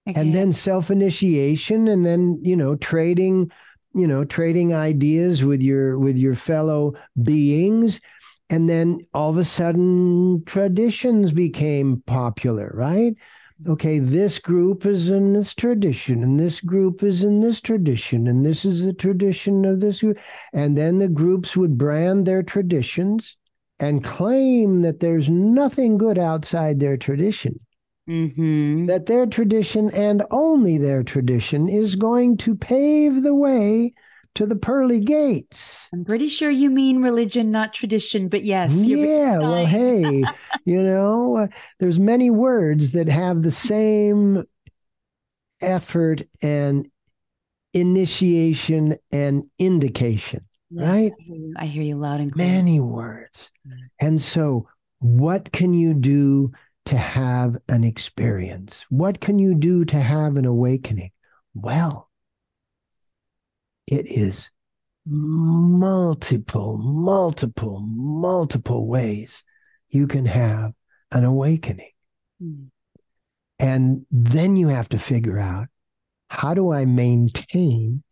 Okay. 0.08 0.20
And 0.20 0.34
then 0.34 0.52
self 0.52 0.90
initiation, 0.90 1.88
and 1.88 2.06
then, 2.06 2.38
you 2.42 2.54
know, 2.54 2.76
trading, 2.76 3.50
you 3.96 4.06
know, 4.06 4.24
trading 4.24 4.74
ideas 4.74 5.44
with 5.44 5.62
your 5.62 5.98
with 5.98 6.16
your 6.16 6.34
fellow 6.34 6.94
beings. 7.22 8.00
And 8.48 8.68
then 8.68 9.04
all 9.12 9.30
of 9.30 9.38
a 9.38 9.44
sudden 9.44 10.44
traditions 10.44 11.32
became 11.32 12.02
popular, 12.06 12.70
right? 12.74 13.16
okay, 13.66 13.98
this 13.98 14.38
group 14.38 14.84
is 14.84 15.10
in 15.10 15.32
this 15.32 15.54
tradition, 15.54 16.22
and 16.22 16.38
this 16.38 16.60
group 16.60 17.02
is 17.02 17.24
in 17.24 17.40
this 17.40 17.60
tradition, 17.60 18.26
and 18.26 18.44
this 18.44 18.64
is 18.64 18.84
the 18.84 18.92
tradition 18.92 19.64
of 19.64 19.80
this 19.80 20.00
group. 20.00 20.18
And 20.52 20.76
then 20.76 20.98
the 20.98 21.08
groups 21.08 21.56
would 21.56 21.78
brand 21.78 22.26
their 22.26 22.42
traditions 22.42 23.36
and 23.78 24.04
claim 24.04 24.82
that 24.82 25.00
there's 25.00 25.28
nothing 25.28 25.98
good 25.98 26.18
outside 26.18 26.80
their 26.80 26.96
tradition. 26.96 27.60
Mm-hmm. 28.08 28.86
That 28.86 29.06
their 29.06 29.26
tradition 29.26 29.90
and 29.90 30.22
only 30.30 30.78
their 30.78 31.02
tradition 31.02 31.68
is 31.68 31.96
going 31.96 32.36
to 32.38 32.54
pave 32.54 33.22
the 33.22 33.34
way 33.34 33.94
to 34.36 34.46
the 34.46 34.54
pearly 34.54 35.00
gates. 35.00 35.88
I'm 35.92 36.04
pretty 36.04 36.28
sure 36.28 36.50
you 36.50 36.70
mean 36.70 37.02
religion, 37.02 37.50
not 37.50 37.72
tradition, 37.72 38.28
but 38.28 38.44
yes. 38.44 38.74
Yeah, 38.74 39.38
well, 39.38 39.66
hey, 39.66 40.24
you 40.64 40.82
know, 40.82 41.36
uh, 41.36 41.46
there's 41.80 41.98
many 41.98 42.30
words 42.30 42.92
that 42.92 43.08
have 43.08 43.42
the 43.42 43.50
same 43.50 44.44
effort 45.60 46.22
and 46.42 46.88
initiation 47.72 48.96
and 49.10 49.46
indication, 49.58 50.40
Yes, 50.70 50.86
right? 50.86 51.12
I 51.18 51.22
hear, 51.22 51.36
you. 51.36 51.54
I 51.56 51.66
hear 51.66 51.82
you 51.82 51.96
loud 51.96 52.20
and 52.20 52.32
clear. 52.32 52.46
Many 52.46 52.78
words. 52.78 53.50
Mm. 53.66 53.72
And 54.00 54.22
so, 54.22 54.68
what 55.00 55.50
can 55.52 55.74
you 55.74 55.94
do 55.94 56.52
to 56.86 56.96
have 56.96 57.56
an 57.68 57.84
experience? 57.84 58.84
What 58.88 59.20
can 59.20 59.38
you 59.38 59.54
do 59.54 59.84
to 59.86 60.00
have 60.00 60.36
an 60.36 60.44
awakening? 60.44 61.10
Well, 61.54 62.10
it 63.86 64.06
is 64.06 64.50
multiple, 65.04 66.78
multiple, 66.78 67.80
multiple 67.80 68.86
ways 68.86 69.42
you 69.88 70.06
can 70.06 70.26
have 70.26 70.72
an 71.12 71.24
awakening. 71.24 71.92
Mm. 72.42 72.66
And 73.58 74.06
then 74.10 74.56
you 74.56 74.68
have 74.68 74.88
to 74.90 74.98
figure 74.98 75.38
out 75.38 75.68
how 76.28 76.54
do 76.54 76.72
I 76.72 76.84
maintain 76.84 78.02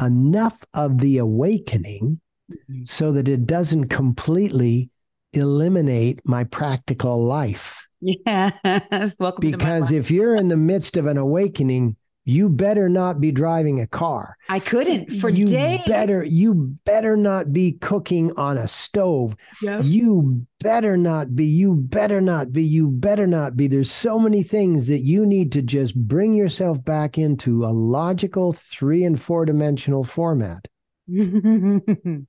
enough 0.00 0.64
of 0.74 0.98
the 0.98 1.18
awakening 1.18 2.20
Mhm. 2.50 2.88
so 2.88 3.12
that 3.12 3.28
it 3.28 3.46
doesn't 3.46 3.88
completely 3.88 4.90
eliminate 5.32 6.20
my 6.24 6.44
practical 6.44 7.22
life. 7.22 7.87
Yes. 8.00 9.16
Welcome 9.18 9.50
Because 9.50 9.90
if 9.90 10.10
you're 10.10 10.36
in 10.36 10.48
the 10.48 10.56
midst 10.56 10.96
of 10.96 11.06
an 11.06 11.18
awakening, 11.18 11.96
you 12.28 12.50
better 12.50 12.88
not 12.90 13.20
be 13.22 13.32
driving 13.32 13.80
a 13.80 13.86
car. 13.86 14.36
I 14.50 14.60
couldn't 14.60 15.12
for 15.12 15.30
you 15.30 15.46
days. 15.46 15.80
better 15.86 16.22
you 16.22 16.76
better 16.84 17.16
not 17.16 17.54
be 17.54 17.72
cooking 17.72 18.32
on 18.36 18.58
a 18.58 18.68
stove. 18.68 19.34
Yep. 19.62 19.80
You 19.84 20.46
better 20.60 20.98
not 20.98 21.34
be. 21.34 21.46
You 21.46 21.74
better 21.74 22.20
not 22.20 22.52
be. 22.52 22.62
You 22.62 22.88
better 22.88 23.26
not 23.26 23.56
be. 23.56 23.66
There's 23.66 23.90
so 23.90 24.18
many 24.18 24.42
things 24.42 24.88
that 24.88 25.00
you 25.00 25.24
need 25.24 25.52
to 25.52 25.62
just 25.62 25.96
bring 25.96 26.34
yourself 26.34 26.84
back 26.84 27.16
into 27.16 27.64
a 27.64 27.72
logical 27.72 28.52
three 28.52 29.04
and 29.04 29.18
four 29.20 29.46
dimensional 29.46 30.04
format. 30.04 30.68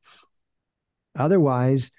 Otherwise, 1.17 1.91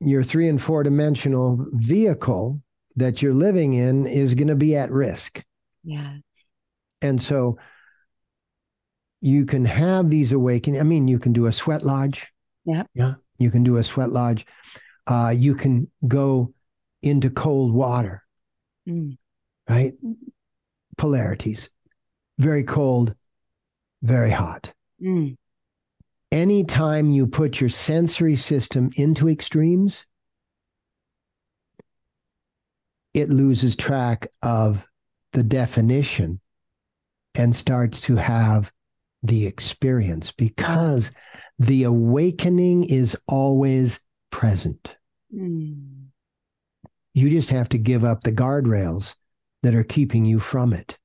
your 0.00 0.22
three 0.22 0.48
and 0.48 0.60
four 0.60 0.82
dimensional 0.82 1.66
vehicle 1.72 2.60
that 2.96 3.22
you're 3.22 3.34
living 3.34 3.74
in 3.74 4.06
is 4.06 4.34
going 4.34 4.48
to 4.48 4.54
be 4.54 4.76
at 4.76 4.90
risk. 4.90 5.42
yeah. 5.82 6.16
And 7.02 7.20
so 7.20 7.58
you 9.20 9.44
can 9.44 9.64
have 9.64 10.08
these 10.08 10.32
awakening. 10.32 10.80
I 10.80 10.84
mean, 10.84 11.06
you 11.08 11.18
can 11.18 11.32
do 11.32 11.46
a 11.46 11.52
sweat 11.52 11.82
lodge. 11.82 12.30
Yep. 12.64 12.86
Yeah. 12.94 13.14
You 13.38 13.50
can 13.50 13.62
do 13.62 13.76
a 13.76 13.82
sweat 13.84 14.10
lodge. 14.12 14.46
Uh, 15.06 15.34
you 15.36 15.54
can 15.54 15.90
go 16.06 16.54
into 17.02 17.28
cold 17.30 17.72
water, 17.72 18.22
Mm. 18.88 19.16
right? 19.68 19.92
Polarities. 20.96 21.68
Very 22.38 22.64
cold, 22.64 23.14
very 24.02 24.30
hot. 24.30 24.72
Mm. 25.02 25.36
Anytime 26.32 27.10
you 27.10 27.26
put 27.26 27.60
your 27.60 27.70
sensory 27.70 28.36
system 28.36 28.90
into 28.96 29.28
extremes, 29.28 30.04
it 33.12 33.30
loses 33.30 33.76
track 33.76 34.28
of 34.42 34.88
the 35.32 35.44
definition 35.44 36.40
and 37.34 37.54
starts 37.54 38.00
to 38.02 38.16
have 38.16 38.72
the 39.22 39.46
experience 39.46 40.32
because 40.32 41.12
the 41.58 41.84
awakening 41.84 42.84
is 42.84 43.16
always 43.26 44.00
present. 44.30 44.96
Mm. 45.34 46.06
You 47.14 47.30
just 47.30 47.50
have 47.50 47.68
to 47.70 47.78
give 47.78 48.04
up 48.04 48.22
the 48.22 48.32
guardrails 48.32 49.14
that 49.62 49.74
are 49.74 49.84
keeping 49.84 50.24
you 50.24 50.40
from 50.40 50.72
it. 50.72 50.98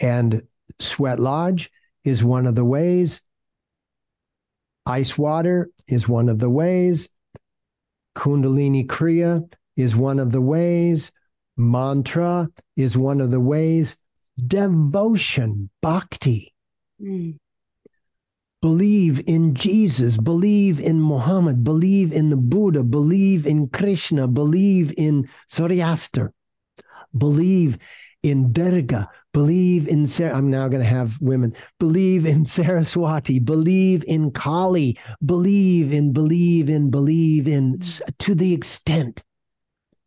And 0.00 0.42
Sweat 0.80 1.20
Lodge 1.20 1.70
is 2.04 2.24
one 2.24 2.46
of 2.46 2.54
the 2.54 2.64
ways. 2.64 3.20
Ice 4.86 5.16
water 5.16 5.70
is 5.86 6.08
one 6.08 6.28
of 6.28 6.38
the 6.38 6.50
ways. 6.50 7.08
Kundalini 8.16 8.86
Kriya 8.86 9.52
is 9.76 9.94
one 9.96 10.18
of 10.18 10.32
the 10.32 10.40
ways. 10.40 11.12
Mantra 11.56 12.48
is 12.76 12.96
one 12.96 13.20
of 13.20 13.30
the 13.30 13.40
ways. 13.40 13.96
Devotion, 14.46 15.70
bhakti, 15.80 16.54
Mm. 17.00 17.38
believe 18.60 19.22
in 19.26 19.54
Jesus, 19.54 20.16
believe 20.16 20.78
in 20.80 21.00
Muhammad, 21.00 21.64
believe 21.64 22.12
in 22.12 22.30
the 22.30 22.36
Buddha, 22.36 22.82
believe 22.82 23.46
in 23.46 23.68
Krishna, 23.68 24.28
believe 24.28 24.94
in 24.96 25.28
Zoroaster, 25.50 26.32
believe 27.16 27.78
in 28.22 28.52
Durga, 28.52 29.08
believe 29.32 29.88
in 29.88 30.06
Sarah. 30.06 30.36
I'm 30.36 30.50
now 30.50 30.68
going 30.68 30.82
to 30.82 30.88
have 30.88 31.20
women 31.20 31.54
believe 31.78 32.26
in 32.26 32.44
Saraswati, 32.44 33.38
believe 33.38 34.04
in 34.06 34.30
Kali, 34.30 34.98
believe 35.24 35.92
in, 35.92 36.12
believe 36.12 36.70
in, 36.70 36.90
believe 36.90 37.48
in 37.48 37.78
to 38.20 38.34
the 38.34 38.52
extent 38.52 39.22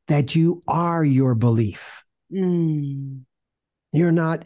that 0.07 0.36
you 0.36 0.61
are 0.68 1.03
your 1.03 1.36
belief. 1.36 2.03
Mm. 2.32 3.22
You're 3.91 4.11
not 4.11 4.45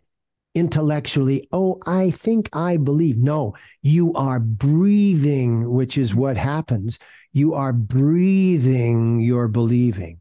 intellectually, 0.55 1.47
oh, 1.51 1.79
I 1.85 2.11
think 2.11 2.49
I 2.53 2.77
believe. 2.77 3.17
No, 3.17 3.55
you 3.81 4.13
are 4.13 4.39
breathing, 4.39 5.69
which 5.71 5.97
is 5.97 6.15
what 6.15 6.37
happens. 6.37 6.97
You 7.31 7.53
are 7.53 7.73
breathing 7.73 9.19
your 9.19 9.47
believing. 9.47 10.19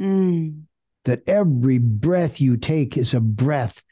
Mm. 0.00 0.62
That 1.04 1.22
every 1.26 1.78
breath 1.78 2.40
you 2.40 2.56
take 2.56 2.96
is 2.96 3.12
a 3.14 3.20
breath 3.20 3.82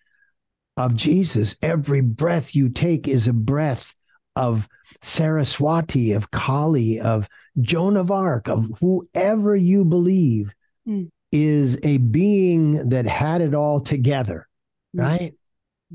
of 0.76 0.96
Jesus. 0.96 1.54
Every 1.62 2.00
breath 2.00 2.54
you 2.54 2.68
take 2.68 3.06
is 3.06 3.28
a 3.28 3.32
breath 3.32 3.94
of 4.34 4.68
Saraswati, 5.02 6.12
of 6.12 6.30
Kali, 6.30 7.00
of 7.00 7.28
Joan 7.60 7.96
of 7.96 8.10
Arc, 8.10 8.48
of 8.48 8.70
whoever 8.80 9.54
you 9.54 9.84
believe 9.84 10.54
Mm. 10.88 11.10
is 11.30 11.78
a 11.82 11.98
being 11.98 12.88
that 12.88 13.06
had 13.06 13.40
it 13.40 13.54
all 13.54 13.78
together, 13.78 14.48
Mm. 14.96 15.00
right? 15.00 15.34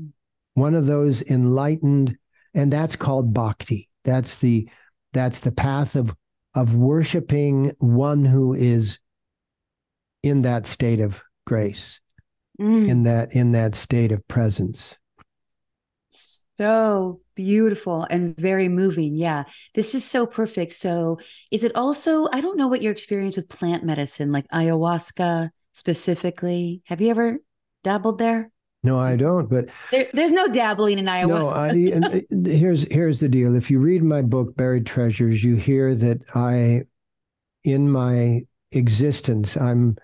Mm. 0.00 0.12
One 0.54 0.74
of 0.74 0.86
those 0.86 1.20
enlightened, 1.22 2.16
and 2.54 2.72
that's 2.72 2.96
called 2.96 3.34
bhakti. 3.34 3.88
That's 4.04 4.38
the 4.38 4.68
that's 5.12 5.40
the 5.40 5.52
path 5.52 5.96
of 5.96 6.14
of 6.54 6.74
worshiping 6.74 7.72
one 7.78 8.24
who 8.24 8.54
is 8.54 8.98
in 10.22 10.42
that 10.42 10.66
state 10.66 11.00
of 11.00 11.22
grace, 11.46 12.00
Mm. 12.60 12.88
in 12.88 13.02
that 13.04 13.34
in 13.34 13.52
that 13.52 13.74
state 13.74 14.10
of 14.12 14.26
presence. 14.28 14.96
So 16.10 17.20
beautiful 17.36 18.06
and 18.08 18.36
very 18.36 18.68
moving. 18.68 19.14
Yeah. 19.14 19.44
This 19.74 19.94
is 19.94 20.04
so 20.04 20.26
perfect. 20.26 20.72
So, 20.72 21.18
is 21.50 21.64
it 21.64 21.72
also, 21.76 22.28
I 22.32 22.40
don't 22.40 22.56
know 22.56 22.66
what 22.66 22.82
your 22.82 22.92
experience 22.92 23.36
with 23.36 23.48
plant 23.48 23.84
medicine, 23.84 24.32
like 24.32 24.48
ayahuasca 24.48 25.50
specifically. 25.74 26.82
Have 26.86 27.00
you 27.00 27.10
ever 27.10 27.38
dabbled 27.84 28.18
there? 28.18 28.50
No, 28.82 28.98
I 28.98 29.16
don't. 29.16 29.48
But 29.50 29.68
there 29.90 30.08
there's 30.12 30.30
no 30.30 30.48
dabbling 30.48 30.98
in 30.98 31.04
ayahuasca. 31.06 31.28
no, 31.28 31.48
I, 31.50 31.68
and, 31.68 32.04
uh, 32.46 32.50
here's 32.50 32.86
here's 32.90 33.20
the 33.20 33.28
deal. 33.28 33.54
If 33.54 33.70
you 33.70 33.78
read 33.78 34.02
my 34.02 34.22
book, 34.22 34.56
Buried 34.56 34.86
Treasures, 34.86 35.44
you 35.44 35.56
hear 35.56 35.94
that 35.94 36.18
I, 36.34 36.82
in 37.64 37.90
my 37.90 38.42
existence, 38.72 39.56
I'm 39.56 39.96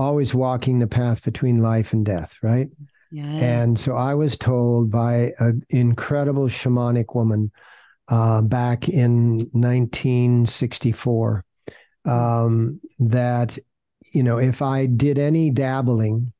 always 0.00 0.34
walking 0.34 0.78
the 0.78 0.86
path 0.86 1.22
between 1.24 1.60
life 1.62 1.92
and 1.92 2.04
death. 2.04 2.36
Right. 2.42 2.68
yes. 3.10 3.42
And 3.42 3.78
so 3.78 3.94
I 3.94 4.14
was 4.14 4.36
told 4.36 4.90
by 4.90 5.32
an 5.38 5.62
incredible 5.68 6.48
shamanic 6.48 7.14
woman 7.14 7.50
uh, 8.08 8.40
back 8.42 8.88
in 8.88 9.48
1964 9.52 11.44
um, 12.04 12.80
that, 12.98 13.58
you 14.14 14.22
know, 14.22 14.38
if 14.38 14.62
I 14.62 14.86
did 14.86 15.18
any 15.18 15.50
dabbling 15.50 16.32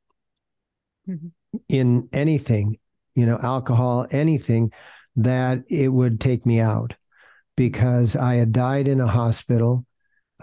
Mhm. 1.07 1.31
in 1.69 2.09
anything, 2.13 2.77
you 3.15 3.25
know, 3.25 3.37
alcohol, 3.37 4.07
anything, 4.11 4.71
that 5.15 5.63
it 5.67 5.89
would 5.89 6.19
take 6.19 6.45
me 6.45 6.59
out 6.59 6.95
because 7.57 8.15
I 8.15 8.35
had 8.35 8.51
died 8.51 8.87
in 8.87 8.99
a 9.01 9.07
hospital. 9.07 9.85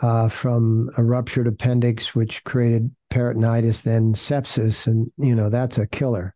uh, 0.01 0.29
from 0.29 0.89
a 0.97 1.03
ruptured 1.03 1.49
appendix, 1.49 2.15
which 2.15 2.45
created 2.45 2.89
peritonitis, 3.11 3.83
then 3.83 4.15
sepsis, 4.15 4.87
and 4.87 5.11
you 5.17 5.35
know 5.35 5.49
that's 5.49 5.79
a 5.79 5.87
killer. 5.87 6.35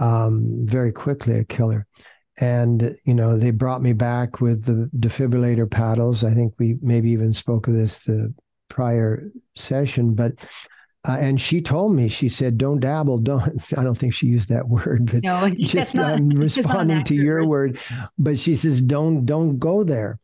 Um, 0.00 0.64
very 0.64 0.92
quickly, 0.92 1.38
a 1.38 1.44
killer. 1.44 1.86
And 2.40 2.96
you 3.04 3.14
know 3.14 3.38
they 3.38 3.50
brought 3.50 3.82
me 3.82 3.92
back 3.92 4.40
with 4.40 4.64
the 4.64 4.90
defibrillator 4.98 5.70
paddles. 5.70 6.24
I 6.24 6.34
think 6.34 6.54
we 6.58 6.76
maybe 6.82 7.10
even 7.10 7.32
spoke 7.32 7.68
of 7.68 7.74
this 7.74 8.00
the 8.00 8.34
prior 8.68 9.30
session, 9.54 10.14
but 10.14 10.32
uh, 11.06 11.16
and 11.20 11.38
she 11.38 11.60
told 11.60 11.94
me, 11.94 12.08
she 12.08 12.28
said, 12.28 12.56
"Don't 12.56 12.80
dabble. 12.80 13.18
Don't." 13.18 13.62
I 13.78 13.82
don't 13.82 13.98
think 13.98 14.14
she 14.14 14.26
used 14.26 14.48
that 14.48 14.68
word, 14.68 15.10
but 15.12 15.22
no, 15.22 15.48
just 15.58 15.94
not, 15.94 16.14
um, 16.14 16.28
responding 16.34 17.04
to 17.04 17.14
your 17.14 17.46
word. 17.46 17.78
But 18.18 18.38
she 18.38 18.56
says, 18.56 18.80
"Don't, 18.80 19.26
don't 19.26 19.58
go 19.58 19.84
there." 19.84 20.18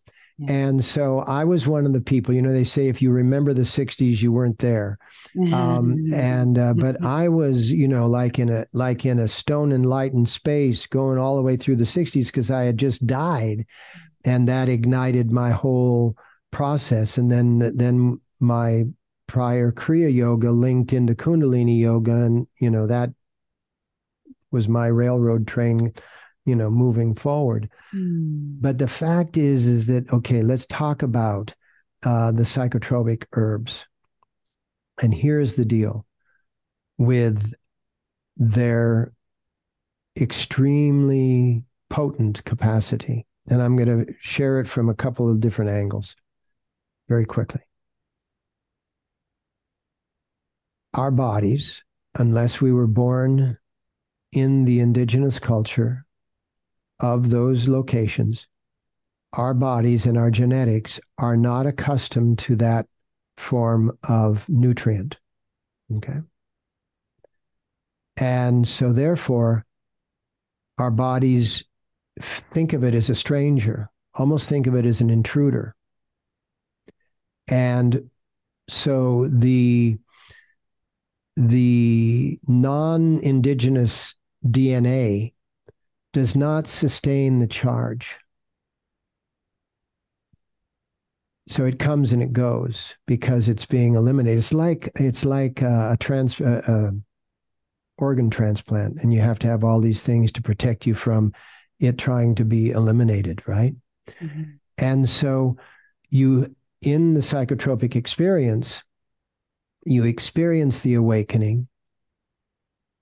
And 0.49 0.85
so 0.85 1.21
I 1.21 1.45
was 1.45 1.67
one 1.67 1.85
of 1.85 1.93
the 1.93 2.01
people. 2.01 2.35
You 2.35 2.43
know, 2.43 2.53
they 2.53 2.65
say 2.65 2.89
if 2.89 3.03
you 3.03 3.11
remember 3.11 3.53
the 3.53 3.63
'60s, 3.63 4.23
you 4.23 4.33
weren't 4.33 4.59
there. 4.59 4.99
Um, 5.53 6.13
and 6.15 6.59
uh, 6.59 6.75
but 6.75 7.05
I 7.05 7.29
was, 7.29 7.71
you 7.71 7.89
know, 7.89 8.07
like 8.07 8.39
in 8.39 8.49
a 8.49 8.65
like 8.73 9.05
in 9.05 9.19
a 9.19 9.29
stone 9.29 9.73
enlightened 9.73 10.29
space, 10.29 10.87
going 10.87 11.19
all 11.19 11.37
the 11.37 11.43
way 11.43 11.57
through 11.57 11.77
the 11.77 11.85
'60s 11.85 12.27
because 12.27 12.51
I 12.51 12.65
had 12.65 12.79
just 12.79 13.07
died, 13.07 13.67
and 14.25 14.49
that 14.49 14.69
ignited 14.69 15.31
my 15.31 15.51
whole 15.51 16.17
process. 16.51 17.19
And 17.19 17.31
then 17.31 17.59
then 17.77 18.21
my 18.41 18.85
prior 19.27 19.71
Kriya 19.71 20.13
yoga 20.13 20.51
linked 20.51 20.93
into 20.93 21.15
Kundalini 21.15 21.79
yoga. 21.79 22.13
And, 22.13 22.49
you 22.59 22.69
know, 22.69 22.89
that 22.89 23.11
was 24.51 24.69
my 24.69 24.89
railroad 24.89 25.47
train, 25.47 25.93
you 26.45 26.55
know, 26.55 26.71
moving 26.71 27.15
forward. 27.15 27.69
Mm. 27.95 28.61
But 28.61 28.79
the 28.79 28.89
fact 28.89 29.37
is, 29.37 29.67
is 29.67 29.87
that, 29.87 30.13
okay, 30.13 30.43
let's 30.43 30.67
talk 30.67 31.03
about 31.03 31.55
uh, 32.05 32.33
the 32.33 32.43
psychotropic 32.43 33.27
herbs. 33.33 33.87
And 35.03 35.15
here's 35.15 35.55
the 35.55 35.65
deal 35.65 36.07
with 36.99 37.55
their 38.37 39.13
extremely 40.21 41.65
potent 41.89 42.45
capacity. 42.45 43.27
And 43.49 43.63
I'm 43.63 43.77
going 43.77 44.07
to 44.07 44.13
share 44.21 44.61
it 44.61 44.69
from 44.69 44.89
a 44.89 44.95
couple 44.95 45.31
of 45.31 45.41
different 45.41 45.71
angles 45.71 46.15
very 47.09 47.25
quickly. 47.25 47.63
our 50.95 51.11
bodies, 51.11 51.85
unless 52.19 52.61
we 52.61 52.73
were 52.73 52.87
born 52.87 53.59
in 54.33 54.65
the 54.65 54.81
indigenous 54.81 55.39
culture 55.39 56.05
of 57.01 57.31
those 57.31 57.69
locations, 57.69 58.47
our 59.33 59.55
bodies 59.55 60.07
and 60.07 60.19
our 60.19 60.31
genetics 60.31 61.01
are 61.19 61.37
not 61.37 61.67
accustomed 61.67 62.39
to 62.41 62.57
that 62.57 62.87
form 63.37 63.97
of 64.09 64.49
nutrient. 64.49 65.19
Okay. 65.97 66.21
And 68.17 68.69
so, 68.69 68.93
therefore, 68.93 69.65
our 70.79 70.91
bodies 70.91 71.65
think 72.21 72.73
of 72.73 72.85
it 72.85 72.95
as 72.95 73.09
a 73.09 73.15
stranger, 73.15 73.91
almost 74.15 74.49
think 74.49 74.67
of 74.67 74.75
it 74.75 74.85
as 74.85 75.01
an 75.01 75.11
intruder. 75.11 75.75
And 77.49 78.11
so, 78.69 79.27
the 79.29 79.99
the 81.37 82.39
non 82.47 83.21
indigenous 83.21 84.15
DNA 84.45 85.33
does 86.13 86.35
not 86.35 86.67
sustain 86.67 87.39
the 87.39 87.47
charge. 87.47 88.17
So 91.49 91.65
it 91.65 91.79
comes 91.79 92.13
and 92.13 92.23
it 92.23 92.33
goes 92.33 92.95
because 93.07 93.49
it's 93.49 93.67
being 93.67 93.95
eliminated. 93.95 94.39
It's 94.39 94.53
like 94.53 94.91
it's 94.95 95.25
like 95.25 95.63
a, 95.63 95.93
a 95.93 95.97
trans 95.97 96.41
a, 96.41 96.63
a 96.67 96.93
organ 97.99 98.31
transplant, 98.31 98.99
and 99.03 99.13
you 99.13 99.21
have 99.21 99.39
to 99.41 99.49
have 99.49 99.65
all 99.65 99.81
these 99.81 100.03
things 100.03 100.31
to 100.33 100.43
protect 100.43 100.87
you 100.87 100.95
from 100.95 101.33
it 101.81 101.99
trying 101.99 102.37
to 102.37 102.45
be 102.45 102.71
eliminated, 102.71 103.43
right? 103.47 103.75
Mm-hmm. 104.21 104.43
And 104.79 105.09
so 105.09 105.57
you 106.09 106.55
in 106.83 107.15
the 107.15 107.21
psychotropic 107.21 107.97
experience, 107.97 108.83
you 109.85 110.05
experience 110.05 110.81
the 110.81 110.95
awakening 110.95 111.69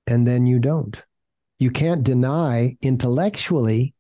and 0.07 0.27
then 0.27 0.47
you 0.47 0.59
don't. 0.59 1.03
You 1.59 1.71
can't 1.71 2.05
deny 2.05 2.77
intellectually 2.83 3.95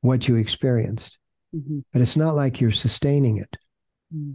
what 0.00 0.28
you 0.28 0.36
experienced, 0.36 1.18
mm-hmm. 1.54 1.80
but 1.92 2.02
it's 2.02 2.16
not 2.16 2.34
like 2.34 2.60
you're 2.60 2.70
sustaining 2.70 3.38
it. 3.38 3.56
Mm-hmm. 4.14 4.32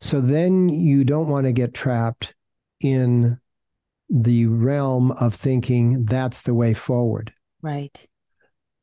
So 0.00 0.20
then 0.20 0.68
you 0.68 1.04
don't 1.04 1.28
want 1.28 1.46
to 1.46 1.52
get 1.52 1.74
trapped 1.74 2.34
in 2.80 3.38
the 4.10 4.46
realm 4.46 5.12
of 5.12 5.34
thinking 5.34 6.04
that's 6.04 6.42
the 6.42 6.54
way 6.54 6.74
forward. 6.74 7.32
Right. 7.62 8.06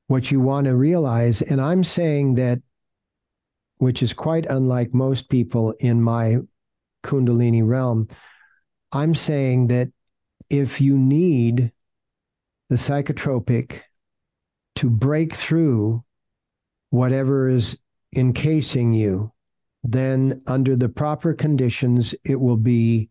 What 0.07 0.31
you 0.31 0.41
want 0.41 0.65
to 0.65 0.75
realize, 0.75 1.41
and 1.41 1.61
I'm 1.61 1.83
saying 1.83 2.35
that, 2.35 2.59
which 3.77 4.03
is 4.03 4.13
quite 4.13 4.45
unlike 4.45 4.93
most 4.93 5.29
people 5.29 5.71
in 5.79 6.01
my 6.01 6.37
Kundalini 7.03 7.65
realm. 7.65 8.07
I'm 8.91 9.15
saying 9.15 9.67
that 9.67 9.89
if 10.49 10.81
you 10.81 10.97
need 10.97 11.71
the 12.71 12.77
psychotropic 12.77 13.81
to 14.77 14.89
break 14.89 15.35
through 15.35 16.01
whatever 16.89 17.49
is 17.49 17.77
encasing 18.15 18.93
you, 18.93 19.29
then 19.83 20.41
under 20.47 20.77
the 20.77 20.87
proper 20.87 21.33
conditions, 21.33 22.15
it 22.23 22.39
will 22.39 22.55
be, 22.55 23.09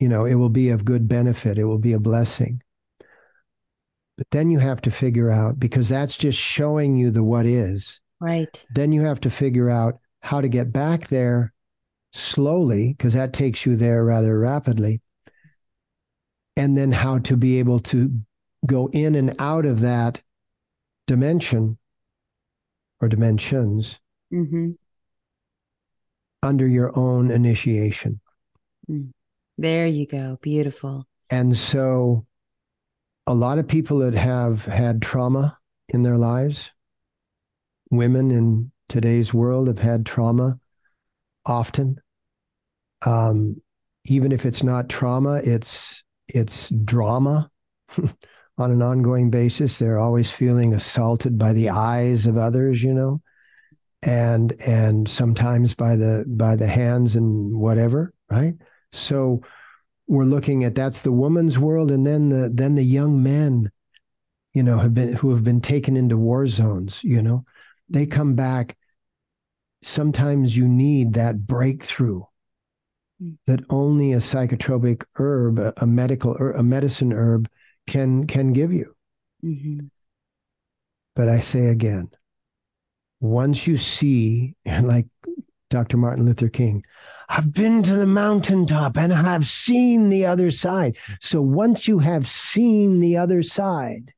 you 0.00 0.08
know, 0.08 0.24
it 0.24 0.36
will 0.36 0.48
be 0.48 0.70
of 0.70 0.86
good 0.86 1.06
benefit. 1.06 1.58
It 1.58 1.64
will 1.64 1.76
be 1.76 1.92
a 1.92 1.98
blessing. 1.98 2.62
But 4.16 4.30
then 4.30 4.48
you 4.48 4.58
have 4.58 4.80
to 4.80 4.90
figure 4.90 5.30
out, 5.30 5.60
because 5.60 5.90
that's 5.90 6.16
just 6.16 6.38
showing 6.38 6.96
you 6.96 7.10
the 7.10 7.22
what 7.22 7.44
is. 7.44 8.00
Right. 8.22 8.64
Then 8.74 8.90
you 8.90 9.02
have 9.02 9.20
to 9.20 9.30
figure 9.30 9.68
out 9.68 9.98
how 10.20 10.40
to 10.40 10.48
get 10.48 10.72
back 10.72 11.08
there 11.08 11.52
slowly, 12.14 12.94
because 12.96 13.12
that 13.12 13.34
takes 13.34 13.66
you 13.66 13.76
there 13.76 14.02
rather 14.02 14.38
rapidly. 14.38 15.02
And 16.56 16.74
then 16.74 16.90
how 16.90 17.18
to 17.18 17.36
be 17.36 17.58
able 17.58 17.80
to 17.80 18.18
go 18.66 18.88
in 18.92 19.14
and 19.14 19.34
out 19.40 19.64
of 19.64 19.80
that 19.80 20.22
dimension 21.06 21.78
or 23.00 23.08
dimensions 23.08 23.98
mm-hmm. 24.32 24.70
under 26.42 26.66
your 26.66 26.96
own 26.98 27.30
initiation. 27.30 28.20
Mm. 28.90 29.10
There 29.58 29.86
you 29.86 30.06
go. 30.06 30.38
Beautiful. 30.42 31.06
And 31.30 31.56
so, 31.56 32.26
a 33.26 33.34
lot 33.34 33.58
of 33.58 33.66
people 33.66 33.98
that 34.00 34.14
have 34.14 34.64
had 34.64 35.02
trauma 35.02 35.58
in 35.88 36.02
their 36.02 36.18
lives, 36.18 36.70
women 37.90 38.30
in 38.30 38.70
today's 38.88 39.34
world 39.34 39.66
have 39.66 39.78
had 39.78 40.06
trauma 40.06 40.58
often 41.44 42.00
um, 43.04 43.60
even 44.04 44.32
if 44.32 44.46
it's 44.46 44.62
not 44.62 44.88
trauma, 44.88 45.40
it's 45.44 46.02
it's 46.28 46.68
drama 46.68 47.50
on 48.58 48.70
an 48.70 48.82
ongoing 48.82 49.30
basis. 49.30 49.78
They're 49.78 49.98
always 49.98 50.30
feeling 50.30 50.74
assaulted 50.74 51.38
by 51.38 51.52
the 51.52 51.70
eyes 51.70 52.26
of 52.26 52.36
others, 52.36 52.82
you 52.82 52.94
know, 52.94 53.20
and 54.02 54.52
and 54.60 55.08
sometimes 55.08 55.74
by 55.74 55.96
the 55.96 56.24
by 56.26 56.56
the 56.56 56.66
hands 56.66 57.16
and 57.16 57.54
whatever, 57.56 58.12
right? 58.30 58.54
So 58.92 59.42
we're 60.06 60.24
looking 60.24 60.64
at 60.64 60.74
that's 60.74 61.02
the 61.02 61.12
woman's 61.12 61.58
world, 61.58 61.90
and 61.90 62.06
then 62.06 62.28
the 62.28 62.50
then 62.52 62.74
the 62.74 62.84
young 62.84 63.22
men, 63.22 63.70
you 64.54 64.62
know, 64.62 64.78
have 64.78 64.94
been 64.94 65.14
who 65.14 65.30
have 65.30 65.44
been 65.44 65.60
taken 65.60 65.96
into 65.96 66.16
war 66.16 66.46
zones, 66.46 67.02
you 67.02 67.22
know, 67.22 67.44
they 67.88 68.06
come 68.06 68.34
back. 68.34 68.76
Sometimes 69.82 70.56
you 70.56 70.66
need 70.66 71.14
that 71.14 71.46
breakthrough 71.46 72.22
that 73.46 73.60
only 73.70 74.12
a 74.12 74.18
psychotropic 74.18 75.04
herb, 75.16 75.58
a, 75.58 75.86
medical 75.86 76.36
er, 76.38 76.52
a 76.52 76.62
medicine 76.62 77.12
herb, 77.12 77.48
can 77.86 78.26
can 78.26 78.52
give 78.52 78.72
you. 78.72 78.94
Mm-hmm. 79.44 79.86
But 81.14 81.28
I 81.28 81.40
say 81.40 81.66
again, 81.66 82.10
once 83.20 83.66
you 83.66 83.76
see, 83.76 84.54
like 84.82 85.06
Dr. 85.70 85.96
Martin 85.96 86.24
Luther 86.24 86.48
King, 86.48 86.84
I've 87.28 87.52
been 87.52 87.82
to 87.82 87.94
the 87.94 88.06
mountaintop 88.06 88.96
and 88.96 89.12
I've 89.12 89.46
seen 89.46 90.10
the 90.10 90.26
other 90.26 90.50
side. 90.50 90.96
So 91.20 91.40
once 91.42 91.88
you 91.88 91.98
have 91.98 92.28
seen 92.28 93.00
the 93.00 93.16
other 93.16 93.42
side, 93.42 94.12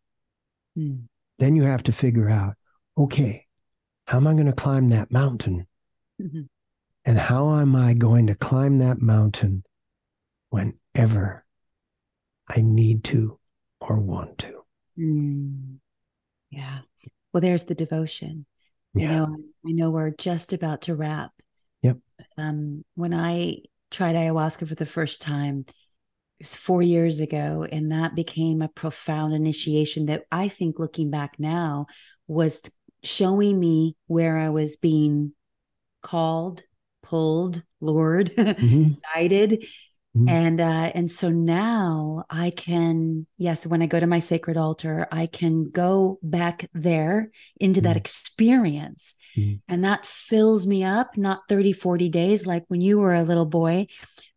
mm. 0.77 1.05
then 1.39 1.57
you 1.57 1.63
have 1.63 1.83
to 1.85 1.93
figure 1.93 2.29
out, 2.29 2.55
okay, 2.99 3.47
how 4.07 4.19
am 4.19 4.27
I 4.27 4.35
going 4.35 4.47
to 4.47 4.53
climb 4.53 4.91
that 4.91 5.11
mountain? 5.11 5.67
Mm-hmm. 6.21 6.43
And 7.05 7.19
how 7.19 7.55
am 7.55 7.75
I 7.75 7.95
going 7.95 8.27
to 8.27 8.35
climb 8.35 8.79
that 8.79 9.01
mountain 9.01 9.65
whenever 10.51 11.45
I 12.49 12.61
need 12.61 13.05
to 13.05 13.38
or 13.81 13.99
want 14.01 14.39
to? 14.39 14.61
Mm. 14.99 15.77
Yeah. 16.51 16.81
Well, 17.33 17.41
there's 17.41 17.65
the 17.65 17.75
devotion. 17.75 18.47
Yeah. 18.95 19.03
You 19.03 19.17
know, 19.17 19.37
I 19.67 19.73
know 19.73 19.91
we're 19.91 20.11
just 20.11 20.53
about 20.53 20.83
to 20.83 20.95
wrap 20.95 21.31
Yep. 21.83 21.99
Um, 22.37 22.85
when 22.95 23.15
I 23.15 23.59
tried 23.91 24.17
ayahuasca 24.17 24.69
for 24.69 24.75
the 24.75 24.87
first 24.87 25.23
time, 25.23 25.65
it 25.69 26.45
was 26.45 26.55
four 26.55 26.83
years 26.83 27.21
ago, 27.21 27.67
and 27.71 27.93
that 27.93 28.15
became 28.15 28.63
a 28.63 28.69
profound 28.69 29.35
initiation 29.35 30.07
that 30.07 30.25
I 30.31 30.49
think, 30.49 30.79
looking 30.79 31.11
back 31.11 31.35
now, 31.39 31.87
was 32.27 32.63
showing 33.03 33.59
me 33.59 33.97
where 34.07 34.37
I 34.39 34.51
was 34.51 34.77
being 34.77 35.33
called, 36.03 36.63
pulled, 37.03 37.63
lured, 37.81 38.31
mm-hmm. 38.37 38.95
guided. 39.15 39.65
Mm-hmm. 40.19 40.29
And 40.29 40.61
uh, 40.61 40.91
and 40.95 41.11
so 41.11 41.31
now 41.31 42.25
I 42.29 42.51
can, 42.51 43.27
yes, 43.37 43.67
when 43.67 43.83
I 43.83 43.87
go 43.87 44.01
to 44.01 44.07
my 44.07 44.19
sacred 44.19 44.57
altar, 44.57 45.07
I 45.13 45.27
can 45.27 45.71
go 45.71 46.19
back 46.23 46.69
there 46.73 47.31
into 47.59 47.81
mm-hmm. 47.81 47.89
that 47.89 47.97
experience. 47.97 49.15
Mm-hmm. 49.37 49.73
And 49.73 49.85
that 49.85 50.07
fills 50.07 50.67
me 50.67 50.85
up, 50.85 51.17
not 51.17 51.43
30, 51.49 51.73
40 51.73 52.09
days 52.09 52.47
like 52.47 52.65
when 52.69 52.81
you 52.81 52.99
were 52.99 53.15
a 53.15 53.25
little 53.25 53.47
boy, 53.47 53.87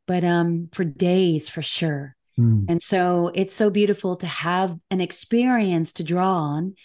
but 0.08 0.24
um 0.24 0.70
for 0.72 0.84
days 0.84 1.50
for 1.50 1.62
sure. 1.62 2.16
Mm. 2.40 2.66
And 2.70 2.82
so 2.82 3.32
it's 3.34 3.56
so 3.56 3.70
beautiful 3.70 4.16
to 4.18 4.28
have 4.28 4.78
an 4.90 5.02
experience 5.02 5.94
to 5.94 6.04
draw 6.04 6.34
on 6.34 6.76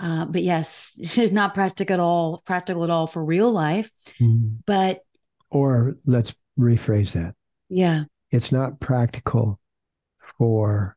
uh, 0.00 0.24
but 0.26 0.42
yes, 0.42 0.94
it's 0.98 1.32
not 1.32 1.54
practical 1.54 1.94
at 1.94 2.00
all, 2.00 2.42
practical 2.46 2.84
at 2.84 2.90
all 2.90 3.06
for 3.06 3.24
real 3.24 3.50
life. 3.50 3.90
Mm-hmm. 4.20 4.56
But 4.66 5.00
or 5.50 5.96
let's 6.06 6.34
rephrase 6.58 7.12
that. 7.12 7.34
Yeah. 7.68 8.04
It's 8.30 8.52
not 8.52 8.80
practical 8.80 9.58
for 10.38 10.96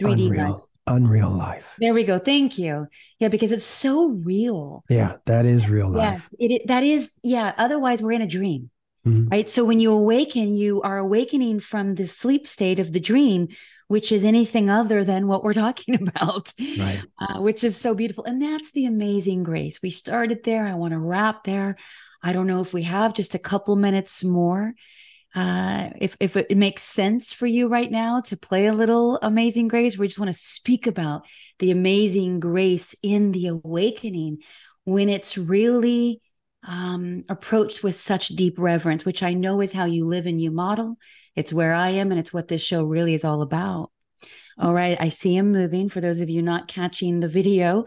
3D 0.00 0.26
unreal, 0.26 0.50
life. 0.52 0.62
unreal 0.86 1.30
life. 1.30 1.74
There 1.78 1.94
we 1.94 2.04
go. 2.04 2.18
Thank 2.18 2.58
you. 2.58 2.86
Yeah, 3.18 3.28
because 3.28 3.52
it's 3.52 3.64
so 3.64 4.08
real. 4.10 4.84
Yeah, 4.88 5.16
that 5.26 5.46
is 5.46 5.68
real 5.68 5.90
life. 5.90 6.20
Yes, 6.20 6.34
it, 6.38 6.66
that 6.68 6.82
is. 6.82 7.12
Yeah. 7.22 7.52
Otherwise, 7.58 8.02
we're 8.02 8.12
in 8.12 8.22
a 8.22 8.26
dream. 8.26 8.70
Mm-hmm. 9.06 9.28
Right. 9.28 9.48
So 9.48 9.64
when 9.64 9.80
you 9.80 9.92
awaken, 9.92 10.54
you 10.54 10.82
are 10.82 10.98
awakening 10.98 11.60
from 11.60 11.94
the 11.94 12.06
sleep 12.06 12.46
state 12.46 12.78
of 12.78 12.92
the 12.92 13.00
dream, 13.00 13.48
which 13.88 14.12
is 14.12 14.24
anything 14.24 14.68
other 14.68 15.04
than 15.04 15.26
what 15.26 15.42
we're 15.42 15.52
talking 15.66 15.94
about, 15.94 16.52
right. 16.78 17.02
uh, 17.18 17.40
which 17.40 17.64
is 17.64 17.76
so 17.76 17.94
beautiful. 17.94 18.24
And 18.24 18.42
that's 18.42 18.72
the 18.72 18.86
amazing 18.86 19.42
grace. 19.42 19.80
We 19.82 19.90
started 19.90 20.44
there. 20.44 20.64
I 20.64 20.74
want 20.74 20.92
to 20.92 20.98
wrap 20.98 21.44
there. 21.44 21.76
I 22.22 22.32
don't 22.32 22.46
know 22.46 22.60
if 22.60 22.74
we 22.74 22.82
have 22.82 23.14
just 23.14 23.34
a 23.34 23.38
couple 23.38 23.76
minutes 23.76 24.22
more. 24.22 24.74
Uh, 25.34 25.90
if 26.00 26.16
if 26.18 26.36
it 26.36 26.56
makes 26.56 26.82
sense 26.82 27.32
for 27.32 27.46
you 27.46 27.68
right 27.68 27.90
now 27.90 28.20
to 28.20 28.36
play 28.36 28.66
a 28.66 28.74
little 28.74 29.18
Amazing 29.22 29.68
Grace, 29.68 29.96
we 29.96 30.08
just 30.08 30.18
want 30.18 30.30
to 30.30 30.36
speak 30.36 30.86
about 30.86 31.26
the 31.60 31.70
amazing 31.70 32.40
grace 32.40 32.96
in 33.02 33.30
the 33.30 33.46
awakening 33.46 34.38
when 34.84 35.08
it's 35.08 35.38
really 35.38 36.20
um, 36.66 37.24
approached 37.28 37.82
with 37.82 37.94
such 37.94 38.28
deep 38.28 38.58
reverence, 38.58 39.04
which 39.04 39.22
I 39.22 39.34
know 39.34 39.60
is 39.60 39.72
how 39.72 39.84
you 39.84 40.06
live 40.06 40.26
and 40.26 40.40
you 40.40 40.50
model. 40.50 40.98
It's 41.36 41.52
where 41.52 41.74
I 41.74 41.90
am, 41.90 42.10
and 42.10 42.18
it's 42.18 42.32
what 42.32 42.48
this 42.48 42.62
show 42.62 42.82
really 42.82 43.14
is 43.14 43.24
all 43.24 43.42
about. 43.42 43.92
All 44.58 44.74
right, 44.74 44.96
I 45.00 45.08
see 45.08 45.36
him 45.36 45.52
moving. 45.52 45.88
For 45.88 46.00
those 46.00 46.20
of 46.20 46.28
you 46.28 46.42
not 46.42 46.68
catching 46.68 47.20
the 47.20 47.28
video, 47.28 47.84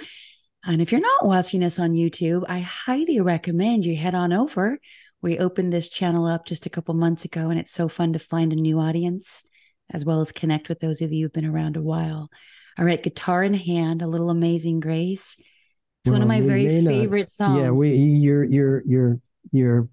and 0.66 0.82
if 0.82 0.91
you're 0.91 1.02
not 1.02 1.26
watching 1.26 1.64
us 1.64 1.78
on 1.78 1.91
YouTube, 1.91 2.46
I 2.48 2.60
highly 2.60 3.20
recommend 3.20 3.86
you 3.86 3.98
head 3.98 4.16
on 4.16 4.32
over. 4.32 4.80
We 5.24 5.39
opened 5.39 5.71
this 5.71 5.88
channel 5.88 6.28
up 6.28 6.45
just 6.45 6.65
a 6.65 6.69
couple 6.69 6.93
months 6.95 7.24
ago, 7.24 7.49
and 7.49 7.57
it's 7.57 7.71
so 7.71 7.88
fun 7.88 8.11
to 8.11 8.19
find 8.19 8.51
a 8.51 8.57
new 8.57 8.78
audience 8.78 9.43
as 9.89 10.03
well 10.03 10.19
as 10.19 10.34
connect 10.34 10.67
with 10.67 10.82
those 10.82 11.01
of 11.01 11.13
you 11.13 11.24
who've 11.24 11.34
been 11.34 11.45
around 11.45 11.78
a 11.78 11.82
while. 11.82 12.30
All 12.78 12.84
right, 12.84 13.01
guitar 13.01 13.41
in 13.41 13.53
hand, 13.53 14.01
a 14.01 14.07
little 14.07 14.30
amazing 14.30 14.82
grace. 14.82 15.38
It's 15.39 16.09
well, 16.09 16.15
one 16.15 16.21
of 16.24 16.28
my 16.28 16.41
very 16.41 16.86
favorite 16.86 17.30
songs. 17.30 17.61
Yeah, 17.61 17.69
we 17.69 17.95
you're 17.95 18.43
you're 18.43 18.84
you're 18.86 19.19
you're 19.53 19.84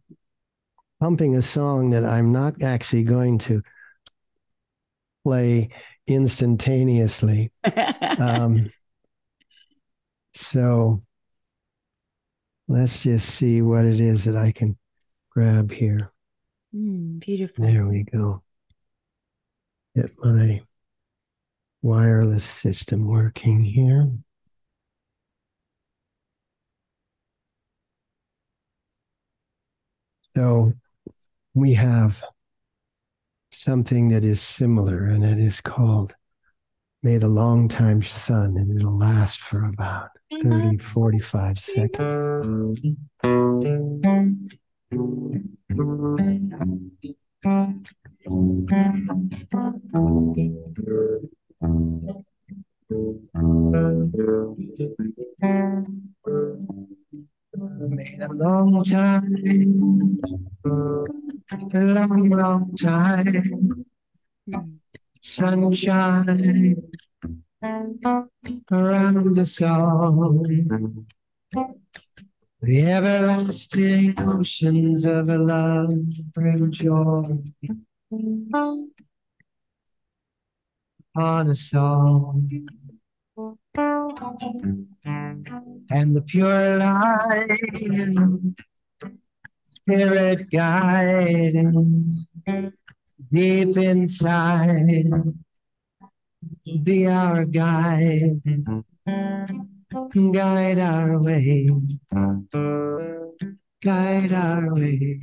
pumping 0.99 1.37
a 1.37 1.43
song 1.43 1.91
that 1.91 2.05
I'm 2.05 2.33
not 2.33 2.61
actually 2.61 3.05
going 3.05 3.39
to 3.39 3.63
play 5.23 5.71
instantaneously. 6.09 7.53
um, 8.19 8.69
so 10.35 11.05
let's 12.67 13.05
just 13.05 13.29
see 13.29 13.63
what 13.63 13.85
it 13.85 14.01
is 14.01 14.25
that 14.25 14.37
I 14.37 14.51
can 14.51 14.77
grab 15.31 15.71
here. 15.71 16.13
Mm, 16.75 17.21
beautiful. 17.21 17.67
There 17.67 17.87
we 17.87 18.05
go. 18.05 18.43
Get 19.97 20.11
my 20.23 20.61
wireless 21.83 22.45
system 22.45 23.09
working 23.09 23.65
here. 23.65 24.11
So 30.37 30.73
we 31.55 31.75
have 31.75 32.23
something 33.51 34.11
that 34.11 34.25
is 34.25 34.41
similar, 34.41 35.05
and 35.07 35.25
it 35.25 35.39
is 35.39 35.61
called 35.61 36.15
May 37.03 37.19
the 37.19 37.29
Long 37.29 37.69
Time 37.69 38.01
Sun, 38.03 38.57
and 38.57 38.77
it'll 38.77 38.97
last 38.97 39.41
for 39.41 39.65
about 39.65 40.11
30, 40.43 40.77
45 40.77 41.59
seconds. 41.59 42.81
Made 44.93 45.03
a 58.21 58.29
long 58.33 58.83
time, 58.83 60.19
long, 61.73 62.31
long 62.31 62.75
time. 62.75 63.85
Sunshine 65.21 66.83
around 68.73 69.39
us 69.39 69.63
all. 69.63 70.45
The 72.63 72.83
everlasting 72.83 74.15
oceans 74.19 75.07
of 75.07 75.31
a 75.31 75.39
love 75.39 75.95
bring 76.35 76.71
joy. 76.71 77.39
On 81.17 81.51
us 81.51 81.75
all 81.75 82.41
and 85.91 86.15
the 86.15 86.21
pure 86.27 86.77
light, 86.77 87.49
spirit 89.71 90.51
guiding 90.51 92.27
deep 93.33 93.77
inside, 93.79 95.07
be 96.83 97.07
our 97.07 97.45
guide, 97.47 98.43
guide 99.91 100.79
our 100.79 101.19
way, 101.21 101.69
guide 103.83 104.33
our 104.33 104.75
way, 104.75 105.21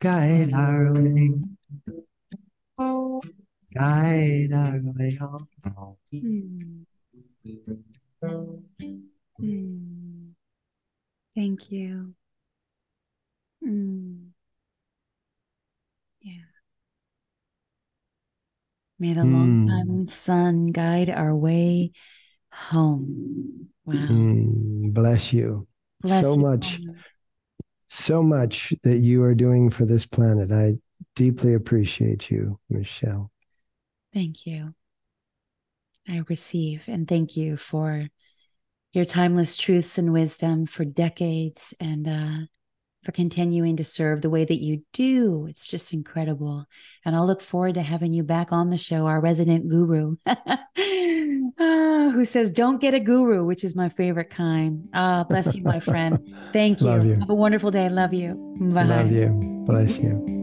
guide 0.00 0.52
our 0.52 0.92
way 0.92 1.30
guide 3.76 4.52
our 4.52 4.80
way. 4.96 5.18
Thank 11.34 11.70
you. 11.70 12.14
Mm. 13.62 14.30
Yeah. 16.22 16.32
Made 18.98 19.18
a 19.18 19.24
long 19.24 19.68
time 19.68 20.08
sun 20.08 20.68
guide 20.68 21.10
our 21.10 21.36
way 21.36 21.92
home. 22.56 23.68
Wow. 23.84 23.94
Mm, 23.94 24.92
bless 24.92 25.32
you. 25.32 25.66
Bless 26.00 26.22
so 26.22 26.34
you. 26.34 26.40
much. 26.40 26.80
So 27.88 28.22
much 28.22 28.74
that 28.82 28.98
you 28.98 29.22
are 29.22 29.34
doing 29.34 29.70
for 29.70 29.84
this 29.84 30.04
planet. 30.04 30.50
I 30.50 30.76
deeply 31.14 31.54
appreciate 31.54 32.30
you, 32.30 32.58
Michelle. 32.68 33.30
Thank 34.12 34.46
you. 34.46 34.74
I 36.08 36.22
receive 36.28 36.82
and 36.86 37.06
thank 37.06 37.36
you 37.36 37.56
for 37.56 38.08
your 38.92 39.04
timeless 39.04 39.56
truths 39.56 39.98
and 39.98 40.12
wisdom 40.12 40.66
for 40.66 40.84
decades 40.84 41.74
and 41.80 42.08
uh, 42.08 42.46
for 43.02 43.12
continuing 43.12 43.76
to 43.76 43.84
serve 43.84 44.22
the 44.22 44.30
way 44.30 44.44
that 44.44 44.62
you 44.62 44.82
do. 44.92 45.46
It's 45.48 45.66
just 45.66 45.92
incredible. 45.92 46.64
And 47.04 47.14
I'll 47.14 47.26
look 47.26 47.40
forward 47.40 47.74
to 47.74 47.82
having 47.82 48.12
you 48.12 48.22
back 48.22 48.52
on 48.52 48.70
the 48.70 48.78
show, 48.78 49.06
our 49.06 49.20
resident 49.20 49.68
guru, 49.68 50.16
uh, 51.58 52.10
who 52.10 52.24
says, 52.24 52.50
Don't 52.50 52.80
get 52.80 52.94
a 52.94 53.00
guru, 53.00 53.44
which 53.44 53.64
is 53.64 53.74
my 53.74 53.88
favorite 53.88 54.30
kind. 54.30 54.88
Ah, 54.94 55.24
bless 55.24 55.54
you, 55.54 55.62
my 55.62 55.80
friend. 55.80 56.18
Thank 56.52 56.80
you. 56.80 57.02
you. 57.02 57.14
Have 57.20 57.30
a 57.30 57.34
wonderful 57.34 57.70
day. 57.70 57.88
Love 57.88 58.12
you. 58.14 58.34
Bye. 58.60 58.84
Love 58.84 59.10
you. 59.12 59.28
Bless 59.66 59.98
you. 59.98 60.34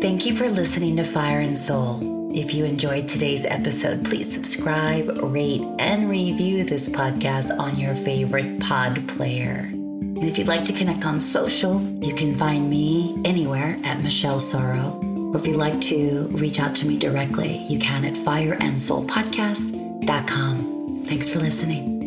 Thank 0.00 0.26
you 0.26 0.34
for 0.34 0.48
listening 0.48 0.96
to 0.96 1.04
Fire 1.04 1.40
and 1.40 1.58
Soul. 1.58 2.20
If 2.34 2.54
you 2.54 2.64
enjoyed 2.64 3.08
today's 3.08 3.44
episode, 3.44 4.04
please 4.04 4.32
subscribe, 4.32 5.18
rate, 5.22 5.62
and 5.78 6.08
review 6.08 6.64
this 6.64 6.88
podcast 6.88 7.56
on 7.58 7.78
your 7.78 7.94
favorite 7.96 8.60
pod 8.60 9.06
player. 9.08 9.68
And 9.70 10.24
if 10.24 10.38
you'd 10.38 10.48
like 10.48 10.64
to 10.66 10.72
connect 10.72 11.04
on 11.04 11.18
social, 11.18 11.80
you 12.02 12.14
can 12.14 12.36
find 12.36 12.70
me 12.70 13.20
anywhere 13.24 13.78
at 13.84 14.00
Michelle 14.02 14.38
Sorro. 14.38 15.09
Or 15.30 15.36
if 15.36 15.46
you'd 15.46 15.56
like 15.56 15.80
to 15.82 16.26
reach 16.32 16.58
out 16.58 16.74
to 16.76 16.86
me 16.86 16.98
directly, 16.98 17.58
you 17.68 17.78
can 17.78 18.04
at 18.04 18.14
fireandsoulpodcast.com. 18.14 21.04
Thanks 21.06 21.28
for 21.28 21.38
listening. 21.38 21.99